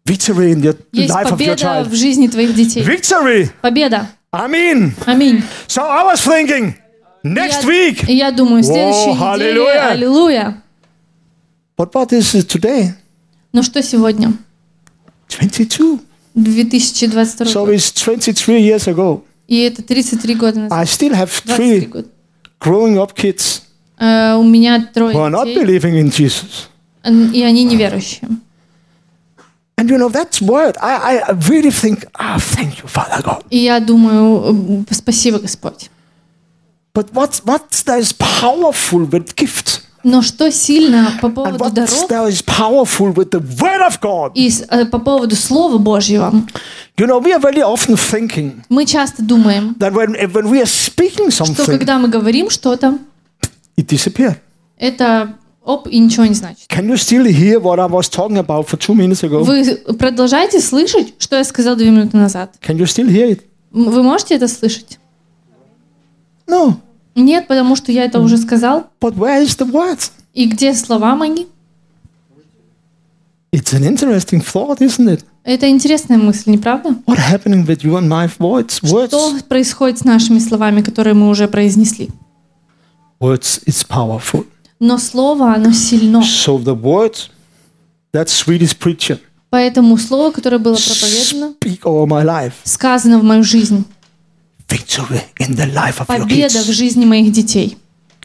Victory 0.06 0.52
in 0.52 0.62
the 0.62 0.76
есть 0.92 1.12
life 1.12 1.30
of 1.30 1.38
your 1.40 1.54
победа 1.56 1.84
в 1.84 1.90
child. 1.90 1.94
жизни 1.94 2.28
твоих 2.28 2.54
детей. 2.54 2.82
Victory! 2.82 3.50
Победа. 3.60 4.08
Amen. 4.32 4.92
Аминь. 5.06 5.42
So 5.66 5.82
I 5.82 6.02
was 6.04 6.20
thinking, 6.22 6.74
next 7.22 7.62
Я- 7.64 7.68
week. 7.68 8.04
Я 8.08 8.30
думаю, 8.30 8.62
следующей 8.62 9.10
О, 9.20 9.36
неделе, 9.36 9.70
аллилуйя. 9.80 10.62
But 11.76 11.92
what 11.92 12.12
is 12.12 12.34
it 12.34 12.48
today? 12.48 12.92
Ну 13.52 13.62
что 13.62 13.82
сегодня? 13.82 14.32
22. 15.28 16.00
2022 16.34 17.46
So 17.52 17.66
it's 17.68 17.90
23 17.92 18.62
years 18.62 18.86
ago. 18.86 19.24
И 19.46 19.60
это 19.60 19.82
33 19.82 20.34
года 20.34 20.60
назад. 20.60 20.78
I 20.78 20.84
still 20.84 21.12
have 21.12 21.30
23 21.44 21.56
three 21.56 21.86
года. 21.86 22.08
Growing 22.60 22.98
up 22.98 23.14
kids 23.14 23.62
Э, 24.00 24.36
у 24.36 24.44
меня 24.44 24.88
трое 24.94 25.14
who 25.14 25.20
are 25.20 25.30
not 25.30 25.46
детей, 25.46 25.64
believing 25.64 25.98
in 25.98 26.10
Jesus. 26.10 26.68
и 27.04 27.42
они 27.42 27.64
неверующие. 27.64 28.28
And 29.76 29.88
you 29.90 29.96
know, 29.96 30.08
that 30.08 30.40
word, 30.42 30.76
I, 30.80 31.18
I 31.20 31.32
really 31.48 31.70
think, 31.70 32.04
ah, 32.18 32.36
thank 32.38 32.82
you, 32.82 32.88
Father 32.88 33.22
God. 33.22 33.44
И 33.50 33.58
я 33.58 33.78
думаю, 33.80 34.84
э, 34.88 34.94
спасибо, 34.94 35.38
Господь. 35.38 35.88
But 36.94 37.12
what, 37.12 37.40
what 37.44 37.70
there 37.86 38.00
is 38.00 38.12
powerful 38.12 39.04
with 39.04 39.36
gifts 39.36 39.82
Но 40.04 40.22
что 40.22 40.50
сильно 40.50 41.18
по 41.20 41.26
and 41.26 41.34
поводу 41.34 41.58
what 41.64 41.74
даров 41.74 42.08
there 42.08 42.28
is 42.28 42.42
powerful 42.42 43.12
with 43.12 43.30
the 43.30 43.40
Word 43.40 43.82
of 43.86 44.00
God. 44.00 44.32
и 44.34 44.50
э, 44.68 44.84
по 44.86 44.98
поводу 44.98 45.36
Слова 45.36 45.78
Божьего, 45.78 46.32
You 46.98 47.06
know, 47.06 47.18
we 47.18 47.32
are 47.32 47.38
very 47.38 47.62
often 47.62 47.96
thinking 47.96 48.64
мы 48.68 48.84
часто 48.84 49.22
думаем, 49.22 49.76
that 49.78 49.92
when, 49.92 50.14
when 50.32 50.50
we 50.50 50.60
are 50.60 50.66
speaking 50.66 51.30
что 51.30 51.44
something, 51.44 51.78
когда 51.78 51.98
мы 51.98 52.08
говорим 52.08 52.50
что-то, 52.50 52.98
it 53.76 53.86
disappears. 53.86 54.36
это 54.76 55.34
оп, 55.64 55.86
и 55.86 55.98
ничего 55.98 56.26
не 56.26 56.34
значит. 56.34 56.66
Can 56.68 56.88
you 56.88 56.96
still 56.96 57.24
hear 57.24 57.60
what 57.60 57.78
I 57.78 57.86
was 57.86 58.08
talking 58.08 58.38
about 58.38 58.66
for 58.68 58.76
two 58.76 58.94
minutes 58.94 59.22
ago? 59.22 59.44
Вы 59.44 59.76
продолжаете 59.94 60.60
слышать, 60.60 61.14
что 61.18 61.36
я 61.36 61.44
сказал 61.44 61.76
две 61.76 61.90
минуты 61.90 62.16
назад? 62.16 62.54
Can 62.60 62.76
you 62.76 62.86
still 62.86 63.08
hear 63.08 63.30
it? 63.30 63.42
Вы 63.70 64.02
можете 64.02 64.34
это 64.34 64.48
слышать? 64.48 64.98
No. 66.48 66.74
Нет, 67.14 67.46
потому 67.46 67.76
что 67.76 67.92
я 67.92 68.06
это 68.06 68.18
уже 68.18 68.38
сказал. 68.38 68.88
But 69.00 69.14
where 69.14 69.40
is 69.40 69.56
the 69.56 69.70
word? 69.70 70.10
И 70.34 70.46
где 70.46 70.74
слова 70.74 71.14
мои? 71.14 71.46
It's 73.52 73.72
an 73.72 73.84
interesting 73.84 74.40
thought, 74.40 74.80
isn't 74.80 75.08
it? 75.08 75.24
Это 75.48 75.66
интересная 75.70 76.18
мысль, 76.18 76.50
не 76.50 76.58
правда? 76.58 76.90
What 77.06 77.16
happening 77.16 77.64
with 77.64 77.82
you 77.82 77.96
and 77.96 78.06
my 78.06 78.28
words? 78.38 78.82
Words, 78.82 79.06
Что 79.08 79.38
происходит 79.48 79.98
с 80.00 80.04
нашими 80.04 80.40
словами, 80.40 80.82
которые 80.82 81.14
мы 81.14 81.30
уже 81.30 81.48
произнесли? 81.48 82.10
words 83.18 83.62
is 83.66 83.82
powerful. 83.88 84.44
Но 84.78 84.98
слово, 84.98 85.54
оно 85.54 85.72
сильно. 85.72 86.18
So 86.18 86.62
the 86.62 86.74
word, 86.78 87.16
that 88.12 88.28
Swedish 88.28 88.76
preacher, 88.78 89.20
Поэтому 89.48 89.96
слово, 89.96 90.32
которое 90.32 90.58
было 90.58 90.76
проповедано, 90.76 91.54
speak 91.58 91.80
over 91.84 92.06
my 92.06 92.22
life. 92.26 92.52
сказано 92.64 93.18
в 93.18 93.24
мою 93.24 93.42
жизнь. 93.42 93.86
Victory 94.68 95.22
in 95.40 95.56
the 95.56 95.72
life 95.72 95.98
of 95.98 96.08
your 96.08 96.18
Победа 96.18 96.58
в 96.62 96.68
kids. 96.68 96.72
жизни 96.72 97.06
моих 97.06 97.32
детей. 97.32 97.78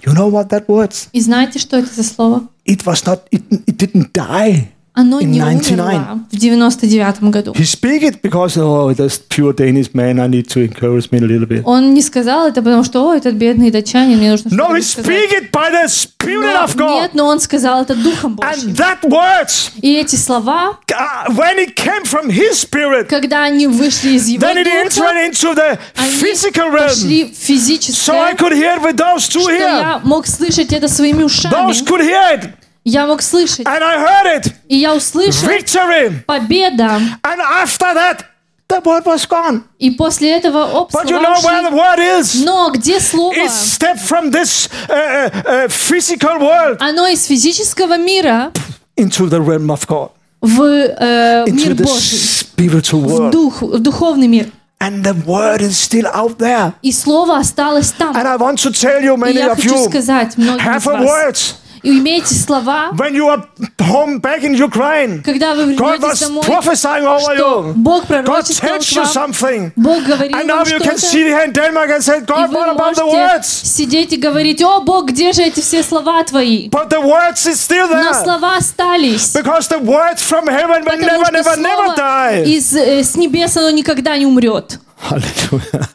You 0.05 0.13
know 0.13 0.29
what 0.29 0.49
that 0.49 0.65
was? 0.67 1.07
И 1.13 1.21
знаете, 1.21 1.57
что 1.59 1.77
это 1.77 1.87
за 1.95 2.03
слово? 2.03 2.49
It 2.67 2.83
was 2.83 3.05
not. 3.05 3.21
It, 3.31 3.43
it 3.65 3.77
didn't 3.77 4.11
die. 4.11 4.67
Оно 4.95 5.19
In 5.19 5.25
не 5.25 5.39
99. 5.39 5.79
умерло 5.79 6.19
в 6.31 6.35
99 6.37 7.21
году. 7.31 7.51
He 7.53 7.63
speak 7.65 8.03
it 8.03 8.21
because 8.21 8.55
oh, 8.57 8.93
this 8.93 9.17
pure 9.27 9.51
Danish 9.53 9.93
man. 9.93 10.19
I 10.19 10.27
need 10.27 10.47
to 10.49 10.61
encourage 10.61 11.09
me 11.11 11.17
a 11.17 11.21
little 11.21 11.47
bit. 11.47 11.63
Он 11.65 11.93
не 11.95 12.01
сказал 12.03 12.47
это, 12.47 12.61
потому 12.61 12.83
что, 12.83 13.09
о, 13.09 13.15
этот 13.15 13.33
бедный 13.33 13.71
датчанин, 13.71 14.17
мне 14.19 14.29
нужно 14.29 14.49
No, 14.51 14.75
he 14.75 14.81
сказать. 14.83 15.05
speak 15.09 15.31
it 15.31 15.51
by 15.51 15.71
the 15.71 15.87
Spirit 15.87 16.41
Но- 16.53 16.63
of 16.65 16.75
God. 16.75 17.01
нет, 17.01 17.13
но 17.15 17.25
он 17.25 17.39
сказал 17.39 17.81
это 17.81 17.95
Духом 17.95 18.35
Божьим. 18.35 18.69
And 18.69 18.75
that 18.77 19.01
words, 19.09 19.71
И 19.81 19.95
эти 19.95 20.15
слова, 20.15 20.77
uh, 20.91 21.29
when 21.35 21.57
it 21.57 21.75
came 21.75 22.03
from 22.05 22.29
His 22.29 22.53
Spirit, 22.63 23.05
когда 23.09 23.43
они 23.45 23.65
вышли 23.65 24.11
из 24.11 24.27
его 24.27 24.45
then 24.45 24.57
it 24.57 24.65
духа, 24.65 25.05
entered 25.05 25.31
into 25.31 25.55
the 25.55 25.79
они 25.97 26.11
physical 26.21 26.69
realm. 26.71 26.87
пошли 26.89 27.23
в 27.25 27.27
So 27.29 27.31
I 27.33 27.33
физическое, 27.33 28.35
could 28.35 28.53
hear 28.53 28.77
it 28.77 28.83
with 28.83 28.95
those 28.97 29.27
two 29.27 29.41
что 29.41 29.49
here. 29.49 29.57
я 29.59 30.01
мог 30.03 30.27
слышать 30.27 30.71
это 30.71 30.87
своими 30.87 31.23
ушами. 31.23 31.51
Those 31.53 31.83
could 31.83 32.01
hear 32.01 32.39
it, 32.39 32.49
Я 32.85 33.05
мог 33.05 33.21
слышать, 33.21 33.65
and 33.65 33.81
I 33.81 33.97
heard 33.97 34.41
it. 34.43 34.53
и 34.67 34.75
я 34.77 34.93
услышал 34.93 35.47
Victory. 35.47 36.23
победа. 36.25 36.99
And 37.23 37.39
after 37.39 37.93
that, 37.93 38.25
the 38.67 38.81
word 38.83 39.05
was 39.05 39.25
gone. 39.25 39.63
И 39.79 39.91
после 39.91 40.31
этого, 40.37 40.65
оп, 40.65 40.91
But 40.93 41.09
you 41.09 41.21
know 41.21 41.35
where 41.41 41.61
the 41.63 41.71
word 41.73 41.99
is? 42.19 42.43
Но 42.43 42.69
где 42.71 42.99
слово? 42.99 43.33
It 43.35 43.49
stepped 43.49 44.01
from 44.01 44.31
this 44.31 44.67
uh, 44.89 44.93
uh, 44.93 45.43
uh, 45.45 45.67
physical 45.69 46.39
world 46.39 46.77
Оно 46.79 47.07
из 47.07 47.23
физического 47.25 47.97
мира 47.97 48.51
into 48.97 49.27
the 49.29 49.39
realm 49.39 49.69
of 49.71 49.87
God, 49.87 50.11
в 50.41 50.61
э, 50.61 51.45
into 51.47 51.67
мир 51.69 51.75
Божий, 51.75 52.17
spiritual 52.19 52.99
в, 52.99 53.07
world. 53.07 53.31
дух, 53.31 53.61
в 53.61 53.79
духовный 53.79 54.27
мир. 54.27 54.49
And 54.79 55.01
the 55.05 55.13
word 55.25 55.61
is 55.61 55.77
still 55.77 56.07
out 56.13 56.37
there. 56.37 56.73
И 56.81 56.91
слово 56.91 57.37
осталось 57.37 57.91
там. 57.91 58.13
And 58.13 58.27
I 58.27 58.35
want 58.35 58.57
to 58.63 58.71
tell 58.71 59.01
you, 59.01 59.15
many 59.15 59.39
of 59.39 59.57
you 59.63 59.89
сказать 59.89 60.35
have 60.35 60.85
a 60.85 60.97
вас, 60.97 61.05
word. 61.05 61.37
И 61.83 61.99
имейте 61.99 62.33
слова, 62.33 62.91
When 62.93 63.13
you 63.13 63.27
are 63.27 63.43
home 63.81 64.19
back 64.21 64.41
in 64.43 64.53
Ukraine, 64.55 65.21
когда 65.21 65.53
вы 65.53 65.73
вернетесь 65.73 66.19
домой, 66.19 66.43
prophesying 66.43 67.03
over 67.05 67.19
что 67.19 67.33
you. 67.35 67.73
Бог 67.75 68.05
пророчествовал 68.07 68.77
you 68.79 69.03
вам, 69.03 69.31
something. 69.31 69.71
Бог 69.75 70.03
говорил 70.03 70.37
And 70.37 70.45
now 70.47 70.57
вам 70.63 70.67
you 70.67 70.79
can 70.79 70.97
что-то, 70.97 71.13
sit 71.13 71.27
here 71.27 71.43
in 71.45 71.51
Denmark 71.53 71.89
and 71.91 72.01
say, 72.03 72.19
и 72.21 72.25
God, 72.25 72.49
вы 72.49 72.55
what 72.55 72.69
about 72.75 72.95
the 72.95 73.03
можете 73.03 73.35
words? 73.35 73.45
сидеть 73.45 74.13
и 74.13 74.17
говорить, 74.17 74.61
о, 74.63 74.79
Бог, 74.81 75.09
где 75.09 75.33
же 75.33 75.43
эти 75.43 75.59
все 75.59 75.83
слова 75.83 76.23
твои? 76.23 76.69
But 76.69 76.89
the 76.89 77.01
words 77.01 77.45
is 77.45 77.59
still 77.59 77.87
Но 77.89 78.01
there. 78.11 78.23
слова 78.23 78.55
остались. 78.57 79.33
Because 79.35 79.67
the 79.67 79.79
words 79.79 80.21
from 80.21 80.47
heaven 80.47 80.83
will 80.83 80.91
Потому 80.97 81.21
never, 81.21 81.25
что 81.25 81.33
never, 81.33 81.57
never 81.57 81.85
слово 81.85 81.95
die. 81.97 82.43
из, 82.45 82.73
э, 82.75 83.03
с 83.03 83.15
небес 83.15 83.57
оно 83.57 83.69
никогда 83.71 84.17
не 84.17 84.25
умрет. 84.25 84.79
Hallelujah. 85.09 85.89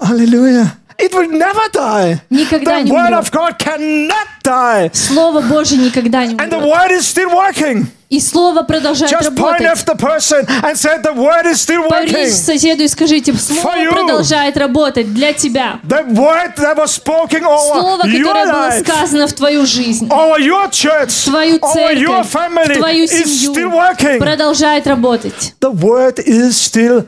Hallelujah. 0.00 0.77
It 1.00 1.12
will 1.14 1.28
never 1.30 1.68
die. 1.72 2.20
Никогда 2.28 2.78
The 2.80 2.82
не 2.84 2.90
word 2.90 3.12
умрет. 3.12 3.20
of 3.20 3.30
God 3.30 3.56
cannot 3.58 4.26
die. 4.42 4.90
Слово 4.92 5.42
Божье 5.42 5.78
никогда 5.78 6.26
не 6.26 6.34
And 6.34 6.50
the 6.50 6.56
умрет. 6.58 6.72
word 6.74 6.90
is 6.90 7.06
still 7.06 7.30
working. 7.30 7.86
И 8.10 8.18
слово 8.20 8.62
продолжает 8.62 9.12
Just 9.12 9.34
point 9.36 9.60
работать. 9.60 9.66
at 9.66 9.86
the 9.86 9.94
person 9.94 10.46
and 10.64 10.76
say, 10.76 10.98
the 11.02 11.12
word 11.14 11.44
is 11.46 11.60
still 11.60 11.82
working. 11.82 12.08
Поверните 12.08 12.30
соседу 12.32 12.82
и 12.82 12.88
скажите, 12.88 13.32
слово 13.34 13.76
you. 13.76 13.90
продолжает 13.90 14.56
работать 14.56 15.12
для 15.14 15.34
тебя. 15.34 15.78
The 15.86 16.04
word 16.14 16.56
that 16.56 16.76
was 16.76 16.90
spoken 16.90 17.42
Слово, 17.42 18.02
over 18.02 18.06
your 18.08 18.24
которое 18.24 18.46
было 18.46 18.68
life, 18.70 18.80
сказано 18.80 19.26
в 19.28 19.32
твою 19.34 19.66
жизнь, 19.66 20.08
over 20.08 20.38
your 20.40 20.68
church, 20.70 21.26
твою 21.26 21.58
over 21.58 21.92
your 21.94 22.24
церковь, 22.24 22.26
в 22.26 22.34
family 22.34 22.74
твою 22.76 23.04
is 23.04 23.10
still 23.10 23.54
семью 23.54 23.70
working. 23.70 24.18
продолжает 24.18 24.86
работать. 24.88 25.54
The 25.60 25.70
word 25.70 26.18
is 26.26 26.56
still 26.56 27.06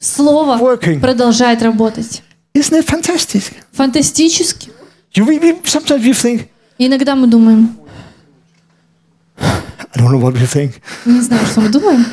Слово 0.00 0.56
Working. 0.58 1.00
продолжает 1.00 1.60
работать. 1.62 2.22
Isn't 2.57 2.77
it 2.77 2.85
fantastic? 2.85 3.43
Фантастически. 3.71 4.69
You, 5.15 5.25
we, 5.25 5.39
we, 5.39 5.61
sometimes 5.63 6.03
we 6.03 6.13
think, 6.13 6.49
И 6.77 6.87
иногда 6.87 7.15
мы 7.15 7.27
думаем, 7.27 7.77
I 9.37 9.97
don't 9.97 10.11
know 10.11 10.17
what 10.19 10.33
we 10.33 10.45
think, 10.45 10.81
не 11.05 11.21
знаю, 11.21 11.45
что 11.45 11.61
мы 11.61 11.69
думаем, 11.69 12.05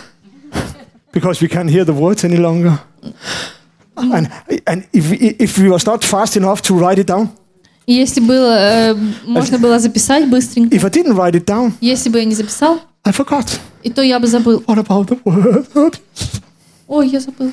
because 1.12 1.40
we 1.40 1.48
can't 1.48 1.68
hear 1.70 1.84
the 1.84 1.94
words 1.94 2.24
any 2.24 2.36
longer. 2.36 2.78
And, 3.96 4.30
and 4.66 4.86
if, 4.92 5.10
we, 5.10 5.16
if 5.38 5.58
we 5.58 5.68
was 5.68 5.84
not 5.84 6.02
fast 6.04 6.36
enough 6.36 6.62
to 6.62 6.74
write 6.74 6.98
it 6.98 7.06
down, 7.06 7.28
и 7.86 7.94
если 7.94 8.20
было, 8.20 8.56
э, 8.58 8.94
можно 9.26 9.58
было 9.58 9.78
записать 9.78 10.28
быстренько, 10.28 10.74
if 10.74 10.84
I 10.84 10.90
didn't 10.90 11.16
write 11.16 11.34
it 11.34 11.44
down, 11.44 11.72
если 11.80 12.08
бы 12.08 12.18
я 12.18 12.24
не 12.24 12.34
записал, 12.34 12.80
I 13.02 13.12
forgot. 13.12 13.58
и 13.82 13.90
то 13.90 14.02
я 14.02 14.18
бы 14.20 14.26
забыл. 14.26 14.62
What 14.66 14.78
about 14.78 15.08
the 15.08 15.18
word? 15.24 15.98
Ой, 16.86 17.08
я 17.08 17.20
забыл. 17.20 17.52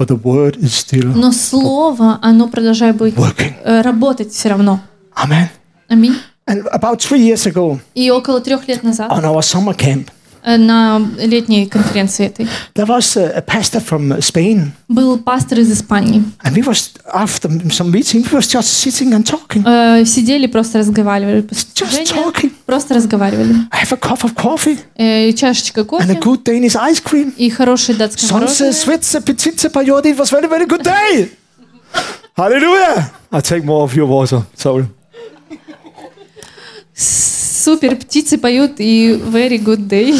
But 0.00 0.08
the 0.08 0.16
word 0.22 0.56
is 0.56 0.72
still 0.72 1.12
Но 1.14 1.30
слово, 1.30 2.18
оно 2.22 2.48
продолжает 2.48 2.96
быть, 2.96 3.14
working. 3.16 3.52
э, 3.62 3.82
работать 3.82 4.32
все 4.32 4.48
равно. 4.48 4.80
Amen. 5.14 5.48
Аминь. 5.88 6.16
And 6.46 6.64
about 6.72 7.00
three 7.00 7.20
years 7.20 7.44
ago, 7.46 7.78
И 7.94 8.10
около 8.10 8.40
трех 8.40 8.66
лет 8.66 8.82
назад 8.82 9.10
on 9.12 9.22
our 9.24 9.42
summer 9.42 9.76
camp, 9.76 10.06
на 10.44 11.00
летней 11.18 11.66
конференции 11.66 12.26
этой 12.26 12.48
there 12.74 12.86
was 12.86 13.16
a, 13.16 13.38
a 13.38 13.42
pastor 13.42 13.80
from 13.80 14.18
Spain, 14.20 14.70
был 14.88 15.18
пастор 15.18 15.58
из 15.60 15.70
Испании. 15.72 16.22
and 16.44 16.54
we 16.54 16.62
was 16.62 16.90
after 17.12 17.48
some 17.70 17.90
meeting, 17.90 18.22
we 18.30 18.36
was 18.38 18.46
just 18.48 18.68
sitting 18.82 19.12
and 19.12 19.24
talking, 19.24 19.62
Э, 19.66 20.04
Сидели, 20.04 20.46
просто 20.46 20.78
разговаривали. 20.78 21.42
just 21.74 22.06
talking. 22.12 22.50
Просто 22.66 22.94
разговаривали. 22.94 23.54
I 23.72 23.82
have 23.84 23.92
a 23.92 23.96
cup 23.96 24.22
of 24.24 24.34
coffee 24.34 24.78
Э, 24.96 25.32
Чашечка 25.32 25.80
and 25.82 26.10
a 26.10 26.14
кофе 26.14 26.20
good 26.20 26.44
Danish 26.44 26.74
ice 26.76 27.00
cream. 27.02 27.32
и 27.36 27.50
хороший 27.50 27.94
датский 27.94 28.26
Солнце, 28.28 28.64
мороженое. 28.64 28.72
свет, 28.72 29.24
птицы 29.24 29.68
поет. 29.70 30.06
It 30.06 30.16
was 30.16 30.30
very, 30.30 30.48
very 30.48 30.66
good 30.66 30.82
day. 30.82 31.30
Hallelujah. 32.36 33.10
I 33.32 33.40
take 33.40 33.64
more 33.64 33.82
of 33.82 33.94
your 33.94 34.06
water. 34.06 34.42
Sorry. 34.56 34.86
Супер, 37.60 37.96
птицы 37.96 38.38
поют 38.38 38.76
и 38.78 39.12
very 39.12 39.58
good 39.58 39.86
day. 39.86 40.14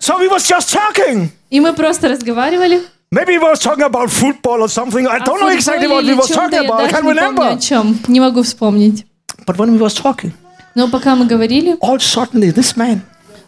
So 0.00 0.18
we 0.18 0.28
was 0.28 0.42
just 0.48 0.72
talking. 0.72 1.28
И 1.50 1.60
мы 1.60 1.72
просто 1.72 2.08
разговаривали. 2.08 2.82
Maybe 3.12 3.38
we 3.38 3.44
was 3.52 3.60
talking 3.60 3.84
about 3.84 4.10
football 4.10 4.60
or 4.62 4.68
something. 4.68 5.06
I 5.06 5.20
don't 5.20 5.40
know 5.40 5.48
exactly 5.56 5.86
what 5.86 6.04
we 6.04 6.14
was 6.14 6.28
talking 6.28 6.64
about. 6.66 6.80
I 6.80 6.90
can't 6.90 7.04
не 7.04 7.14
помню 7.14 7.22
о 7.22 7.54
remember. 7.54 7.60
чем. 7.60 7.98
Не 8.08 8.18
могу 8.18 8.42
вспомнить. 8.42 9.06
But 9.46 9.56
when 9.56 9.70
we 9.70 9.78
was 9.78 9.94
talking, 9.94 10.32
Но 10.74 10.88
пока 10.88 11.14
мы 11.14 11.26
говорили, 11.26 11.76
all 11.80 11.98
suddenly 11.98 12.52
this 12.52 12.76
man, 12.76 13.00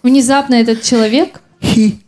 внезапно 0.05 0.55
этот 0.55 0.83
человек, 0.83 1.41
he 1.61 1.99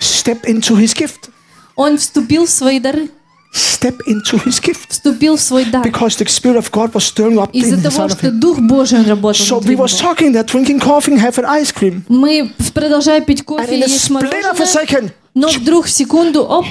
stepped 0.00 0.46
into 0.46 0.76
his 0.76 0.94
gift. 0.94 1.28
он 1.76 1.98
вступил 1.98 2.46
в 2.46 2.50
свои 2.50 2.80
дары. 2.80 3.10
Step 3.54 4.00
into 4.08 4.36
his 4.44 4.60
gift. 4.60 4.88
Вступил 4.88 5.36
в 5.36 5.40
свой 5.40 5.64
дар. 5.66 5.86
Because 5.86 6.16
the 6.18 6.26
Spirit 6.26 6.56
of 6.56 6.70
God 6.72 6.92
was 6.92 7.04
stirring 7.04 7.38
up 7.38 7.50
Из-за 7.52 7.80
того, 7.80 8.08
что. 8.08 8.32
Дух 8.32 8.58
Божий 8.58 9.02
работал 9.04 9.46
So 9.46 9.60
we 9.60 9.74
него. 9.74 9.86
talking 9.86 10.32
there, 10.32 10.44
drinking 10.44 10.80
coffee, 10.80 11.16
having 11.16 11.44
ice 11.44 11.72
cream. 11.72 12.02
Мы, 12.08 12.52
продолжая 12.74 13.20
пить 13.20 13.44
кофе 13.44 13.76
и 13.76 13.78
есть 13.78 14.10
мороженое, 14.10 15.12
но 15.34 15.48
вдруг 15.48 15.86
в 15.86 15.90
секунду, 15.90 16.42
оп, 16.42 16.66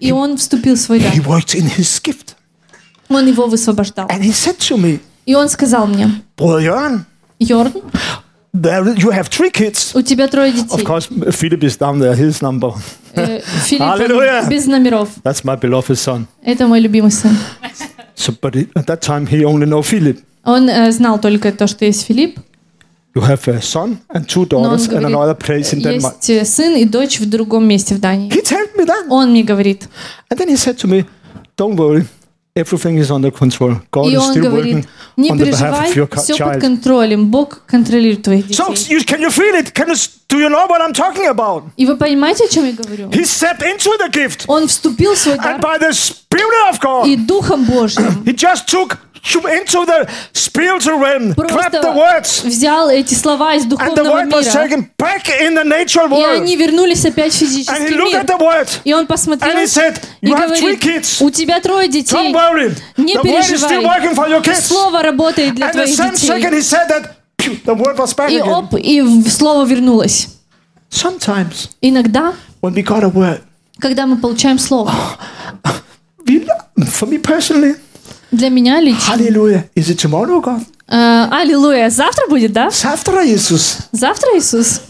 и 0.00 0.12
он 0.12 0.36
вступил 0.36 0.74
в 0.74 0.78
свой 0.78 1.00
дар. 1.00 1.12
he 1.12 1.20
worked 1.24 1.54
in 1.54 1.66
his 1.78 2.02
gift. 2.02 2.34
Он 3.08 3.26
его 3.26 3.46
высвобождал. 3.46 4.06
And 4.08 4.20
he 4.22 4.32
said 4.32 4.58
to 4.58 4.76
me, 4.76 5.00
И 5.24 5.34
он 5.34 5.48
сказал 5.48 5.86
мне, 5.86 6.10
Brother 6.36 6.60
Jørgen, 6.60 7.00
Йорн, 7.38 7.72
there, 8.53 8.83
you 8.97 9.11
have 9.11 9.29
three 9.29 9.51
kids. 9.51 9.91
у 9.95 10.01
тебя 10.01 10.27
трое 10.27 10.51
Of 10.51 10.55
детей. 10.55 10.83
course, 10.85 11.07
Philip 11.31 11.63
is 11.63 11.77
down 11.77 11.99
there, 11.99 12.15
his 12.15 12.41
number. 12.41 12.73
Э, 13.13 13.41
Филипп, 13.65 13.81
он 13.81 13.91
Аллилуйя. 14.01 14.43
без 14.49 14.65
номеров. 14.67 15.09
That's 15.23 15.43
my 15.43 15.59
beloved 15.59 15.95
son. 15.95 16.27
Это 16.43 16.67
мой 16.67 16.79
любимый 16.79 17.11
сын. 17.11 17.31
So, 18.15 18.33
but 18.41 18.55
it- 18.55 18.69
at 18.75 18.85
that 18.87 19.01
time, 19.01 19.27
he 19.27 19.43
only 19.45 19.65
know 19.67 19.81
Philip. 19.81 20.19
Он 20.43 20.67
э, 20.69 20.91
знал 20.91 21.19
только 21.19 21.51
то, 21.51 21.67
что 21.67 21.85
есть 21.85 22.05
Филипп, 22.05 22.39
You 23.15 23.23
have 23.23 23.47
a 23.47 23.59
son 23.61 23.97
and 24.13 24.27
two 24.27 24.47
но 24.51 24.59
он 24.61 24.65
daughters 24.75 24.87
and 24.89 24.99
говорит, 24.99 25.15
another 25.15 25.35
place 25.35 25.73
in 25.73 25.81
Denmark. 25.81 26.15
есть 26.21 26.29
э, 26.29 26.45
сын 26.45 26.75
и 26.75 26.85
дочь 26.85 27.19
в 27.19 27.27
другом 27.27 27.67
месте 27.67 27.95
в 27.95 27.99
Дании. 27.99 28.29
He 28.31 28.43
told 28.43 28.69
me 28.77 28.85
that. 28.85 29.07
Он 29.09 29.31
мне 29.31 29.43
говорит, 29.43 29.87
And 30.29 30.37
then 30.39 30.49
he 30.49 30.55
said 30.55 30.77
to 30.79 30.87
me, 30.87 31.05
Don't 31.57 31.75
worry, 31.75 32.05
everything 32.55 32.97
is 32.97 33.11
under 33.11 33.31
control. 33.31 33.75
God 33.91 34.05
и 34.09 34.13
is 34.15 34.17
он 34.19 34.33
still 34.33 34.43
говорит, 34.49 34.75
working 34.77 34.87
не 35.17 35.29
on 35.31 35.37
the 35.37 35.45
behalf 35.45 35.59
переживай, 35.59 35.89
of 35.91 35.95
your 35.95 36.07
co- 36.07 36.21
все 36.21 36.33
под 36.35 36.37
child. 36.55 36.61
контролем, 36.61 37.27
Бог 37.29 37.61
контролирует 37.67 38.23
твоих 38.23 38.45
So, 38.47 38.73
детей. 38.73 38.95
you, 38.97 39.05
can 39.05 39.19
you 39.21 39.29
feel 39.29 39.55
it? 39.55 39.73
Can 39.73 39.87
you, 39.87 39.93
s- 39.93 40.09
do 40.32 40.38
you 40.38 40.48
know 40.48 40.66
what 40.66 40.80
I'm 40.80 40.94
talking 40.94 41.26
about? 41.28 41.64
И 41.76 41.84
вы 41.84 41.96
понимаете, 41.96 42.44
о 42.44 42.48
чем 42.48 42.64
я 42.64 42.72
говорю? 42.72 43.08
He 43.10 43.24
stepped 43.24 43.60
into 43.62 43.90
the 43.98 44.08
gift, 44.10 44.44
Он 44.48 44.66
вступил 44.66 45.14
в 45.14 45.18
свой 45.18 45.36
and 45.36 45.42
дар, 45.44 45.60
by 45.60 45.78
the 45.78 45.92
Spirit 45.92 46.70
of 46.70 46.76
и 47.06 47.16
God, 47.16 47.26
Духом 47.26 47.64
Божьим 47.64 48.22
he 48.24 48.32
just 48.34 48.66
took 48.66 48.96
into 49.24 49.86
the 49.86 50.08
spiritual 50.32 50.98
realm, 50.98 51.32
grabbed 51.34 51.74
the 51.80 51.92
words, 51.92 52.42
взял 52.44 52.88
эти 52.88 53.14
слова 53.14 53.54
из 53.54 53.62
and 53.64 53.70
the 53.70 53.76
духовного 53.76 54.14
word 54.14 54.32
was 54.32 54.46
мира, 54.46 54.64
taken 54.66 54.90
back 54.98 55.28
in 55.28 55.54
the 55.54 55.62
natural 55.64 56.08
и 56.08 56.10
world. 56.10 56.36
они 56.42 56.56
вернулись 56.56 57.04
опять 57.04 57.32
в 57.32 57.40
And 57.42 57.46
he 57.46 57.46
физический 57.46 57.94
looked 57.94 58.14
at 58.14 58.26
мир. 58.28 58.36
the 58.36 58.38
word, 58.38 58.68
И 58.84 58.92
он 58.94 59.06
посмотрел 59.06 59.52
and 59.54 59.60
he 59.62 59.66
said, 59.68 60.00
и 60.22 60.26
You 60.28 60.34
have 60.34 60.48
three 60.56 60.76
говорит, 60.76 60.80
kids. 60.82 61.22
у 61.22 61.30
тебя 61.30 61.60
трое 61.60 61.86
Don't 61.86 61.92
детей, 61.92 62.32
worry. 62.34 62.74
не 62.96 63.14
The 63.14 63.22
word 63.22 63.38
is 63.38 63.58
still 63.62 63.68
переживай. 63.68 63.84
working 63.84 64.14
for 64.16 64.28
your 64.28 64.42
kids. 64.42 64.66
Слово 64.66 65.02
работает 65.02 65.54
для 65.54 65.66
And 65.68 65.74
the 65.74 65.84
твоих 65.84 65.96
same 65.96 66.16
second 66.16 66.50
детей. 66.50 66.58
he 66.58 66.62
said 66.62 66.88
that, 66.88 67.10
the 67.64 67.74
word 67.74 67.96
was 67.98 68.14
back 68.14 68.30
И 68.30 68.38
again. 68.38 68.48
оп, 68.48 68.74
и 68.74 69.02
слово 69.28 69.66
вернулось. 69.66 70.28
Sometimes 70.90 71.70
Иногда, 71.80 72.34
when 72.60 72.74
we 72.74 72.82
got 72.82 73.02
a 73.02 73.08
word, 73.08 73.40
когда 73.80 74.06
мы 74.06 74.16
получаем 74.18 74.58
слово, 74.58 74.92
we, 76.26 76.46
for 76.86 77.06
me 77.08 77.18
personally, 77.18 77.76
для 78.30 78.48
меня 78.50 78.80
лично, 78.80 79.14
hallelujah, 79.14 79.64
is 79.74 79.90
it 79.90 79.98
tomorrow, 79.98 80.40
God? 80.40 80.62
Э, 80.88 81.28
аллилуйя. 81.30 81.88
Завтра 81.90 82.28
будет, 82.28 82.52
да? 82.52 82.70
Завтра 82.70 83.26
Иисус. 83.26 83.78
Завтра 83.92 84.36
Иисус. 84.36 84.82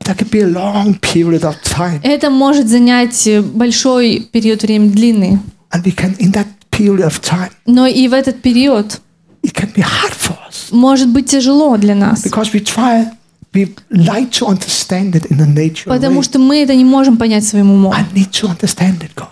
That 0.00 0.18
could 0.18 0.30
be 0.30 0.40
a 0.40 0.46
long 0.46 0.94
period 1.00 1.42
of 1.44 1.56
time. 1.62 2.00
Это 2.02 2.30
может 2.30 2.68
занять 2.68 3.26
э, 3.26 3.42
большой 3.42 4.28
период 4.32 4.62
времени, 4.62 4.90
длинный. 4.90 5.38
And 5.72 5.82
we 5.84 5.92
can, 5.92 6.16
in 6.18 6.32
that 6.32 6.46
period 6.70 7.04
of 7.04 7.20
time, 7.20 7.50
Но 7.66 7.86
и 7.86 8.06
в 8.08 8.12
этот 8.12 8.40
период 8.42 9.00
it 9.46 9.52
can 9.54 9.72
be 9.74 9.82
hard 9.82 10.12
for 10.14 10.36
us 10.48 10.70
может 10.72 11.08
быть 11.08 11.28
тяжело 11.30 11.76
для 11.76 11.94
нас. 11.94 12.24
because 12.24 12.52
we 12.52 12.60
try, 12.62 13.06
we 13.54 13.74
like 13.90 14.30
to 14.30 14.46
understand 14.46 15.14
it 15.14 15.26
in 15.30 15.40
a 15.40 15.46
natural 15.46 15.94
Потому 15.94 16.20
way. 16.20 16.24
что 16.24 16.38
мы 16.38 16.62
это 16.62 16.74
не 16.74 16.84
можем 16.84 17.16
понять 17.16 17.44
своим 17.44 17.70
умом. 17.70 17.92
I 17.92 18.04
need 18.14 18.30
to 18.32 18.48
understand 18.48 19.00
it, 19.02 19.10
God. 19.14 19.28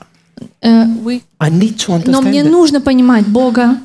Э, 0.62 0.85
вы- 0.87 1.23
I 1.39 1.51
need 1.51 1.77
to 1.77 1.89
Но 1.89 1.97
understand 1.99 2.29
мне 2.29 2.41
it. 2.41 2.49
нужно 2.51 2.81
понимать 2.81 3.27
Бога. 3.27 3.79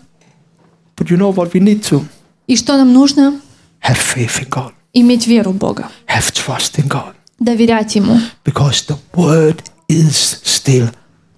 But 0.97 1.07
you 1.09 1.17
know 1.17 1.33
what 1.33 1.53
we 1.53 1.59
need 1.61 1.81
to? 1.89 2.05
И 2.47 2.55
что 2.55 2.77
нам 2.77 2.93
нужно? 2.93 3.39
Have 3.87 3.97
faith 3.97 4.39
in 4.41 4.49
God. 4.49 4.71
Иметь 4.93 5.27
веру 5.27 5.51
в 5.51 5.55
Бога. 5.55 5.89
Have 6.07 6.31
trust 6.33 6.77
in 6.77 6.87
God. 6.87 7.13
Доверять 7.39 7.95
Ему. 7.95 8.19
Because 8.43 8.85
the 8.87 8.97
word 9.15 9.61
is 9.87 10.39
still 10.43 10.89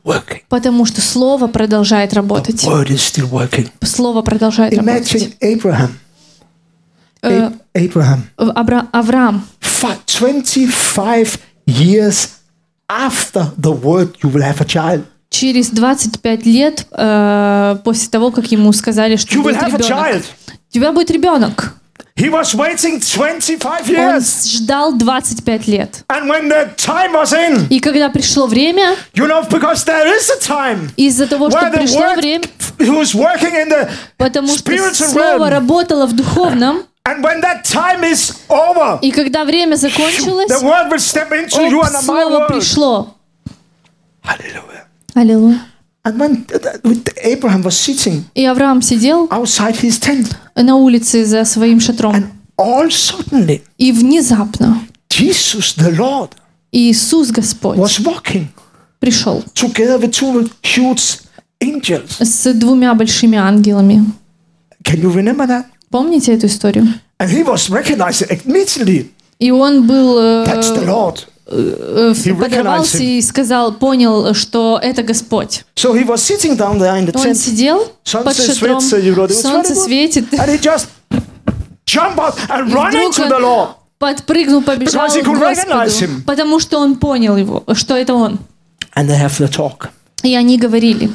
working. 0.03 0.41
Потому 0.49 0.85
что 0.85 1.01
Слово 1.01 1.47
продолжает 1.47 2.11
The 2.13 2.15
работать. 2.17 2.63
word 2.63 2.87
is 2.89 2.97
still 2.97 3.29
working. 3.29 3.69
Слово 3.83 4.21
продолжает 4.21 4.73
работать. 4.75 5.13
Imagine 5.13 5.33
Abraham. 5.41 5.89
Э, 7.23 7.47
A- 7.47 7.53
Abraham. 7.75 8.19
Авра- 8.37 8.87
Авраам. 8.91 9.45
For 9.59 9.95
25 10.05 11.39
years 11.67 12.29
after 12.89 13.51
the 13.57 13.71
word, 13.71 14.15
you 14.23 14.29
will 14.31 14.41
have 14.43 14.59
a 14.61 14.65
child. 14.65 15.03
Через 15.29 15.69
25 15.69 16.45
лет 16.45 16.87
э, 16.91 17.77
после 17.83 18.09
того, 18.09 18.31
как 18.31 18.51
ему 18.51 18.73
сказали, 18.73 19.15
что 19.15 19.33
You 19.33 19.39
will 19.39 19.43
будет 19.43 19.63
ребенок, 19.63 19.81
child. 19.81 20.23
у 20.47 20.73
тебя 20.73 20.91
будет 20.91 21.11
ребенок. 21.11 21.75
He 22.21 22.29
was 22.29 22.53
waiting 22.53 22.99
25 22.99 23.89
Он 23.89 23.95
years. 23.95 24.45
ждал 24.45 24.93
25 24.95 25.67
лет. 25.67 26.03
And 26.07 26.29
when 26.29 26.49
the 26.49 26.69
time 26.77 27.13
was 27.13 27.33
in, 27.33 27.67
И 27.69 27.79
когда 27.79 28.09
пришло 28.09 28.45
время, 28.45 28.95
you 29.15 29.25
know, 29.27 29.41
because 29.49 29.83
there 29.85 30.05
is 30.05 30.29
a 30.29 30.39
time 30.39 30.91
из-за 30.97 31.25
того, 31.25 31.49
что 31.49 31.71
пришло 31.71 32.13
время, 32.13 32.43
who's 32.77 33.15
working 33.15 33.55
in 33.55 33.69
the 33.69 33.89
потому 34.17 34.49
что 34.55 34.71
Слово 34.93 35.47
realm. 35.47 35.49
работало 35.49 36.05
в 36.05 36.13
духовном, 36.13 36.83
And 37.03 37.23
when 37.23 37.41
that 37.41 37.63
time 37.63 38.03
is 38.03 38.35
over, 38.47 38.99
и 39.01 39.09
когда 39.11 39.43
время 39.43 39.75
закончилось, 39.75 40.47
the 40.51 40.63
word 40.63 40.91
will 40.91 40.99
step 40.99 41.31
into 41.31 41.59
you 41.67 41.81
and 41.81 41.91
my 41.91 42.01
Слово 42.03 42.37
world. 42.37 42.47
пришло. 42.49 43.15
Hallelujah. 44.23 44.85
Аллилуйя. 45.15 45.61
And 46.03 46.17
when 46.17 46.45
Abraham 47.23 47.61
was 47.63 47.77
sitting 47.77 48.23
И 48.33 48.43
Авраам 48.45 48.81
сидел 48.81 49.27
outside 49.29 49.75
his 49.81 49.99
tent, 49.99 50.35
на 50.55 50.75
улице 50.75 51.25
за 51.25 51.45
своим 51.45 51.79
шатром. 51.79 52.13
and 52.15 52.25
all 52.57 52.89
suddenly, 52.89 53.61
И 53.77 53.91
внезапно 53.91 54.81
Jesus 55.09 55.75
the 55.77 55.95
Lord 55.95 56.29
Иисус 56.71 57.29
Господь 57.31 57.77
was 57.77 57.99
walking 57.99 58.47
пришел 58.99 59.43
together 59.53 59.99
with 59.99 60.11
two 60.11 60.49
huge 60.63 61.19
angels. 61.61 62.17
с 62.19 62.51
двумя 62.53 62.93
большими 62.95 63.37
ангелами. 63.37 64.03
Can 64.83 64.99
you 65.01 65.11
remember 65.13 65.45
that? 65.47 65.65
Помните 65.91 66.33
эту 66.33 66.47
историю? 66.47 66.87
And 67.19 67.29
he 67.29 67.43
was 67.43 67.69
recognized 67.69 68.23
immediately. 68.45 69.11
И 69.37 69.51
он 69.51 69.85
был 69.85 70.17
э, 70.19 70.45
Э, 71.53 72.13
подорвался 72.39 72.97
и 73.03 73.21
сказал, 73.21 73.73
понял, 73.73 74.33
что 74.33 74.79
это 74.81 75.03
Господь. 75.03 75.65
So 75.75 75.93
he 75.93 76.05
was 76.05 76.17
sitting 76.17 76.55
down 76.55 76.79
there 76.79 76.97
in 76.97 77.05
the 77.05 77.17
Он 77.17 77.25
tent, 77.25 77.35
сидел 77.35 77.91
Солнце 78.03 78.25
под 78.25 78.35
шатром, 78.37 78.81
солнце 78.81 79.75
светит, 79.75 80.31
and 80.33 80.47
he 80.47 80.59
just 80.59 80.87
jumped 81.85 82.17
out 82.17 82.35
and 82.49 82.67
вдруг 82.67 82.93
into 82.93 83.27
the 83.27 83.35
он 83.35 83.43
Lord. 83.43 83.69
подпрыгнул, 83.99 84.61
побежал 84.61 85.09
к 85.09 85.23
Господу, 85.25 86.23
потому 86.25 86.59
что 86.59 86.79
он 86.79 86.95
понял 86.95 87.35
его, 87.35 87.63
что 87.73 87.97
это 87.97 88.13
он. 88.13 88.39
And 88.95 89.09
they 89.09 89.19
have 89.19 89.37
the 89.39 89.49
talk. 89.49 89.89
И 90.23 90.33
они 90.35 90.57
говорили. 90.57 91.09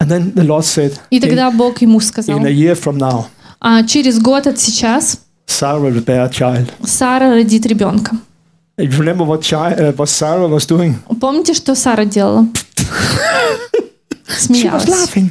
And 0.00 0.08
then 0.08 0.32
the 0.34 0.46
Lord 0.46 0.64
said, 0.64 0.98
И 1.10 1.20
тогда 1.20 1.50
Бог 1.50 1.82
ему 1.82 2.00
сказал, 2.00 2.38
in 2.38 2.46
a 2.46 2.50
year 2.50 2.74
from 2.74 2.96
now, 2.96 3.26
а 3.60 3.82
через 3.84 4.18
год 4.18 4.46
от 4.46 4.58
сейчас. 4.58 5.20
Сара 5.46 7.30
родит 7.30 7.66
ребенка. 7.66 8.16
You 8.78 8.88
remember 8.98 9.24
what, 9.24 9.42
uh, 9.52 9.92
what 9.92 10.08
Sarah 10.08 10.48
was 10.48 10.64
doing? 10.66 10.94
Помните, 11.20 11.52
что 11.54 11.74
Сара 11.74 12.04
делала? 12.06 12.46
She 12.74 12.88
was 14.26 14.38
Смеялась. 14.48 14.88
laughing. 14.88 15.30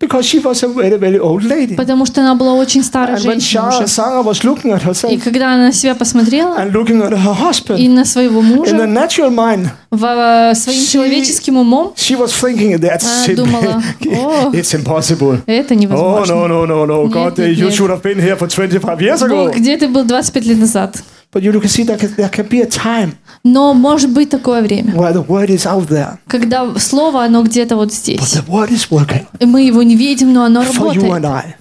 Because 0.00 0.26
she 0.26 0.40
was 0.40 0.60
a 0.64 0.66
very, 0.66 0.96
very 0.98 1.20
old 1.20 1.44
lady. 1.44 1.76
Потому 1.76 2.04
что 2.06 2.20
она 2.22 2.34
была 2.34 2.54
очень 2.54 2.82
старая 2.82 3.16
And 3.18 3.24
when 3.24 3.38
Sarah, 3.40 4.22
was 4.24 4.42
looking 4.42 4.72
at 4.72 4.82
И 4.82 4.84
herself 4.84 5.22
когда 5.22 5.54
она 5.54 5.66
на 5.66 5.72
себя 5.72 5.94
посмотрела 5.94 6.56
and 6.58 6.72
looking 6.72 7.00
at 7.00 7.12
her 7.12 7.32
и 7.32 7.40
husband, 7.40 7.88
на 7.94 8.04
своего 8.04 8.40
in 8.40 8.44
the 8.50 8.56
мужа, 8.56 8.74
natural 8.88 9.30
mind, 9.30 9.70
э, 9.92 10.54
своим 10.56 10.80
She- 10.80 10.90
человеческим 10.92 11.56
умом, 11.58 11.92
she 11.96 12.16
was 12.18 12.32
thinking 12.32 12.76
that's 12.80 13.04
Она 13.28 13.36
думала, 13.36 13.82
«О, 14.04 14.50
it's 14.52 14.74
impossible. 14.74 15.40
это 15.46 15.74
Oh, 15.74 15.78
невозможно. 15.78 16.34
no, 16.34 16.48
no, 16.48 16.66
no, 16.66 16.84
no. 16.86 17.08
God, 17.08 17.38
нет, 17.38 17.56
you 17.56 17.66
нет. 17.66 17.74
should 17.74 17.90
have 17.90 18.02
been 18.02 18.18
here 18.18 18.36
for 18.36 18.48
25 18.48 19.00
years 19.00 19.22
ago. 19.22 19.46
Бог, 19.46 19.54
где 19.56 19.76
ты 19.76 19.86
был 19.86 20.02
25 20.04 20.44
лет 20.46 20.58
назад? 20.58 20.96
But 21.32 21.42
you 21.42 21.50
can 21.52 21.62
see 21.68 21.82
that 21.84 21.98
there 22.16 22.28
can 22.28 22.46
be 22.48 22.60
a 22.60 22.66
time 22.66 23.14
Но 23.42 23.72
может 23.72 24.10
быть 24.12 24.28
такое 24.30 24.60
время, 24.62 24.92
where 24.94 25.12
the 25.14 25.26
word 25.26 25.48
is 25.48 25.64
out 25.66 25.88
there, 25.88 26.18
когда 26.26 26.78
слово, 26.78 27.24
оно 27.24 27.42
где-то 27.42 27.76
вот 27.76 27.88
but 27.88 27.94
здесь. 27.94 28.20
the 28.20 28.46
word 28.46 28.70
is 28.70 28.88
working 28.90 29.26
И 29.40 29.46
мы 29.46 29.62
его 29.62 29.82
не 29.82 29.96
видим, 29.96 30.32
но 30.32 30.44
оно 30.44 30.62
for 30.62 30.92
you 30.94 31.02
and 31.10 31.22
работает 31.22 31.24
I 31.24 31.56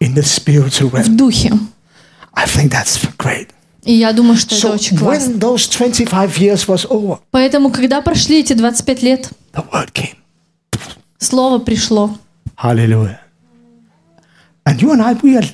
in 0.00 0.14
the 0.14 0.22
spiritual 0.24 0.90
в 0.90 0.94
realm. 0.94 1.16
духе. 1.16 1.52
I 2.34 2.44
think 2.46 2.70
that's 2.70 2.98
great. 3.18 3.48
И 3.84 3.92
я 3.94 4.12
думаю, 4.12 4.36
что 4.36 4.56
это 4.56 4.66
So 4.66 4.74
очень 4.74 4.96
классно. 4.98 5.30
when 5.34 5.38
those 5.38 5.68
25 5.68 6.38
years 6.38 6.66
was 6.66 6.84
over, 6.90 7.20
Поэтому, 7.30 7.70
когда 7.70 8.00
прошли 8.02 8.40
эти 8.40 8.52
25 8.52 9.02
лет, 9.02 9.30
the 9.52 9.64
word 9.72 9.92
came. 9.92 10.16
слово 11.18 11.60
пришло. 11.60 12.18
Hallelujah. 12.56 13.20
And 14.64 14.80
you 14.82 14.90
and 14.90 15.00
I, 15.00 15.14
we 15.22 15.36
are, 15.36 15.46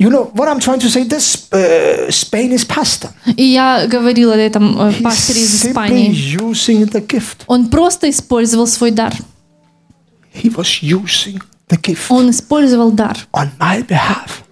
you 0.00 0.08
know, 0.08 0.30
what 0.32 0.48
I'm 0.48 0.58
trying 0.58 0.80
to 0.80 0.88
say, 0.88 1.04
this 1.04 1.46
uh, 1.52 2.10
Spanish 2.10 2.66
pastor, 2.66 3.10
И 3.36 3.44
я 3.44 3.86
говорила 3.86 4.32
о 4.34 4.38
этом 4.38 4.80
э, 4.80 4.92
пасторе 5.02 5.42
из 5.42 5.66
Испании. 5.66 6.10
using 6.10 6.90
the 6.90 7.06
gift. 7.06 7.42
Он 7.46 7.68
просто 7.68 8.08
использовал 8.08 8.66
свой 8.66 8.92
дар. 8.92 9.12
He 10.32 10.48
was 10.48 10.82
using 10.82 11.40
the 11.68 11.78
gift 11.78 12.06
Он 12.08 12.30
использовал 12.30 12.92
дар 12.92 13.16
on 13.32 13.50
my 13.60 13.86
behalf. 13.86 14.42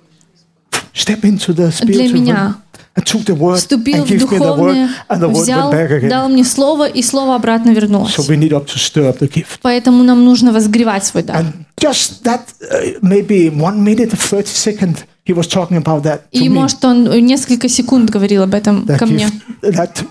Step 0.93 1.23
into 1.25 1.55
the 1.55 1.71
для 1.87 2.05
spiritual 2.07 2.13
меня. 2.13 2.35
realm 2.35 2.55
and 2.99 3.07
took 3.07 3.25
the 3.25 3.35
word 3.35 3.57
Вступил 3.57 4.03
and 4.03 4.07
в 4.07 4.11
gave 4.11 4.21
me 4.21 4.39
the 4.39 4.41
word, 4.41 4.57
духовное, 4.57 4.91
and 5.09 5.21
the 5.23 5.29
word 5.29 5.43
взял, 5.43 5.71
went 5.71 5.75
back 5.75 5.91
again. 5.91 6.09
дал 6.09 6.29
мне 6.29 6.45
слово, 6.45 6.89
и 6.89 7.03
слово 7.03 7.37
обратно 7.37 7.71
вернулось. 7.71 8.15
So 8.15 8.23
we 8.29 8.37
need 8.37 8.53
up 8.53 8.67
to 8.67 8.77
stir 8.77 9.09
up 9.09 9.19
the 9.19 9.29
gift. 9.33 9.61
Поэтому 9.63 10.03
нам 10.03 10.25
нужно 10.25 10.53
возгревать 10.53 11.07
свой 11.07 11.23
дар. 11.23 11.37
And 11.37 11.53
just 11.81 12.25
that, 12.25 12.41
uh, 12.61 12.99
maybe 13.01 13.49
one 13.51 13.83
minute, 13.83 14.11
30 14.13 14.47
seconds, 14.47 14.99
he 15.29 15.35
was 15.35 15.47
talking 15.47 15.77
about 15.77 16.03
that 16.05 16.23
to 16.33 16.39
И 16.41 16.49
me. 16.49 16.55
может 16.55 16.83
он 16.85 17.05
несколько 17.27 17.69
секунд 17.69 18.11
говорил 18.11 18.43
об 18.45 18.55
этом 18.55 18.85
That 18.87 18.99
ко 18.99 19.07
мне. 19.07 19.27
give, 19.63 19.75
that 19.75 20.07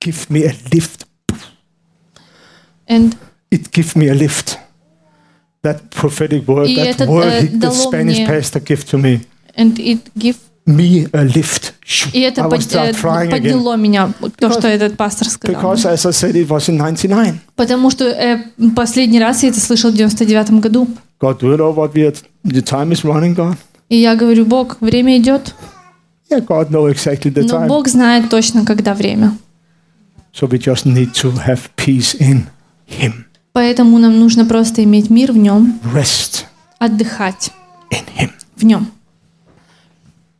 give 0.00 0.30
me 0.30 0.44
a 0.46 0.54
lift. 0.72 1.06
And 2.88 3.14
It 3.50 3.70
give 3.70 3.94
me 3.96 4.08
a 4.08 4.14
lift. 4.14 4.58
That 5.62 5.90
prophetic 5.90 6.46
word, 6.48 6.66
И 6.68 6.76
that 6.76 6.86
это, 6.96 7.06
word 7.06 7.26
э, 7.26 7.40
he- 7.42 7.48
the 7.50 7.58
дало 7.58 7.74
Spanish 7.92 8.18
мне- 8.18 8.26
pastor 8.26 8.60
gave 8.60 8.84
to 8.90 8.98
me. 8.98 9.20
and 9.56 9.78
it 9.78 10.00
give 10.16 10.36
Me 10.64 11.06
a 11.12 11.22
lift. 11.22 11.72
и 12.14 12.20
это 12.20 12.40
I 12.40 12.44
под- 12.48 12.52
was 12.60 12.62
start 12.64 12.90
э, 12.90 13.00
crying 13.00 13.28
again. 13.28 13.30
подняло 13.30 13.76
меня, 13.76 14.12
то, 14.38 14.50
что 14.52 14.66
этот 14.68 14.96
пастор 14.96 15.28
сказал. 15.28 15.60
Because, 15.74 15.84
as 15.84 16.06
I 16.06 16.10
said, 16.12 16.34
it 16.34 16.48
was 16.48 16.68
in 16.68 16.78
99. 16.78 17.34
Потому 17.56 17.90
что 17.90 18.04
э, 18.06 18.38
последний 18.74 19.20
раз 19.20 19.42
я 19.42 19.50
это 19.50 19.60
слышал 19.60 19.90
в 19.90 19.94
99 19.94 20.60
году. 20.60 20.88
God, 21.20 21.38
do 21.40 21.48
you 21.52 21.56
know 21.56 21.72
what 21.74 21.92
we 21.94 22.02
are? 22.06 22.16
The 22.44 22.62
time 22.62 22.90
is 22.92 23.04
running, 23.04 23.34
God. 23.34 23.56
И 23.92 23.96
я 23.96 24.16
говорю, 24.16 24.46
Бог, 24.46 24.78
время 24.80 25.18
идет. 25.18 25.54
Yeah, 26.30 26.40
God 26.40 26.70
know 26.70 26.90
exactly 26.90 27.30
the 27.30 27.42
Но 27.42 27.58
time. 27.58 27.68
Бог 27.68 27.88
знает 27.88 28.30
точно, 28.30 28.64
когда 28.64 28.94
время. 28.94 29.36
So 30.32 30.48
we 30.48 30.56
just 30.58 30.86
need 30.86 31.12
to 31.20 31.30
have 31.46 31.68
peace 31.76 32.16
in 32.18 32.46
Him, 32.88 33.26
Поэтому 33.52 33.98
нам 33.98 34.18
нужно 34.18 34.46
просто 34.46 34.82
иметь 34.82 35.10
мир 35.10 35.32
в 35.32 35.36
нем, 35.36 35.78
rest 35.92 36.44
отдыхать 36.78 37.50
in 37.90 38.06
Him, 38.16 38.30
в 38.56 38.64
нем 38.64 38.90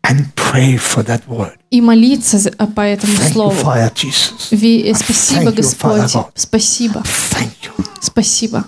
and 0.03 0.25
pray 0.35 0.79
for 0.79 1.05
that 1.05 1.21
word. 1.29 1.53
и 1.71 1.83
молиться 1.83 2.39
по 2.75 2.81
этому 2.81 3.13
Thank 3.13 3.29
you, 3.29 3.33
слову. 3.33 3.61
Father 3.63 3.93
Jesus. 3.95 4.49
Ви- 4.51 4.81
э, 4.91 4.95
Спасибо, 4.95 5.43
Thank 5.43 5.57
you, 5.57 5.77
Father 5.79 6.01
Господь. 6.01 6.15
God. 6.15 6.27
Спасибо. 6.37 7.03
Thank 7.03 7.53
you. 7.65 7.87
Спасибо. 8.01 8.65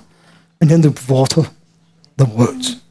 And 0.60 0.68
then 0.68 0.82
the 0.82 0.94
water, 1.08 1.46
the 2.18 2.26
words. 2.26 2.83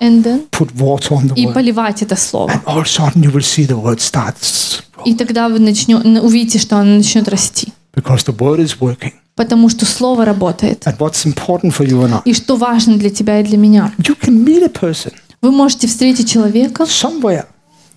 And 0.00 0.24
then, 0.24 0.48
Put 0.50 0.72
water 0.76 1.12
on 1.12 1.28
the 1.28 1.34
и 1.36 1.46
word. 1.46 1.52
поливать 1.54 2.02
это 2.02 2.16
слово. 2.16 2.50
And 2.50 2.60
all 2.64 2.78
of 2.78 2.84
a 2.84 2.88
sudden 2.88 3.22
you 3.22 3.30
will 3.30 3.42
see 3.42 3.66
the 3.66 3.80
word 3.80 3.98
starts. 4.00 4.82
И 5.04 5.14
тогда 5.14 5.48
вы 5.48 5.58
начнё- 5.58 6.00
н- 6.02 6.18
увидите, 6.24 6.58
что 6.58 6.78
оно 6.78 6.96
начнет 6.96 7.28
расти. 7.28 7.72
Because 7.94 8.24
the 8.26 8.36
word 8.36 8.58
is 8.60 8.76
working. 8.80 9.12
Потому 9.36 9.68
что 9.70 9.86
Слово 9.86 10.24
работает. 10.24 10.86
And 10.86 10.96
what's 10.98 11.24
important 11.24 11.74
for 11.74 11.86
you 11.86 12.02
and 12.04 12.14
I? 12.14 12.20
И 12.24 12.34
что 12.34 12.56
важно 12.56 12.96
для 12.96 13.10
тебя 13.10 13.40
и 13.40 13.44
для 13.44 13.56
меня. 13.56 13.92
You 13.98 14.16
can 14.20 14.44
meet 14.44 14.62
a 14.64 14.68
person 14.68 15.12
Вы 15.42 15.50
можете 15.52 15.86
встретить 15.86 16.30
человека 16.30 16.82
somewhere 16.84 17.46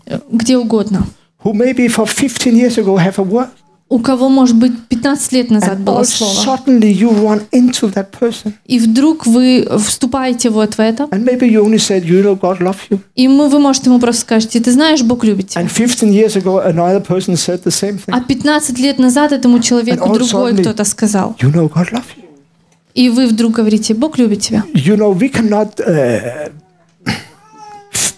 э, 0.06 0.20
где 0.32 0.58
угодно, 0.58 1.06
who 1.44 1.52
maybe 1.54 1.88
for 1.90 2.06
15 2.06 2.54
years 2.54 2.78
ago 2.78 2.96
have 2.98 3.18
a 3.18 3.24
word. 3.24 3.50
У 3.94 4.00
кого, 4.00 4.28
может 4.28 4.56
быть, 4.56 4.72
15 4.90 5.32
лет 5.34 5.52
назад 5.52 5.78
And 5.78 5.84
было 5.84 6.04
слово. 6.04 6.58
suddenly 6.58 6.92
you 6.92 7.12
run 7.12 7.42
into 7.52 7.94
that 7.94 8.08
person. 8.20 8.54
И 8.66 8.80
вдруг 8.80 9.28
вы 9.28 9.68
вступаете 9.78 10.50
вот 10.50 10.74
в 10.74 10.80
это, 10.80 11.04
And 11.12 11.24
maybe 11.24 11.48
you 11.48 11.64
only 11.64 11.78
said, 11.78 12.04
you 12.04 12.24
know, 12.24 12.36
God 12.36 12.60
loves 12.60 12.80
you. 12.90 13.00
и 13.14 13.28
мы, 13.28 13.50
вы, 13.50 13.60
может, 13.60 13.86
ему 13.86 14.00
просто 14.00 14.22
скажете, 14.22 14.60
ты 14.60 14.72
знаешь, 14.72 15.04
Бог 15.04 15.24
любит 15.24 15.50
тебя. 15.50 15.62
And 15.62 15.70
15 15.70 16.12
years 16.12 16.36
ago, 16.36 16.60
another 16.66 17.02
person 17.06 17.36
said 17.36 17.62
the 17.64 17.72
same 17.72 18.00
thing. 18.00 18.12
А 18.12 18.22
15 18.22 18.80
лет 18.80 18.98
назад 18.98 19.32
этому 19.32 19.60
человеку 19.60 20.06
And 20.06 20.14
другой 20.16 20.58
кто-то 20.58 20.84
сказал. 20.86 21.36
You 21.40 21.54
know, 21.54 21.70
God 21.72 21.92
loves 21.92 22.10
you. 22.18 22.24
И 22.96 23.10
вы 23.10 23.28
вдруг 23.28 23.54
говорите, 23.54 23.94
Бог 23.94 24.18
любит 24.18 24.42
тебя. 24.42 24.64
You 24.74 24.98
know, 24.98 25.16
we 25.16 25.30
cannot 25.32 25.80
uh, 25.80 26.50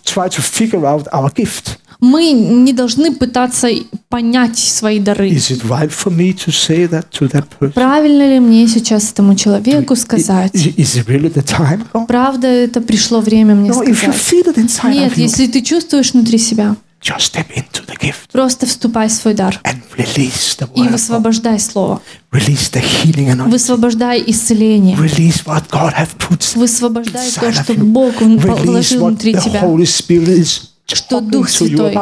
try 0.05 0.29
to 0.29 0.41
figure 0.41 0.85
out 0.85 1.07
our 1.11 1.29
gift. 1.33 1.79
Мы 2.05 2.31
не 2.33 2.71
должны 2.71 3.11
пытаться 3.11 3.67
понять 4.09 4.59
свои 4.59 4.99
дары. 4.99 5.29
Is 5.29 5.49
it 5.49 5.63
right 5.67 5.89
for 5.91 6.11
me 6.15 6.33
to 6.33 6.51
say 6.51 6.87
that 6.87 7.05
to 7.19 7.27
that 7.31 7.45
person? 7.59 7.73
Правильно 7.73 8.29
ли 8.31 8.39
мне 8.39 8.67
сейчас 8.67 9.11
этому 9.11 9.35
человеку 9.35 9.95
сказать? 9.95 10.53
Is, 10.53 10.75
is 10.77 10.97
it 11.03 11.07
really 11.07 11.33
the 11.33 11.43
time, 11.43 11.83
God? 11.91 12.05
Правда, 12.05 12.47
это 12.47 12.79
пришло 12.81 13.21
время 13.21 13.55
мне 13.55 13.71
No, 13.71 13.81
if 13.83 13.87
you 13.89 14.13
сказать. 14.13 14.15
feel 14.15 14.53
it 14.53 14.57
inside 14.57 14.93
Нет, 14.93 15.11
of 15.13 15.17
you, 15.17 15.21
если 15.23 15.47
ты 15.47 15.61
чувствуешь 15.61 16.11
внутри 16.13 16.37
себя, 16.37 16.75
just 17.01 17.33
step 17.33 17.47
into 17.55 17.83
the 17.87 17.97
gift 17.99 18.31
просто 18.31 18.67
вступай 18.67 19.07
в 19.09 19.11
свой 19.11 19.33
дар 19.33 19.59
and 19.63 19.81
release 19.97 20.55
the 20.59 20.67
и 20.75 20.81
word. 20.81 20.85
God. 20.87 20.91
высвобождай 20.91 21.59
слово. 21.59 22.01
Release 22.31 22.71
the 22.71 22.83
healing 22.83 23.29
and 23.35 23.49
Высвобождай 23.49 24.23
исцеление. 24.27 24.95
release 24.97 25.43
what 25.45 25.63
God 25.71 25.93
have 25.95 26.15
put 26.19 26.55
Высвобождай 26.55 27.31
то, 27.31 27.51
что. 27.51 27.73
Бог 27.75 28.13
Release 28.21 28.63
положил 28.63 29.01
what 29.01 29.07
внутри 29.09 29.33
the 29.33 29.43
тебя, 29.43 29.61
Holy 29.61 29.85
Spirit 29.85 30.27
is 30.39 30.61
что 30.85 31.21
Дух 31.21 31.49
Святой 31.49 31.95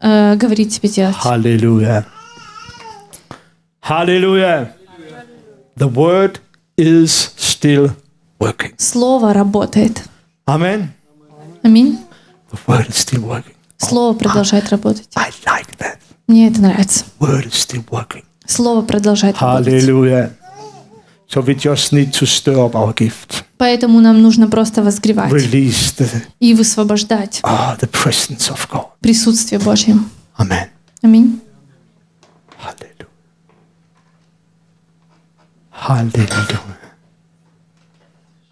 э, 0.00 0.36
говорит 0.36 0.70
тебе 0.70 0.88
делать. 0.88 1.16
Hallelujah. 1.16 2.04
Hallelujah. 3.82 4.72
The 5.76 5.88
word 5.88 6.40
is 6.76 7.32
still 7.36 7.90
working. 8.38 8.74
Слово 8.78 9.32
работает. 9.32 10.02
Amen. 10.46 10.88
Аминь. 11.62 11.98
The 12.50 12.58
word 12.66 12.88
is 12.88 12.96
still 12.96 13.22
working. 13.22 13.54
Слово 13.78 14.16
продолжает 14.16 14.70
работать. 14.70 15.08
I 15.16 15.30
like 15.44 15.76
that. 15.78 15.98
Мне 16.26 16.48
это 16.48 16.60
нравится. 16.60 17.04
Word 17.18 17.46
is 17.46 17.54
still 17.54 17.84
working. 17.90 18.24
Слово 18.46 18.82
продолжает 18.82 19.40
работать. 19.40 19.82
Hallelujah. 19.84 20.32
So 21.28 21.40
we 21.40 21.54
just 21.54 21.92
need 21.92 22.12
to 22.12 22.26
stir 22.26 22.58
up 22.58 22.74
our 22.74 22.92
gift. 22.94 23.44
Поэтому 23.62 24.00
нам 24.00 24.20
нужно 24.20 24.48
просто 24.48 24.82
возгревать 24.82 25.30
Release 25.32 25.94
the, 25.96 26.24
и 26.40 26.52
высвобождать 26.52 27.38
ah, 27.44 27.78
the 27.78 27.88
presence 27.88 28.50
of 28.50 28.68
God. 28.68 28.88
присутствие 29.00 29.60
Божье. 29.60 29.94
Amen. 30.36 30.68
Аминь. 31.00 31.40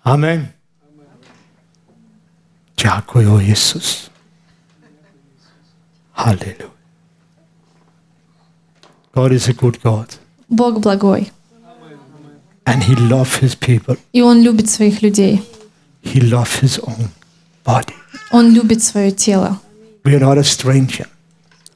Amen. 0.05 0.47
Дякую, 2.77 3.41
Ісус. 3.53 4.11
Hallelujah. 6.15 6.71
God 9.13 9.33
is 9.33 9.49
a 9.49 9.55
good 9.55 9.83
God. 9.83 10.19
Бог 10.49 10.79
благой. 10.79 11.33
And 12.71 12.85
He 12.85 12.95
loves 12.95 13.41
His 13.41 13.57
people. 13.59 13.99
И 14.13 14.23
Он 14.23 14.43
любит 14.43 14.71
своих 14.71 15.03
людей. 15.03 15.43
He 16.05 16.21
loves 16.21 16.61
His 16.61 16.79
own 16.79 17.09
body. 17.65 17.95
Он 18.31 18.53
любит 18.53 18.83
свое 18.83 19.11
тело. 19.11 19.59
We 20.05 20.15
are 20.15 20.21
not 20.21 20.39
a 20.39 20.45
stranger. 20.45 21.07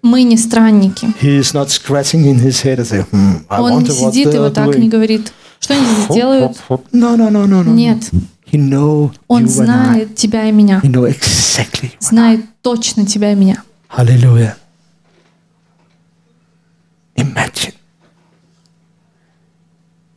Мы 0.03 0.23
не 0.23 0.37
странники. 0.37 1.09
He 1.21 1.41
is 1.41 1.53
not 1.53 1.71
scratching 1.71 2.27
in 2.27 2.39
his 2.39 2.63
head 2.63 2.79
and 2.79 2.87
saying, 2.87 3.07
hmm, 3.11 3.45
I 3.49 3.61
Он 3.61 3.71
не 3.71 3.77
wonder 3.79 3.95
what 3.95 4.13
сидит 4.13 4.35
и 4.35 4.39
вот 4.39 4.55
так 4.55 4.77
не 4.77 4.89
говорит, 4.89 5.33
что 5.59 5.75
они 5.75 5.85
здесь 5.85 6.15
делают. 6.15 6.57
No, 6.93 7.17
no, 7.17 7.31
no, 7.31 7.47
no, 7.47 7.65
no. 7.65 7.75
Нет, 7.75 8.11
He 8.53 8.59
know 8.59 9.13
Он 9.27 9.49
знает 9.49 10.15
тебя 10.15 10.49
и 10.49 10.53
меня. 10.53 10.81
He 10.85 10.91
know 10.91 11.09
exactly. 11.11 11.91
Знает 11.99 12.45
точно 12.63 13.05
тебя 13.07 13.33
и 13.33 13.35
меня. 13.35 13.63
Hallelujah. 13.89 14.57
Imagine 17.17 17.64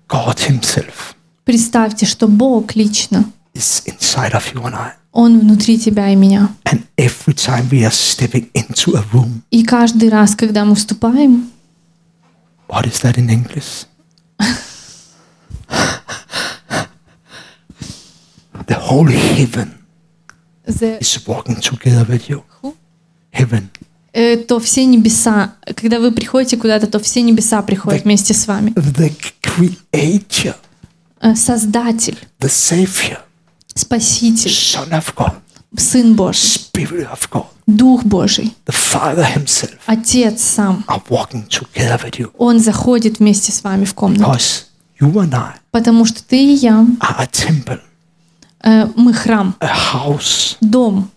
God 0.09 0.37
Himself 0.49 1.15
Представьте, 1.45 2.07
что 2.07 2.29
Бог 2.29 2.75
лично, 2.77 3.25
is 3.55 3.83
inside 3.87 4.33
of 4.33 4.53
you 4.55 4.63
and 4.65 4.75
I. 4.75 4.93
Он 5.13 5.41
внутри 5.41 5.79
тебя 5.79 6.09
и 6.11 6.15
меня. 6.17 6.55
And 6.65 6.85
every 6.97 7.35
time 7.35 7.69
we 7.71 7.83
are 7.85 7.91
stepping 7.91 8.51
into 8.55 8.97
a 8.97 9.05
room, 9.13 9.43
И 9.51 9.63
каждый 9.65 10.09
раз, 10.09 10.35
когда 10.35 10.65
мы 10.65 10.75
вступаем, 10.75 11.51
what 12.69 12.87
is 12.87 13.03
that 13.03 13.17
in 13.19 13.29
English? 13.29 13.87
the 18.67 18.75
whole 18.75 19.07
heaven 19.11 19.85
the- 20.67 20.99
is 21.01 21.27
walking 21.27 21.61
together 21.61 22.05
with 22.09 22.29
you. 22.29 22.45
Who? 22.63 22.77
Heaven. 23.31 23.71
Э, 24.18 24.36
то 24.38 24.60
все 24.60 24.86
небеса, 24.86 25.54
когда 25.76 26.00
вы 26.00 26.12
приходите 26.12 26.58
куда-то, 26.58 26.88
то 26.88 27.00
все 27.00 27.22
небеса 27.22 27.62
приходят 27.62 28.04
вместе 28.04 28.34
с 28.34 28.48
вами. 28.48 28.72
The 28.72 29.14
Creator, 29.44 30.56
Э, 31.22 31.36
Создатель, 31.36 32.18
the 32.40 32.48
Savior, 32.50 33.18
Спаситель, 33.74 34.52
Son 34.52 34.90
of 34.90 35.14
God, 35.16 35.34
Сын 35.76 36.16
Божий, 36.16 36.62
Spirit 36.74 37.08
of 37.12 37.30
God, 37.32 37.46
Дух 37.68 38.04
Божий, 38.04 38.56
the 38.66 38.74
Father 38.74 39.26
Himself 39.36 39.78
Отец 39.86 40.42
сам. 40.44 40.84
are 40.88 41.02
walking 41.10 41.48
together 41.48 42.00
with 42.04 42.20
you. 42.20 42.32
Он 42.38 42.60
заходит 42.60 43.20
вместе 43.20 43.52
с 43.52 43.64
вами 43.64 43.86
в 43.86 43.94
комнату. 43.94 44.24
Because 44.32 44.64
you 45.00 45.12
and 45.14 45.34
I 45.34 45.54
Потому 45.72 46.06
что 46.06 46.24
ты 46.24 46.38
и 46.38 46.54
я, 46.56 46.86
are 47.00 47.16
a 47.20 47.26
temple, 47.32 47.80
э, 48.64 48.88
мы 48.96 49.14
храм, 49.14 49.56
a 49.60 49.70
house 49.94 50.56
дом 50.62 51.10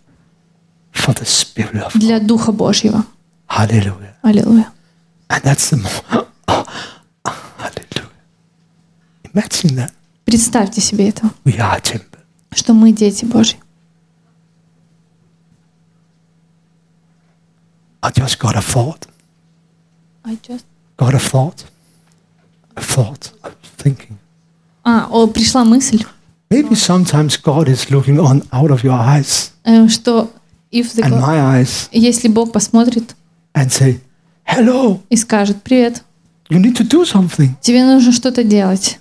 for 0.92 1.14
the 1.14 1.24
Spirit 1.24 1.76
of 1.82 1.92
God. 1.92 2.00
для 2.00 2.20
Духа 2.20 2.52
Божьего. 2.52 3.04
Hallelujah. 3.48 4.14
Аллилуйя. 4.22 4.72
And 5.28 5.42
that's 5.42 5.70
the 5.70 5.76
more. 5.76 6.26
Hallelujah. 7.58 8.10
Imagine 9.32 9.76
that. 9.76 9.92
Представьте 10.24 10.80
себе 10.80 11.08
это, 11.08 11.30
We 11.44 11.58
are 11.58 11.80
temple. 11.80 12.18
что 12.54 12.74
мы 12.74 12.92
дети 12.92 13.24
Божьи. 13.24 13.58
I 18.02 18.10
just 18.12 18.38
got 18.38 18.56
a 18.56 18.60
thought. 18.62 19.06
Got 20.96 21.14
a 21.14 21.18
thought. 21.18 21.64
A 22.76 22.80
thought. 22.80 23.32
I'm 23.42 23.52
thinking. 23.78 24.18
А, 24.84 25.06
о, 25.10 25.26
пришла 25.26 25.64
мысль, 25.64 26.04
Maybe 26.50 26.74
sometimes 26.74 27.36
God 27.36 27.68
is 27.68 27.90
looking 27.90 28.18
on 28.18 28.42
out 28.52 28.70
of 28.70 28.82
your 28.82 28.94
eyes 28.98 29.52
э, 29.64 29.86
что 29.88 30.32
if 30.70 30.94
the 30.94 31.02
and 31.02 31.20
my 31.20 31.40
eyes 31.40 31.88
если 31.92 32.28
Бог 32.28 32.52
посмотрит 32.52 33.14
and 33.54 33.68
say, 33.70 34.00
Hello, 34.44 35.00
и 35.10 35.16
скажет, 35.16 35.62
привет, 35.62 36.02
you 36.48 36.58
need 36.58 36.76
to 36.76 36.84
do 36.86 37.04
something. 37.04 37.50
тебе 37.60 37.84
нужно 37.84 38.12
что-то 38.12 38.44
делать. 38.44 38.98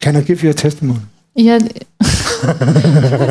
Can 0.00 0.16
I 0.16 0.22
give 0.22 0.42
you 0.42 0.50
a 0.50 0.54
testimony? 0.54 1.00
Я... 1.34 1.58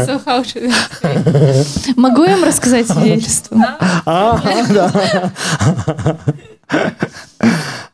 So 0.05 0.19
how 0.25 0.43
should 0.43 0.65
I 0.65 0.71
say? 1.01 1.93
Могу 1.95 2.23
я 2.23 2.35
вам 2.35 2.45
рассказать 2.45 2.87
свидетельство? 2.87 3.57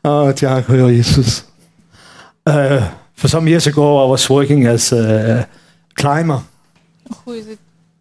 Oh, 0.02 0.32
дякую, 0.32 0.96
Jesus. 0.96 1.44
Uh, 2.46 2.90
for 3.14 3.28
some 3.28 3.46
years 3.46 3.66
ago, 3.66 4.02
I 4.02 4.06
was 4.08 4.30
working 4.30 4.66
as 4.66 4.92
a 4.92 5.46
climber. 5.94 6.42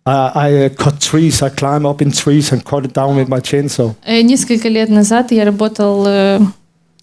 I, 0.06 0.32
I 0.36 0.66
uh, 0.66 0.70
cut 0.76 1.00
trees. 1.00 1.42
I 1.44 1.50
climb 1.50 1.86
up 1.86 2.02
in 2.02 2.12
trees 2.12 2.52
and 2.52 2.64
cut 2.64 2.86
it 2.86 2.94
down 2.94 3.16
with 3.16 3.28
my 3.28 3.40
chainsaw. 3.42 3.94
Э, 4.06 4.22
Несколько 4.22 4.68
лет 4.70 4.90
назад 4.90 5.32
я 5.32 5.46
работал 5.46 6.06
э, 6.08 6.40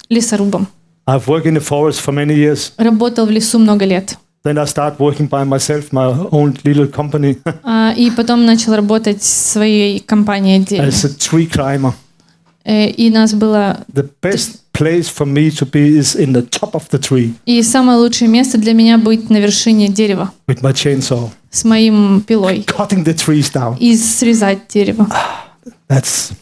лесорубом. 0.08 0.66
I've 1.06 1.26
worked 1.26 1.46
in 1.46 1.54
the 1.54 1.60
forest 1.60 2.00
for 2.04 2.12
many 2.12 2.34
years. 2.34 2.72
Работал 2.78 3.26
в 3.26 3.30
лесу 3.30 3.58
много 3.58 3.84
лет. 3.84 4.16
Then 4.44 4.58
I 4.58 4.64
start 4.64 4.98
working 4.98 5.28
by 5.28 5.44
myself, 5.44 5.90
my 5.92 6.06
own 6.30 6.56
little 6.64 6.88
company, 6.90 7.38
А, 7.64 7.92
И 7.96 8.10
потом 8.10 8.44
начал 8.46 8.74
работать 8.74 9.22
своей 9.22 10.00
компании 10.00 10.56
отдельно. 10.56 10.86
as 10.88 11.04
a 11.04 11.08
tree 11.10 11.48
climber. 11.50 11.92
Э, 12.64 12.88
И 12.88 13.10
нас 13.10 13.34
было... 13.34 13.84
The 13.92 14.08
best 14.22 14.60
place 14.76 15.08
for 15.08 15.26
me 15.26 15.50
to 15.50 15.64
be 15.66 15.96
is 15.98 16.14
in 16.14 16.32
the 16.32 16.42
top 16.42 16.74
of 16.74 16.88
the 16.90 16.98
tree 16.98 17.34
И 17.46 17.62
самое 17.62 17.98
лучшее 17.98 18.28
место 18.28 18.58
для 18.58 18.72
меня 18.74 18.98
быть 18.98 19.30
на 19.30 19.38
вершине 19.38 19.88
дерева 19.88 20.30
with 20.46 20.60
my 20.62 20.72
chainsaw, 20.72 21.30
с 21.50 21.64
моим 21.64 22.20
пилой 22.20 22.64
cutting 22.66 23.04
the 23.04 23.14
trees 23.14 23.50
down. 23.52 23.76
и 23.78 23.96
срезать 23.96 24.68
дерево. 24.68 25.06
That's 25.88 26.32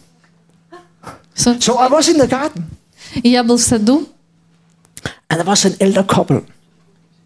So- 1.37 1.59
so. 1.59 1.79
I 1.79 1.89
was 1.89 2.09
in 2.09 2.19
the 2.19 2.29
garden 2.29 2.65
И 3.23 3.29
я 3.29 3.43
был 3.45 3.57
в 3.57 3.61
саду, 3.63 4.07
and 5.29 5.39
there 5.41 5.45
was 5.47 5.65
an 5.65 5.77
elder 5.81 6.05
couple. 6.05 6.45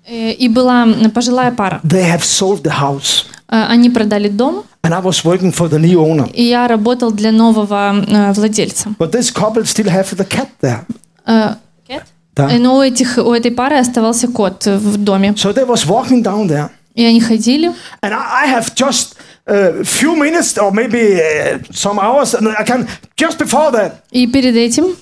э, 0.07 0.33
и 0.33 0.49
была 0.49 0.87
пожилая 1.15 1.53
пара. 1.53 1.81
They 1.85 2.05
have 2.05 2.23
sold 2.23 2.63
the 2.63 2.79
house, 2.81 3.25
Э, 3.27 3.38
Они 3.49 3.89
продали 3.91 4.29
дом, 4.29 4.65
and 4.83 4.93
I 4.95 5.01
was 5.03 5.25
working 5.25 5.53
for 5.53 5.69
the 5.71 5.79
new 5.79 5.99
owner. 6.01 6.31
и 6.35 6.43
я 6.45 6.69
работал 6.69 7.11
для 7.11 7.33
нового 7.33 7.95
э, 8.07 8.33
владельца. 8.33 8.91
But 8.99 9.11
this 9.13 9.33
couple 9.33 9.63
still 9.65 9.87
have 9.89 10.15
the 10.17 10.27
cat 10.29 10.49
there. 10.61 10.81
Э, 11.27 11.55
Кэт? 11.87 12.03
Да. 12.37 12.51
Э, 12.51 12.59
Но 12.59 12.77
у, 12.77 12.83
этих, 12.83 13.17
у 13.19 13.33
этой 13.33 13.51
пары 13.51 13.77
оставался 13.79 14.29
кот 14.29 14.67
э, 14.67 14.77
в 14.77 14.99
доме. 14.99 15.31
So 15.31 15.53
they 15.55 15.67
was 15.67 15.87
walking 15.87 16.23
down 16.23 16.47
there, 16.47 16.69
И 16.95 17.05
они 17.05 17.21
ходили. 17.21 17.69
and 18.03 18.13
I, 18.13 18.45
I 18.45 18.49
have 18.53 18.75
just 18.75 19.15
a 19.47 19.83
few 19.83 20.15
minutes 20.15 20.59
or 20.59 20.71
maybe 20.71 21.19
uh, 21.19 21.59
some 21.73 21.99
hours. 21.99 22.35
and 22.35 22.49
I 22.49 22.65
can 22.65 22.87
just 23.17 23.39
before 23.39 23.71
that. 23.73 23.93
И 24.11 24.27
перед 24.27 24.55
этим 24.57 24.95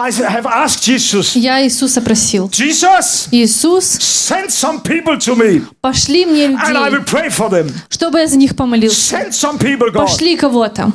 I 0.00 0.10
have 0.10 0.46
asked 0.46 0.82
Jesus, 0.82 1.36
я 1.36 1.62
Иисуса 1.62 2.00
просил. 2.00 2.48
Jesus, 2.48 3.28
Иисус, 3.30 3.84
send 3.84 4.48
some 4.50 4.80
people 4.82 5.18
to 5.18 5.36
me, 5.36 5.62
пошли 5.80 6.24
мне 6.24 6.46
and 6.46 6.76
I 6.76 6.88
will 6.90 7.00
людей, 7.00 7.04
pray 7.04 7.28
for 7.30 7.50
them. 7.50 7.70
чтобы 7.90 8.18
я 8.20 8.26
за 8.26 8.36
них 8.36 8.56
помолился. 8.56 9.16
Send 9.16 9.32
some 9.32 9.58
people, 9.58 9.90
God. 9.92 10.06
Пошли 10.06 10.36
кого-то. 10.36 10.92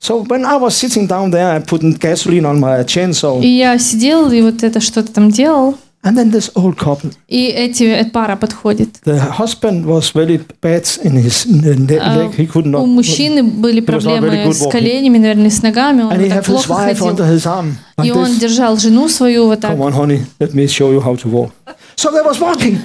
So 0.00 0.24
when 0.26 0.44
I 0.44 0.56
was 0.56 0.74
sitting 0.74 1.06
down 1.06 1.30
there, 1.30 1.52
I 1.52 1.60
put 1.60 1.82
gasoline 2.00 2.44
on 2.44 2.58
my 2.58 2.82
chainsaw, 2.84 3.40
И 3.40 3.46
я 3.46 3.78
сидел 3.78 4.32
и 4.32 4.42
вот 4.42 4.64
это 4.64 4.80
что-то 4.80 5.12
там 5.12 5.30
делал. 5.30 5.78
And 6.04 6.16
then 6.18 6.30
this 6.32 6.50
old 6.54 6.76
couple, 6.76 7.10
И 7.28 7.46
эти, 7.46 7.84
эта 7.84 8.10
пара 8.10 8.36
подходит. 8.36 9.00
the 9.04 9.18
husband 9.38 9.84
was 9.86 10.10
very 10.12 10.40
bad 10.60 10.84
in 11.04 11.12
his 11.16 11.46
А, 12.00 12.16
leg. 12.18 12.34
He 12.36 12.46
could 12.46 12.66
У 12.66 12.70
not. 12.70 12.86
мужчины 12.86 13.42
были 13.44 13.80
проблемы 13.80 14.52
с 14.52 14.66
коленями, 14.68 15.18
наверное, 15.18 15.50
с 15.50 15.62
ногами. 15.62 16.02
Он 16.02 16.12
And 16.12 16.20
he 16.20 16.28
had 16.28 16.44
his 16.44 16.66
wife 16.68 17.00
under 17.02 17.24
ходил. 17.24 17.36
his 17.36 17.46
arm 17.46 17.74
like 17.96 18.06
И 18.06 18.10
он 18.10 18.26
this. 18.30 18.40
держал 18.40 18.76
жену 18.76 19.08
свою 19.08 19.46
вот 19.46 19.60
так. 19.60 19.72
Come 19.72 19.82
on, 19.82 19.92
honey, 19.94 20.24
let 20.40 20.52
me 20.54 20.66
show 20.66 20.90
you 20.92 21.00
how 21.00 21.14
to 21.16 21.28
walk. 21.30 21.52
So 21.94 22.10
they 22.10 22.22
was 22.24 22.40
walking. 22.40 22.78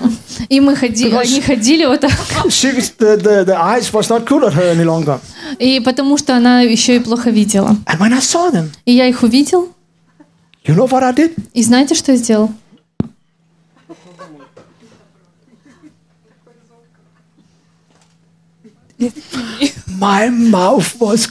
И 0.50 0.60
мы 0.60 0.76
ходили, 0.76 1.16
они 1.16 1.42
ходили 1.42 1.86
вот 1.86 2.02
так. 2.02 2.12
She, 2.50 2.72
the, 3.00 3.18
the, 3.18 3.46
the 3.46 3.56
eyes 3.58 3.92
was 3.92 4.10
not 4.10 4.26
good 4.28 4.44
at 4.44 4.54
her 4.54 4.70
any 4.76 4.84
longer. 4.86 5.20
И 5.60 5.80
потому 5.80 6.18
что 6.18 6.36
она 6.36 6.62
еще 6.62 6.98
и 6.98 7.00
плохо 7.00 7.32
видела. 7.32 7.76
And 7.88 8.00
when 8.00 8.14
I 8.14 8.20
saw 8.20 8.52
them, 8.52 8.66
И 8.86 8.92
я 8.94 9.08
их 9.08 9.24
увидел. 9.24 9.70
you 10.66 10.76
know 10.76 10.88
what 10.88 11.02
I 11.04 11.14
did? 11.14 11.32
И 11.54 11.64
знаете, 11.64 11.96
что 11.96 12.12
я 12.12 12.18
сделал? 12.18 12.52
My 19.99 20.29
mouth 20.31 20.95
was 21.01 21.27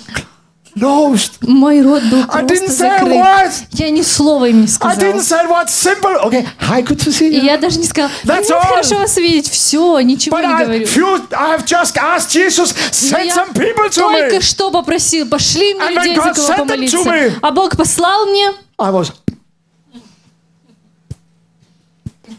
closed. 0.76 1.38
Мой 1.42 1.82
рот 1.82 2.04
был 2.04 2.20
I 2.30 2.44
didn't 2.44 2.66
просто 2.66 2.72
say 2.72 2.88
a 2.90 3.00
закрыт. 3.00 3.16
word. 3.18 3.52
Я 3.72 3.90
ни 3.92 4.02
слова 4.02 4.46
им 4.46 4.60
не 4.62 4.66
I 4.66 4.68
сказал. 4.68 4.98
didn't 5.04 5.22
say 5.24 5.46
what 5.48 5.70
simple. 5.70 6.16
Okay, 6.26 6.46
hi, 6.60 6.82
good 6.82 7.00
to 7.00 7.12
see 7.12 7.30
И 7.30 7.40
you. 7.40 7.44
я 7.46 7.58
даже 7.58 7.78
не 7.80 7.86
сказала, 7.86 8.12
That's 8.26 8.48
«Ну, 8.50 8.56
all. 8.56 8.62
хорошо 8.68 8.98
вас 9.00 9.16
видеть, 9.18 9.50
все, 9.50 10.00
ничего 10.02 10.38
But 10.38 10.46
не 10.48 10.54
I, 10.54 10.64
говорю. 10.66 10.86
few, 10.86 11.28
I 11.34 11.56
have 11.58 11.66
just 11.66 11.96
asked 11.98 12.32
Jesus, 12.32 12.74
Но 13.12 13.18
send 13.18 13.26
я 13.26 13.36
some 13.36 13.54
people 13.54 13.90
to 13.90 13.96
только 14.02 14.36
me. 14.38 14.42
что 14.42 14.72
попросил, 14.72 15.28
пошли 15.28 15.74
мне 15.74 15.84
And 15.84 15.96
when 15.96 16.04
людей, 16.08 16.16
за 16.16 16.22
God 16.22 16.36
кого 16.36 16.48
sent 16.48 16.58
them 16.58 16.66
to 16.66 16.68
помолиться. 16.68 16.98
me- 17.10 17.40
А 17.42 17.52
Бог 17.52 17.76
послал 17.78 18.26
мне, 18.28 18.52
I 18.80 18.92
was. 18.92 19.12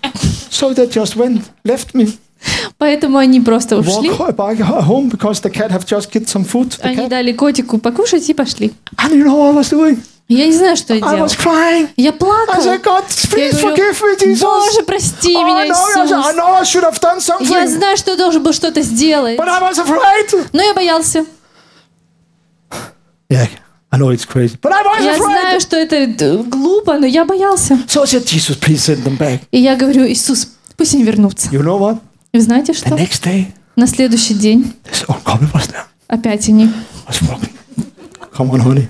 So 0.51 0.73
they 0.75 0.87
just 0.87 1.17
went, 1.17 1.51
left 1.65 1.95
me, 1.95 2.19
Поэтому 2.78 3.18
они 3.18 3.40
просто 3.42 3.78
ушли. 3.78 4.12
Они 6.82 7.08
дали 7.08 7.32
котику 7.34 7.78
покушать 7.78 8.30
и 8.30 8.34
пошли. 8.34 8.74
And 8.98 9.14
you 9.14 9.24
know 9.26 9.36
what 9.38 9.52
I 9.52 9.60
was 9.62 9.72
doing? 9.72 10.00
Я 10.30 10.46
не 10.46 10.52
знаю, 10.52 10.76
что 10.76 10.94
я 10.94 11.06
I 11.06 11.16
делал. 11.16 11.26
was 11.30 11.38
crying. 11.38 11.88
Я 11.96 12.10
I 12.10 12.18
плакал. 12.18 12.62
said, 12.62 12.84
God, 12.84 13.04
Я 13.38 13.52
говорю, 13.52 13.94
forgive 13.94 14.02
me, 14.02 14.34
Jesus. 14.34 14.42
Боже, 14.42 14.84
прости 14.84 15.34
Oh, 15.34 15.44
меня, 15.46 15.60
I, 15.62 15.68
Иисус. 15.70 16.12
know 16.36 16.54
I 16.54 16.64
should 16.64 16.84
have 16.84 17.00
done 17.00 17.20
something, 17.22 17.50
Я 17.50 17.66
знаю, 17.68 17.96
что 17.96 18.12
я 18.12 18.18
должен 18.18 18.44
был 18.44 18.52
что-то 18.52 18.82
сделать. 18.82 19.38
but 19.40 19.48
I 19.48 19.62
was 19.62 19.78
afraid. 19.80 20.48
Но 20.52 20.62
я 20.62 20.74
боялся. 20.74 21.26
Yeah, 23.30 23.48
I 23.92 23.98
know 23.98 24.10
it's 24.10 24.26
crazy, 24.26 24.58
but 24.62 24.72
I 24.74 24.84
was 24.84 25.04
Я 25.06 25.16
знаю, 25.18 25.58
afraid. 25.58 25.62
что 25.62 25.78
это 25.78 25.96
э, 25.96 26.38
глупо, 26.44 26.98
но 27.00 27.06
я 27.06 27.24
боялся. 27.24 27.76
So 27.88 28.02
I 28.04 28.06
said, 28.06 28.26
Jesus, 28.26 28.58
please 28.60 28.84
send 28.84 29.04
them 29.06 29.18
back. 29.18 29.40
И 29.52 29.60
я 29.60 29.76
говорю, 29.78 30.06
Иисус, 30.08 30.50
пусть 30.76 30.94
они 30.94 31.04
вернутся. 31.04 31.48
You 31.52 31.62
know 31.62 31.78
what? 31.80 32.00
И 32.34 32.40
знаете 32.40 32.72
The 32.74 32.76
что? 32.76 32.90
next 32.96 33.24
day, 33.24 33.48
На 33.76 33.88
следующий 33.88 34.34
день 34.34 34.74
this 34.92 35.06
old 35.08 35.24
couple 35.24 35.52
was 35.54 35.70
there. 35.72 35.84
опять 36.08 36.48
они. 36.50 36.70
Come 38.36 38.52
on, 38.52 38.62
honey. 38.62 38.88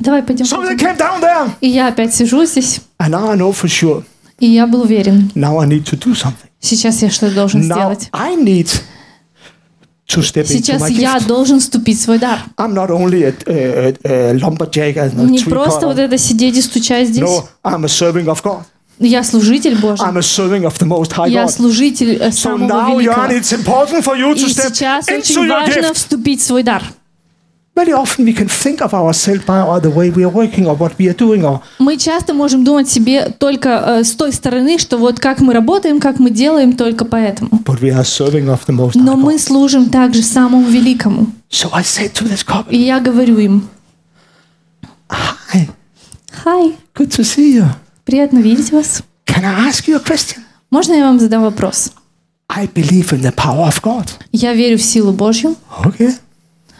Давай 0.00 0.22
пойдем. 0.22 0.44
So 0.46 0.62
they 0.62 0.76
came 0.76 0.96
down 0.96 1.20
there, 1.20 1.50
И 1.60 1.68
я 1.68 1.88
опять 1.88 2.14
сижу 2.14 2.44
здесь, 2.44 2.80
and 2.98 3.10
now 3.10 3.30
I 3.30 3.36
know 3.36 3.52
for 3.52 3.68
sure. 3.68 4.04
и 4.40 4.46
я 4.46 4.66
был 4.66 4.82
уверен, 4.82 5.30
Now 5.34 5.58
I 5.60 5.68
need 5.68 5.84
to 5.84 5.98
do 5.98 6.12
something. 6.14 6.48
сейчас 6.60 7.02
я 7.02 7.10
что-то 7.10 7.34
должен 7.34 7.60
Now 7.62 7.74
сделать. 7.76 8.08
I 8.12 8.34
need 8.36 8.68
to 10.08 10.20
step 10.22 10.42
into 10.44 10.46
Сейчас 10.52 10.82
my 10.82 10.90
я 10.92 11.16
gift. 11.18 11.26
должен 11.26 11.60
вступить 11.60 11.98
в 11.98 12.02
свой 12.02 12.18
дар. 12.18 12.40
I'm 12.56 12.72
not 12.74 12.90
only 12.90 13.22
a, 13.22 13.32
a, 13.46 13.96
a, 14.04 14.30
a 14.32 14.32
lumberjack 14.34 14.96
and 14.96 15.18
a 15.18 15.24
Не 15.24 15.38
просто 15.40 15.86
вот 15.86 15.98
это 15.98 16.18
сидеть 16.18 16.56
и 16.56 16.62
стучать 16.62 17.08
здесь. 17.08 17.22
No, 17.24 17.44
I'm 17.62 17.84
a 17.84 17.88
serving 17.88 18.26
of 18.26 18.42
God. 18.42 18.64
Я 19.00 19.22
служитель 19.24 19.76
Божий. 19.76 20.06
I'm 20.06 20.16
a 20.16 20.22
serving 20.22 20.64
of 20.64 20.78
the 20.78 20.86
Most 20.86 21.12
High 21.16 21.30
Я 21.30 21.48
служитель 21.48 22.14
э, 22.20 22.28
So 22.28 22.32
самого 22.32 22.68
now, 22.68 22.96
великого. 22.98 23.26
Jan, 23.26 23.30
it's 23.40 23.52
important 23.52 24.04
for 24.04 24.16
you 24.16 24.34
to 24.34 24.46
И 24.46 24.48
step 24.50 24.68
сейчас 24.72 25.08
into 25.08 25.18
очень 25.18 25.44
your 25.46 25.48
важно 25.48 25.80
gift. 25.88 25.94
вступить 25.94 26.40
в 26.40 26.44
свой 26.44 26.62
дар. 26.62 26.82
Very 27.76 27.90
often 27.92 28.24
we 28.24 28.32
can 28.32 28.46
think 28.46 28.80
of 28.80 28.94
ourselves 28.94 29.44
by 29.44 29.58
uh, 29.60 29.80
the 29.80 29.90
way 29.90 30.08
we 30.08 30.22
are 30.22 30.30
working 30.32 30.64
or 30.68 30.76
what 30.76 30.92
we 30.96 31.08
are 31.08 31.16
doing 31.16 31.42
or 31.42 31.60
Мы 31.80 31.96
часто 31.96 32.32
можем 32.32 32.62
думать 32.62 32.88
себе 32.88 33.30
только 33.36 33.68
э, 33.98 34.04
с 34.04 34.12
той 34.12 34.32
стороны, 34.32 34.78
что 34.78 34.96
вот 34.96 35.18
как 35.18 35.40
мы 35.40 35.52
работаем, 35.52 35.98
как 35.98 36.20
мы 36.20 36.30
делаем, 36.30 36.74
только 36.74 37.04
поэтому. 37.04 37.50
but 37.64 37.80
we 37.80 37.90
are 37.90 38.04
serving 38.04 38.46
of 38.46 38.60
the 38.68 38.72
Most 38.76 38.92
Но 38.94 39.16
мы 39.16 39.40
служим 39.40 39.90
также 39.90 40.22
самому 40.22 40.68
великому. 40.68 41.26
So 41.50 41.68
I 41.72 41.82
said 41.82 42.12
to 42.12 42.28
this 42.28 42.44
couple, 42.46 42.70
И 42.70 42.78
я 42.78 43.00
говорю 43.00 43.38
им, 43.38 43.68
Hi, 45.10 45.68
хай, 46.30 46.76
good 46.94 47.10
to 47.10 47.24
see 47.24 47.56
you. 47.56 47.66
Приятно 48.04 48.38
видеть 48.38 48.72
вас. 48.72 49.02
Can 49.26 49.44
I 49.44 49.68
ask 49.68 49.86
you 49.86 49.96
a 49.96 50.00
question? 50.02 50.38
Можно 50.70 50.94
я 50.94 51.04
вам 51.04 51.18
задам 51.20 51.42
вопрос? 51.42 51.92
I 52.48 52.66
believe 52.66 53.12
in 53.12 53.22
the 53.22 53.34
power 53.34 53.66
of 53.68 53.80
God. 53.82 54.08
Я 54.32 54.52
верю 54.54 54.76
в 54.78 54.82
силу 54.82 55.12
Божью. 55.12 55.56
Okay. 55.84 56.12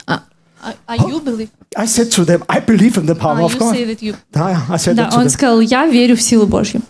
А, 0.06 0.22
а- 0.62 0.74
а 0.86 0.96
you 0.96 1.22
believe? 1.22 1.48
I 1.76 1.86
said 1.86 2.10
to 2.12 2.24
them, 2.24 2.42
I 2.48 2.60
believe 2.60 2.96
in 2.96 3.06
the 3.06 3.14
power 3.14 3.38
А, 3.40 3.42
of 3.44 3.54
you 3.54 3.58
God. 3.58 3.74
say 3.74 3.84
that 3.86 4.02
you- 4.02 4.14
Yeah, 4.34 4.60
I 4.68 4.76
said 4.76 4.94
Да, 4.94 5.04
that 5.08 5.12
to 5.12 5.18
он 5.18 5.30
сказал, 5.30 5.60
я 5.60 5.86
верю 5.86 6.16
в 6.16 6.22
силу 6.22 6.46
Божью. 6.46 6.82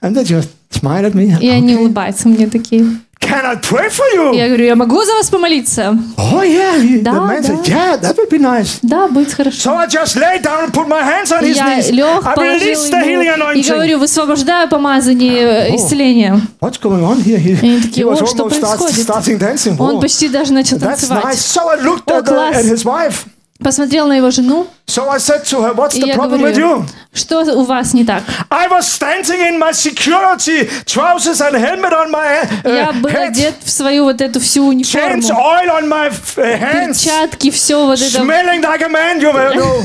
And 0.00 0.14
they 0.14 0.24
just 0.24 0.48
smiled 0.70 1.04
at 1.04 1.14
me. 1.14 1.38
И 1.40 1.48
они 1.48 1.74
Okay. 1.74 1.78
улыбаются 1.80 2.28
мне 2.28 2.46
такие. 2.46 2.86
Can 3.30 3.46
I 3.46 3.56
pray 3.56 3.88
for 3.88 4.04
you? 4.14 4.34
Я 4.34 4.48
говорю, 4.48 4.64
я 4.64 4.74
могу 4.74 5.04
за 5.04 5.14
вас 5.14 5.28
помолиться? 5.30 5.96
Oh, 6.16 6.42
yeah. 6.42 7.00
Да, 7.02 7.12
the 7.12 7.20
man 7.28 7.42
да. 7.42 7.48
said, 7.48 7.66
Yeah, 7.66 7.96
that 8.00 8.16
would 8.16 8.28
be 8.28 8.38
nice. 8.40 8.78
Да, 8.82 9.06
будет 9.08 9.32
хорошо. 9.32 9.70
So 9.70 9.76
I 9.76 9.86
just 9.86 10.16
laid 10.16 10.42
down 10.42 10.64
and 10.64 10.72
put 10.72 10.88
my 10.88 11.00
hands 11.02 11.30
on 11.30 11.44
И 11.44 11.50
his 11.52 11.56
я 11.56 11.78
knees. 11.78 11.90
лег, 11.92 12.26
I 12.26 12.34
положил 12.34 12.58
released 12.60 12.90
the 12.90 13.02
healing 13.04 13.38
ему 13.38 13.50
и 13.52 13.62
говорю, 13.62 13.98
высвобождаю 13.98 14.68
помазание 14.68 15.42
э, 15.68 15.72
О. 15.72 15.76
исцеления. 15.76 16.40
What's 16.60 16.80
going 16.80 17.04
on 17.04 17.22
here? 17.22 17.38
He, 17.38 17.54
he 17.54 17.80
такие, 17.82 18.04
«О, 18.06 18.16
что 18.16 18.48
происходит?» 18.48 19.06
starting 19.08 19.38
dancing. 19.38 19.76
Он 19.78 19.96
Oh, 19.96 20.00
почти 20.00 20.28
даже 20.28 20.52
начал 20.52 20.76
that's 20.78 21.08
nice. 21.08 21.08
танцевать. 21.08 21.36
So 21.36 21.68
I 21.68 21.76
looked 21.82 22.10
О, 22.10 22.18
at, 22.18 22.24
the, 22.24 22.28
класс. 22.28 22.56
at 22.56 22.64
his 22.64 22.84
wife. 22.84 23.26
Посмотрел 23.62 24.06
на 24.06 24.14
его 24.14 24.30
жену, 24.30 24.66
So 24.86 25.08
I 25.10 25.18
said 25.18 25.44
to 25.50 25.60
her, 25.62 25.74
What's 25.74 25.94
the 25.94 26.06
я 26.06 26.14
problem 26.14 26.40
with 26.40 26.54
говорю, 26.56 26.78
you? 26.80 26.86
что 27.12 27.40
у 27.54 27.64
вас 27.64 27.92
не 27.92 28.04
так? 28.04 28.22
I 28.50 28.68
was 28.68 28.88
standing 28.88 29.38
in 29.40 29.58
my 29.58 29.72
security 29.72 30.66
trousers 30.86 31.40
and 31.42 31.54
helmet 31.56 31.92
on 31.92 32.10
my 32.10 32.42
uh, 32.64 32.74
Я 32.74 32.92
был 32.92 33.10
head, 33.10 33.28
одет 33.28 33.54
в 33.62 33.70
свою 33.70 34.04
вот 34.04 34.20
эту 34.22 34.40
всю 34.40 34.66
униформу. 34.66 35.18
change 35.18 35.30
oil 35.30 35.68
on 35.78 35.88
my 35.88 36.08
uh, 36.10 36.60
hands, 36.60 37.04
Перчатки, 37.04 37.50
все 37.50 37.84
вот 37.84 38.00
это. 38.00 38.18
smelling 38.22 38.62
like 38.62 38.82
a 38.82 38.88
man, 38.88 39.20
you 39.20 39.30
know, 39.32 39.82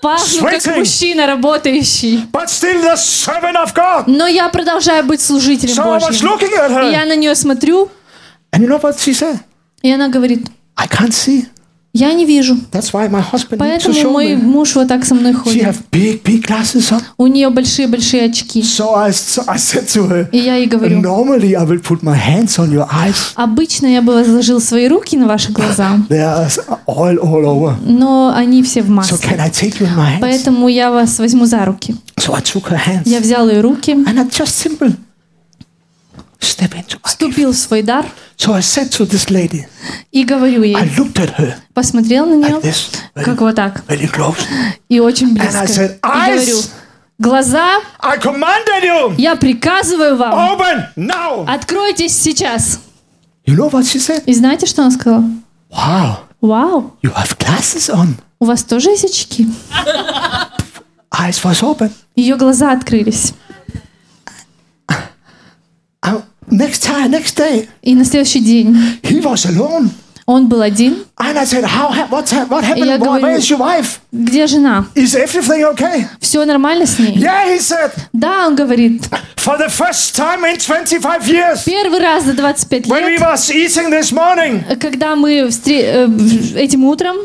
Пахну 0.00 0.42
как 0.48 0.76
мужчина, 0.76 1.26
работающий. 1.26 2.26
but 2.32 2.48
still 2.48 2.80
the 2.82 2.96
servant 2.96 3.56
of 3.56 3.74
God. 3.74 4.04
Но 4.06 4.26
я 4.26 4.48
продолжаю 4.48 5.04
быть 5.04 5.20
служителем 5.20 5.74
So 5.74 5.82
I 5.82 5.98
was 5.98 6.08
Божьим. 6.08 6.28
looking 6.28 6.52
at 6.58 6.70
И 6.88 6.92
я 6.92 7.02
her, 7.02 7.06
на 7.06 7.16
нее 7.16 7.34
смотрю, 7.34 7.90
and 8.52 8.62
you 8.62 8.66
know 8.68 8.80
what 8.80 8.96
she 8.98 9.12
said? 9.12 9.38
и 9.82 9.90
она 9.92 10.08
говорит, 10.08 10.46
I 10.76 10.86
can't 10.86 11.12
see. 11.12 11.46
Я 11.96 12.12
не 12.12 12.26
вижу. 12.26 12.56
Поэтому 13.58 14.10
мой 14.10 14.36
муж 14.36 14.74
вот 14.74 14.88
так 14.88 15.04
со 15.04 15.14
мной 15.14 15.32
ходит. 15.32 15.76
big, 15.90 16.22
big. 16.22 17.02
У 17.16 17.26
нее 17.26 17.50
большие-большие 17.50 18.24
очки. 18.26 18.60
So 18.62 18.94
I, 18.94 19.10
so 19.10 19.42
I 19.46 19.56
said 19.56 19.86
to 19.94 20.08
her, 20.08 20.28
И 20.30 20.38
я 20.38 20.56
ей 20.56 20.66
говорю, 20.66 21.00
normally 21.00 21.54
I 21.54 21.64
will 21.64 21.80
put 21.82 22.02
my 22.02 22.14
hands 22.16 22.58
on 22.58 22.70
your 22.70 22.86
eyes. 22.92 23.32
обычно 23.34 23.86
я 23.86 24.02
бы 24.02 24.12
возложил 24.14 24.60
свои 24.60 24.88
руки 24.88 25.16
на 25.16 25.26
ваши 25.26 25.52
глаза, 25.52 25.98
oil 26.86 27.18
all 27.18 27.44
over. 27.44 27.74
но 27.84 28.32
они 28.36 28.62
все 28.62 28.82
в 28.82 28.86
So 28.88 28.92
масле. 28.92 29.18
can 29.18 29.40
I 29.40 29.48
take 29.50 29.80
you 29.80 29.86
in 29.86 29.96
my 29.96 30.16
hands? 30.16 30.20
Поэтому 30.20 30.68
я 30.68 30.90
вас 30.90 31.18
возьму 31.18 31.46
за 31.46 31.64
руки. 31.64 31.94
So 32.18 32.34
I 32.34 32.40
took 32.42 32.68
her 32.70 32.78
hands. 32.78 33.02
Я 33.06 33.20
взял 33.20 33.48
ее 33.48 33.60
руки, 33.60 33.92
And 33.92 34.18
I 34.18 34.24
just 34.28 34.54
simple 34.54 34.92
step 36.56 36.74
into 36.74 36.96
my 36.96 37.00
вступил 37.04 37.52
в 37.52 37.56
свой 37.56 37.82
дар 37.82 38.06
So 38.38 38.52
I 38.54 38.60
said 38.60 38.90
to 38.92 39.06
this 39.06 39.30
lady, 39.30 39.66
и 40.12 40.24
говорю 40.24 40.62
ей, 40.62 40.74
I 40.76 40.88
looked 40.96 41.14
at 41.16 41.34
her 41.38 41.54
посмотрел 41.74 42.26
на 42.26 42.34
нее, 42.34 42.56
like 42.56 42.62
this, 42.62 42.90
very, 43.14 43.24
как 43.24 43.40
вот 43.40 43.54
так, 43.54 43.82
very 43.88 44.10
close. 44.10 44.36
и 44.88 45.00
очень 45.00 45.34
And 45.36 45.40
I 45.40 45.66
близко. 45.66 45.82
said, 45.82 45.96
И 45.96 46.30
говорю, 46.36 46.62
Глаза, 47.18 47.80
I 48.00 48.18
commanded 48.18 48.82
you. 48.84 49.14
я 49.16 49.36
приказываю 49.36 50.16
вам, 50.16 50.34
Open 50.34 50.84
now. 50.96 51.46
откройтесь 51.48 52.14
сейчас. 52.16 52.80
You 53.46 53.54
know 53.56 53.70
what 53.70 53.84
she 53.84 53.98
said? 53.98 54.22
И 54.26 54.34
знаете, 54.34 54.66
что 54.66 54.82
он 54.82 54.90
сказал? 54.90 55.22
Wow, 55.70 56.16
Вау, 56.42 56.96
you 57.02 57.14
have 57.14 57.36
glasses 57.38 57.88
on. 57.90 58.16
у 58.38 58.44
вас 58.44 58.64
тоже 58.64 58.90
есть 58.90 59.04
очки? 59.04 59.48
Eyes 61.14 61.42
was 61.42 61.62
open. 61.62 61.90
Ее 62.14 62.36
глаза 62.36 62.72
открылись. 62.72 63.32
Uh, 66.02 66.22
next 66.50 66.82
time, 66.82 67.10
next 67.10 67.36
day, 67.36 67.68
И 67.82 67.94
на 67.94 68.04
следующий 68.04 68.40
день 68.40 68.76
he 69.02 69.20
was 69.22 69.46
alone. 69.46 69.90
он 70.26 70.48
был 70.48 70.60
один. 70.60 71.04
And 71.18 71.38
I 71.38 71.44
said, 71.44 71.64
How? 71.64 71.88
ha- 71.92 72.08
what 72.10 72.28
happened? 72.30 72.76
Я 72.78 72.96
Why- 72.96 72.98
говорю- 72.98 73.26
Where's 73.26 73.48
your 73.48 73.58
wife? 73.58 74.00
Где 74.12 74.46
жена? 74.46 74.86
Is 74.94 75.14
everything 75.14 75.62
okay? 75.72 76.06
Все 76.20 76.44
нормально 76.44 76.86
с 76.86 76.98
ней? 76.98 77.16
Yeah, 77.16 77.46
he 77.46 77.58
said. 77.60 77.92
Да, 78.12 78.46
он 78.48 78.56
говорит. 78.56 79.04
For 79.36 79.56
the 79.56 79.68
first 79.68 80.16
time 80.16 80.44
in 80.44 80.58
25 80.58 81.28
years, 81.28 81.62
Первый 81.64 82.00
раз 82.00 82.24
за 82.24 82.32
25 82.32 82.86
when 82.88 83.04
we 83.04 83.10
лет, 83.12 83.20
was 83.20 83.48
eating 83.50 83.90
this 83.90 84.10
morning, 84.12 84.64
когда 84.80 85.14
мы 85.14 85.34
э, 85.38 86.08
этим 86.56 86.82
утром, 86.84 87.16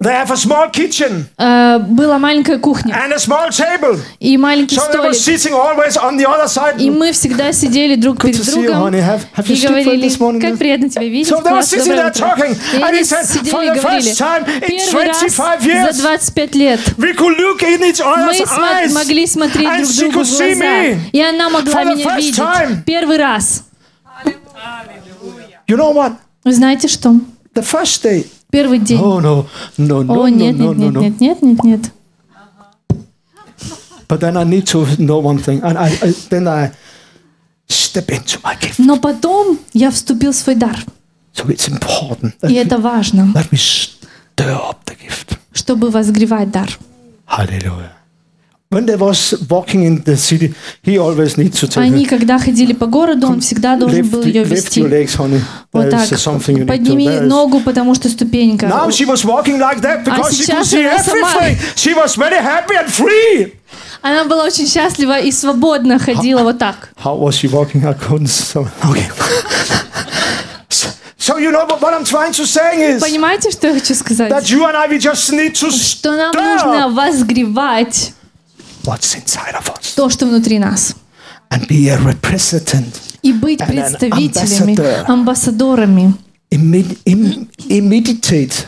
they 0.00 0.12
have 0.12 0.30
a 0.30 0.36
small 0.36 0.70
kitchen 0.70 1.26
э, 1.38 1.78
была 1.80 2.18
маленькая 2.20 2.58
кухня 2.58 2.94
and 2.94 3.12
a 3.12 3.18
small 3.18 3.50
table. 3.50 3.98
и 4.20 4.36
маленький 4.36 4.76
So 4.76 4.82
they 4.92 5.00
were 5.00 5.12
столик. 5.12 5.40
sitting 5.40 5.52
always 5.54 5.96
on 5.96 6.16
the 6.16 6.24
other 6.24 6.46
side. 6.46 6.78
И 6.78 6.88
мы 6.88 7.10
всегда 7.12 7.52
сидели 7.52 7.96
друг 7.96 8.16
Good 8.18 8.30
перед 8.32 8.36
to 8.36 8.44
see 8.44 8.60
you, 8.62 8.66
другом 8.68 8.82
honey. 8.94 9.00
Have, 9.00 9.22
have 9.36 9.46
you 9.48 9.56
и 9.56 9.66
говорили, 9.66 10.06
this 10.08 10.18
morning? 10.20 10.40
как 10.40 10.56
приятно 10.56 10.88
тебя 10.88 11.02
видеть, 11.08 11.28
So 11.32 11.42
they 11.42 11.50
were 11.52 11.62
sitting 11.62 11.94
there 11.96 12.12
talking, 12.12 12.52
И 12.74 12.76
and 12.76 12.84
они 12.84 12.98
he 13.00 13.04
said, 13.04 13.24
сидели 13.26 13.50
for 13.50 13.64
и 13.64 13.68
the 13.70 13.80
говорили, 13.80 14.10
first 14.10 14.18
time 14.18 14.44
in 14.46 14.60
первый 14.60 15.06
раз 15.08 15.18
25 15.18 15.62
years, 15.66 15.92
за 15.92 16.02
25 16.02 16.54
лет 16.54 16.80
we 16.96 17.12
could 17.16 17.36
look 17.36 17.62
in 17.62 17.82
each 17.82 17.98
мы 18.00 18.30
other's 18.30 18.46
смо- 18.46 18.84
eyes. 18.84 18.92
могли 18.92 19.26
смотреть 19.26 19.66
and 19.68 19.82
друг 19.84 20.12
другу 20.12 20.24
в 20.24 20.28
глаза. 20.28 20.44
me. 20.44 20.98
И 21.12 21.20
она 21.20 21.50
могла 21.50 21.84
меня 21.84 22.16
видеть. 22.16 22.38
time. 22.38 22.84
Первый 22.84 23.16
раз. 23.16 23.64
You 25.66 25.76
know 25.76 25.92
what? 25.92 26.12
Знаете 26.44 26.88
что? 26.88 27.16
The 27.54 27.62
first 27.62 28.02
day. 28.02 28.26
Первый 28.50 28.78
день. 28.78 28.98
Oh 29.00 29.20
no, 29.20 29.46
no, 29.76 30.02
no, 30.02 30.22
О, 30.22 30.26
no, 30.26 30.28
нет, 30.28 30.56
no, 30.56 30.74
нет, 30.74 30.76
no, 30.76 30.76
нет, 30.76 30.94
no. 30.94 31.00
нет, 31.00 31.20
нет, 31.20 31.42
нет, 31.42 31.64
нет. 31.64 31.92
But 34.08 34.20
then 34.20 34.36
I 34.38 34.44
need 34.44 34.66
to 34.68 34.86
know 34.98 35.18
one 35.18 35.38
thing, 35.38 35.60
and 35.62 35.76
I, 35.76 35.88
I 36.00 36.14
then 36.30 36.48
I 36.48 36.70
step 37.68 38.08
into 38.10 38.40
my 38.42 38.56
gift. 38.58 38.78
Но 38.78 38.96
потом 38.96 39.58
я 39.74 39.90
вступил 39.90 40.32
в 40.32 40.36
свой 40.36 40.54
дар. 40.56 40.78
So 41.34 41.46
it's 41.48 41.68
important 41.68 42.32
that, 42.40 42.50
И 42.50 42.54
это 42.54 42.78
важно, 42.78 43.30
that 43.34 43.50
we 43.50 43.58
stir 43.58 44.56
up 44.56 44.78
the 44.86 44.96
gift. 44.96 45.36
чтобы 45.52 45.90
возгревать 45.90 46.50
дар. 46.50 46.70
Hallelujah. 47.26 47.90
City, 50.16 50.54
he 50.82 50.98
always 50.98 51.38
needs 51.38 51.58
to 51.60 51.66
tell 51.68 51.82
Они, 51.82 52.04
когда 52.04 52.38
ходили 52.38 52.74
по 52.74 52.86
городу, 52.86 53.26
он 53.26 53.40
всегда 53.40 53.76
должен 53.76 54.00
lift, 54.00 54.10
был 54.10 54.22
ее 54.22 54.44
вести. 54.44 54.80
legs, 54.82 55.16
honey. 55.16 55.40
Вот 55.72 55.88
так. 55.88 56.06
to. 56.06 56.66
Подними 56.66 57.06
is- 57.06 57.20
ногу, 57.22 57.60
потому 57.60 57.94
что 57.94 58.10
ступенька. 58.10 58.66
Now 58.66 58.90
she 58.90 59.06
was 59.06 59.24
walking 59.24 59.58
like 59.58 59.80
that 59.80 60.04
because 60.04 60.36
she 60.36 60.44
could 60.44 60.66
see 60.66 60.84
everything. 60.84 61.56
She 61.76 61.94
was 61.94 62.16
very 62.16 62.36
happy 62.36 62.76
and 62.76 62.88
free. 62.90 63.54
Она 64.02 64.24
была 64.24 64.44
очень 64.44 64.68
счастлива 64.68 65.18
и 65.18 65.32
свободно 65.32 65.98
ходила 65.98 66.42
вот 66.42 66.58
так. 66.58 66.90
How 67.02 67.18
was 67.18 67.32
she 67.40 67.50
walking? 67.50 67.86
I 67.86 67.94
couldn't. 67.94 68.28
So 68.28 68.68
okay. 68.84 69.08
so, 71.18 71.38
you 71.38 71.50
know 71.50 71.64
what, 71.64 71.94
I'm 71.94 72.04
trying 72.04 72.32
to 72.34 72.46
say 72.46 72.96
is 72.96 73.00
Понимаете, 73.00 73.50
что 73.50 73.68
я 73.68 73.74
хочу 73.74 73.94
сказать? 73.94 74.30
that 74.30 74.44
you 74.50 74.62
and 74.66 74.76
I 74.76 74.88
we 74.88 74.98
just 74.98 75.30
need 75.32 75.54
to 75.54 75.70
Что 75.70 76.16
нам 76.16 76.32
нужно 76.32 76.88
возгревать 76.88 78.12
what's 78.88 79.14
inside 79.16 79.54
of 79.54 79.68
us 79.74 79.94
то, 79.94 80.08
что 80.10 80.26
внутри 80.26 80.58
нас. 80.58 80.94
and 81.50 81.66
be 81.66 81.88
a 81.88 81.96
representative, 81.98 82.92
И 83.22 83.32
быть 83.32 83.58
представителями, 83.58 84.72
ambassador. 84.74 85.04
амбассадорами. 85.08 86.14
Imi- 86.50 86.98
im- 87.04 87.48
imitate 87.68 88.66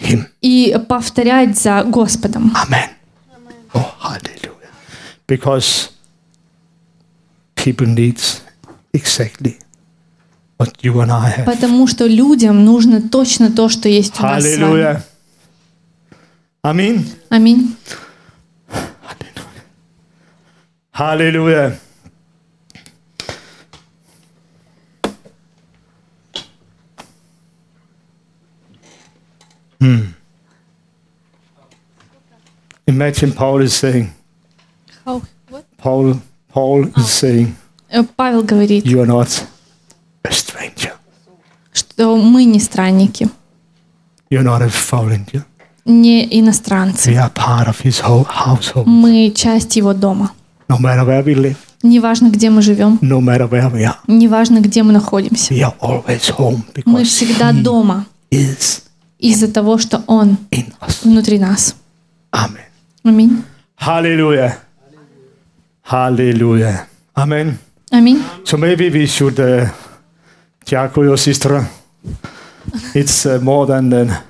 Him. 0.00 0.26
И 0.40 0.76
повторять 0.88 1.58
за 1.58 1.82
Господом. 1.84 2.52
Amen. 2.54 2.90
Oh, 3.74 3.84
hallelujah. 4.00 4.70
Because 5.28 5.90
people 7.54 7.86
need 7.86 8.20
exactly 8.92 9.56
what 10.58 10.70
you 10.82 11.00
and 11.00 11.10
I 11.12 11.30
have. 11.38 11.44
Потому 11.44 11.86
что 11.86 12.06
людям 12.06 12.64
нужно 12.64 13.00
точно 13.08 13.50
то, 13.52 13.68
что 13.68 13.88
есть 13.88 14.18
у 14.20 14.22
нас. 14.22 14.44
Hallelujah. 14.44 15.02
Amen. 16.64 17.04
Аминь. 17.28 17.76
Hallelujah. 20.92 21.78
Hmm. 29.80 30.12
Imagine 32.86 33.32
Paul 33.32 33.62
is 33.62 33.74
saying, 33.74 34.12
Paul, 35.78 36.20
Paul 36.48 36.86
is 36.96 37.10
saying, 37.10 37.56
Э, 37.90 38.02
Павел 38.16 38.42
говорит, 38.42 38.86
you 38.86 39.00
are 39.00 39.06
not 39.06 39.28
a 40.24 40.32
stranger. 40.32 40.92
что 41.72 42.16
мы 42.16 42.44
не 42.44 42.58
странники, 42.60 43.28
You're 44.30 44.42
not 44.44 44.62
a 44.62 44.68
foreigner. 44.68 45.44
не 45.84 46.24
иностранцы. 46.40 47.10
We 47.10 47.16
are 47.16 47.30
part 47.30 47.68
of 47.68 47.80
his 47.80 48.00
whole 48.00 48.24
household. 48.24 48.86
Мы 48.86 49.30
часть 49.34 49.76
его 49.76 49.92
дома. 49.92 50.32
No 50.72 50.78
matter 50.78 51.04
where 51.04 51.22
we 51.22 51.34
live, 51.34 51.56
Неважно, 51.82 52.30
где 52.30 52.48
мы 52.48 52.62
живем, 52.62 52.98
no 53.02 53.20
matter 53.20 53.48
where 53.48 53.70
we 53.70 53.84
are, 53.84 53.96
неважно, 54.06 54.60
где 54.60 54.82
мы 54.82 54.92
находимся. 54.92 55.52
we 55.52 55.60
are 55.60 55.74
always 55.80 56.30
home 56.30 56.64
Мы 56.86 57.02
because 57.02 57.04
всегда 57.08 57.50
he 57.52 57.62
дома 57.62 58.06
is 58.30 58.82
из-за 59.18 59.48
того, 59.52 59.76
что 59.78 60.02
Он 60.06 60.38
in 60.50 60.72
us. 60.80 61.04
внутри 61.04 61.38
нас. 61.38 61.74
Amen. 62.32 62.64
Аминь. 63.04 63.42
Hallelujah. 63.76 64.56
Hallelujah. 65.82 66.86
Amen. 67.14 67.58
Аминь. 67.90 68.22
So 68.44 68.56
maybe 68.56 68.88
we 68.88 69.06
should, 69.06 69.38
uh, 69.38 69.68
your 70.70 71.18
sister, 71.18 71.68
it's 72.94 73.26
uh, 73.26 73.38
more 73.42 73.66
than 73.66 73.92
uh, 73.92 74.20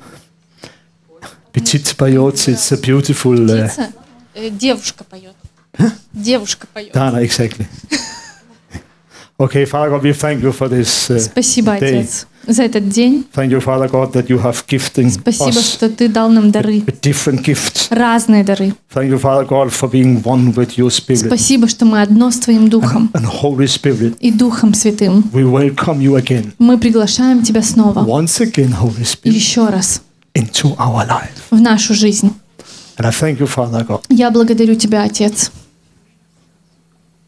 Petit 1.53 1.79
Bayot, 1.97 2.49
it's 2.49 2.73
a 2.73 2.77
beautiful. 2.79 3.51
Uh, 3.51 3.69
Девушка 4.35 5.05
поет. 5.05 5.32
Девушка 6.13 6.67
поет. 6.73 6.93
Dana, 6.95 7.23
exactly. 7.23 7.67
okay, 9.39 9.65
Father 9.65 9.91
God, 9.91 10.03
we 10.03 10.13
thank 10.13 10.43
you 10.43 10.53
for 10.53 10.69
this. 10.69 11.11
Uh, 11.11 11.19
Спасибо, 11.19 11.73
day. 11.79 12.01
Отец, 12.01 12.27
за 12.47 12.65
этот 12.65 12.89
день. 12.89 13.25
Thank 13.35 13.51
you, 13.51 13.61
Father 13.61 13.89
God, 13.91 14.13
that 14.13 14.29
you 14.29 14.39
have 14.41 14.65
gifting 14.67 15.11
Спасибо, 15.11 15.51
us 15.59 15.73
что 15.75 15.89
Ты 15.89 16.09
дал 16.09 16.29
нам 16.31 16.51
дары. 16.51 16.81
with 16.81 17.01
different 17.01 17.43
gifts. 17.45 17.87
Разные 17.91 18.45
дары. 18.45 18.75
Thank 18.95 19.09
you, 19.11 19.19
Father 19.19 19.47
God, 19.49 19.71
for 19.71 19.89
being 19.91 20.23
one 20.23 20.53
with 20.55 20.77
your 20.77 20.91
Spirit 20.91 21.27
Спасибо, 21.27 21.67
что 21.69 21.85
мы 21.87 22.03
одно 22.03 22.31
с 22.31 22.39
Твоим 22.39 22.69
Духом 22.69 23.11
and 23.15 23.25
Holy 23.43 23.67
Spirit. 23.67 24.17
и 24.21 24.31
Духом 24.31 24.75
Святым. 24.75 25.25
We 25.33 25.45
welcome 25.45 25.99
you 26.01 26.17
again, 26.21 26.53
Мы 26.59 26.79
приглашаем 26.79 27.43
Тебя 27.43 27.63
снова, 27.63 28.01
once 28.05 28.41
again, 28.41 28.75
Holy 28.79 29.05
Spirit, 29.05 29.33
еще 29.33 29.67
раз, 29.69 30.03
into 30.35 30.77
our 30.77 31.07
life. 31.09 31.31
в 31.51 31.61
нашу 31.61 31.95
жизнь. 31.95 32.33
And 32.99 33.07
I 33.07 33.11
thank 33.11 33.39
you, 33.41 33.47
Father 33.47 33.85
God. 33.87 34.03
Я 34.09 34.31
благодарю 34.31 34.75
Тебя, 34.75 35.05
Отец, 35.05 35.51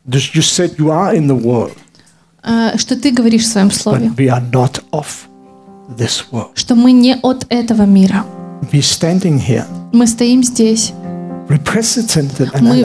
You 0.06 0.42
said 0.42 0.76
you 0.78 0.90
are 0.90 1.14
in 1.14 1.26
the 1.28 1.34
world, 1.34 1.72
э, 2.42 2.76
что 2.76 2.94
Ты 2.96 3.10
говоришь 3.10 3.44
в 3.44 3.48
Своем 3.48 3.70
Слове, 3.70 4.08
but 4.08 4.16
we 4.16 4.28
are 4.28 4.42
not 4.52 4.82
of 4.92 5.06
this 5.96 6.24
world. 6.30 6.50
что 6.54 6.74
мы 6.74 6.92
не 6.92 7.16
от 7.22 7.46
этого 7.48 7.82
мира. 7.86 8.24
We're 8.72 8.82
standing 8.82 9.38
here, 9.40 9.64
Мы 9.92 10.06
стоим 10.06 10.42
здесь, 10.42 10.92
represented 11.48 12.50
and 12.52 12.62
Мы- 12.62 12.82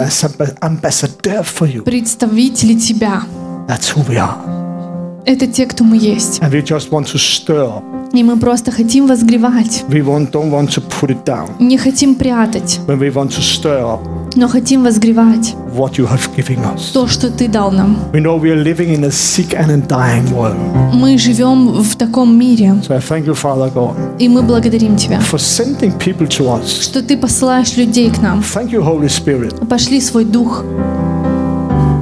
ambassador 0.61 1.43
for 1.43 1.67
you. 1.67 1.81
представители 1.83 2.75
Тебя. 2.79 3.23
That's 3.67 3.93
who 3.93 4.01
we 4.07 4.15
are. 4.15 5.23
Это 5.25 5.45
те, 5.45 5.65
кто 5.65 5.83
мы 5.83 5.97
есть. 5.97 6.39
And 6.39 6.51
we 6.51 6.61
just 6.63 6.89
want 6.91 7.07
to 7.11 7.17
stir 7.17 7.65
up. 7.65 7.83
И 8.13 8.23
мы 8.23 8.37
просто 8.37 8.71
хотим 8.71 9.07
возгревать, 9.07 9.83
We 9.87 10.03
want, 10.03 10.31
don't 10.31 10.49
want 10.51 10.69
to 10.75 10.81
put 11.01 11.09
it 11.11 11.23
down. 11.25 11.49
не 11.59 11.77
хотим 11.77 12.15
прятать, 12.15 12.79
When 12.87 12.99
we 12.99 13.13
want 13.13 13.29
to 13.29 13.41
stir 13.41 13.81
up 13.81 13.99
но 14.35 14.47
хотим 14.47 14.83
возгревать 14.83 15.55
what 15.75 15.93
you 15.97 16.07
have 16.07 16.21
given 16.35 16.59
us. 16.73 16.91
то, 16.93 17.07
что 17.07 17.29
Ты 17.31 17.47
дал 17.47 17.71
нам. 17.71 17.97
We 18.13 18.21
know 18.21 18.39
we 18.39 18.51
are 18.51 18.63
living 18.63 18.93
in 18.95 19.03
a 19.03 19.11
sick 19.11 19.53
and 19.53 19.69
a 19.71 19.77
dying 19.77 20.31
world. 20.31 20.57
Мы 20.93 21.17
живем 21.17 21.67
в 21.81 21.95
таком 21.95 22.37
мире, 22.37 22.75
So 22.87 22.95
I 22.95 22.99
thank 22.99 23.25
you, 23.25 23.33
Father 23.35 23.71
God, 23.73 23.95
и 24.19 24.27
мы 24.27 24.41
благодарим 24.43 24.97
Тебя, 24.97 25.19
for 25.19 25.37
sending 25.39 25.91
people 25.97 26.27
to 26.27 26.45
us. 26.59 26.81
что 26.81 27.01
Ты 27.01 27.17
посылаешь 27.17 27.75
людей 27.77 28.09
к 28.11 28.19
нам. 28.21 28.39
Thank 28.41 28.71
you, 28.71 28.81
Holy 28.83 29.07
Spirit, 29.09 29.67
Пошли 29.67 29.99
свой 30.01 30.25
дух, 30.25 30.63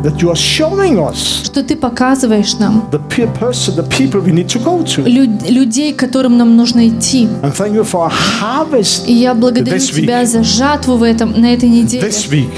that 0.03 0.17
you 0.21 0.29
are 0.29 0.35
showing 0.35 0.97
us 0.99 1.43
что 1.45 1.63
Ты 1.63 1.75
показываешь 1.75 2.57
нам 2.59 2.87
the 2.91 3.01
person, 3.39 3.75
the 3.75 3.87
people 3.89 4.21
we 4.21 4.31
need 4.31 4.47
to 4.47 4.59
go 4.63 4.83
to. 4.83 5.03
лю- 5.05 5.49
людей, 5.49 5.93
к 5.93 5.97
которым 5.99 6.37
нам 6.37 6.55
нужно 6.55 6.87
идти. 6.87 7.27
And 7.43 7.53
thank 7.53 7.73
you 7.73 7.83
for 7.83 8.11
harvest 8.41 9.07
И 9.07 9.13
я 9.13 9.33
благодарю 9.33 9.77
This 9.77 9.91
week. 9.93 10.01
Тебя 10.03 10.25
за 10.25 10.43
жатву 10.43 10.97
в 10.97 11.03
этом, 11.03 11.39
на 11.39 11.53
этой 11.53 11.69
неделе, 11.69 12.07
this 12.07 12.29
week 12.31 12.51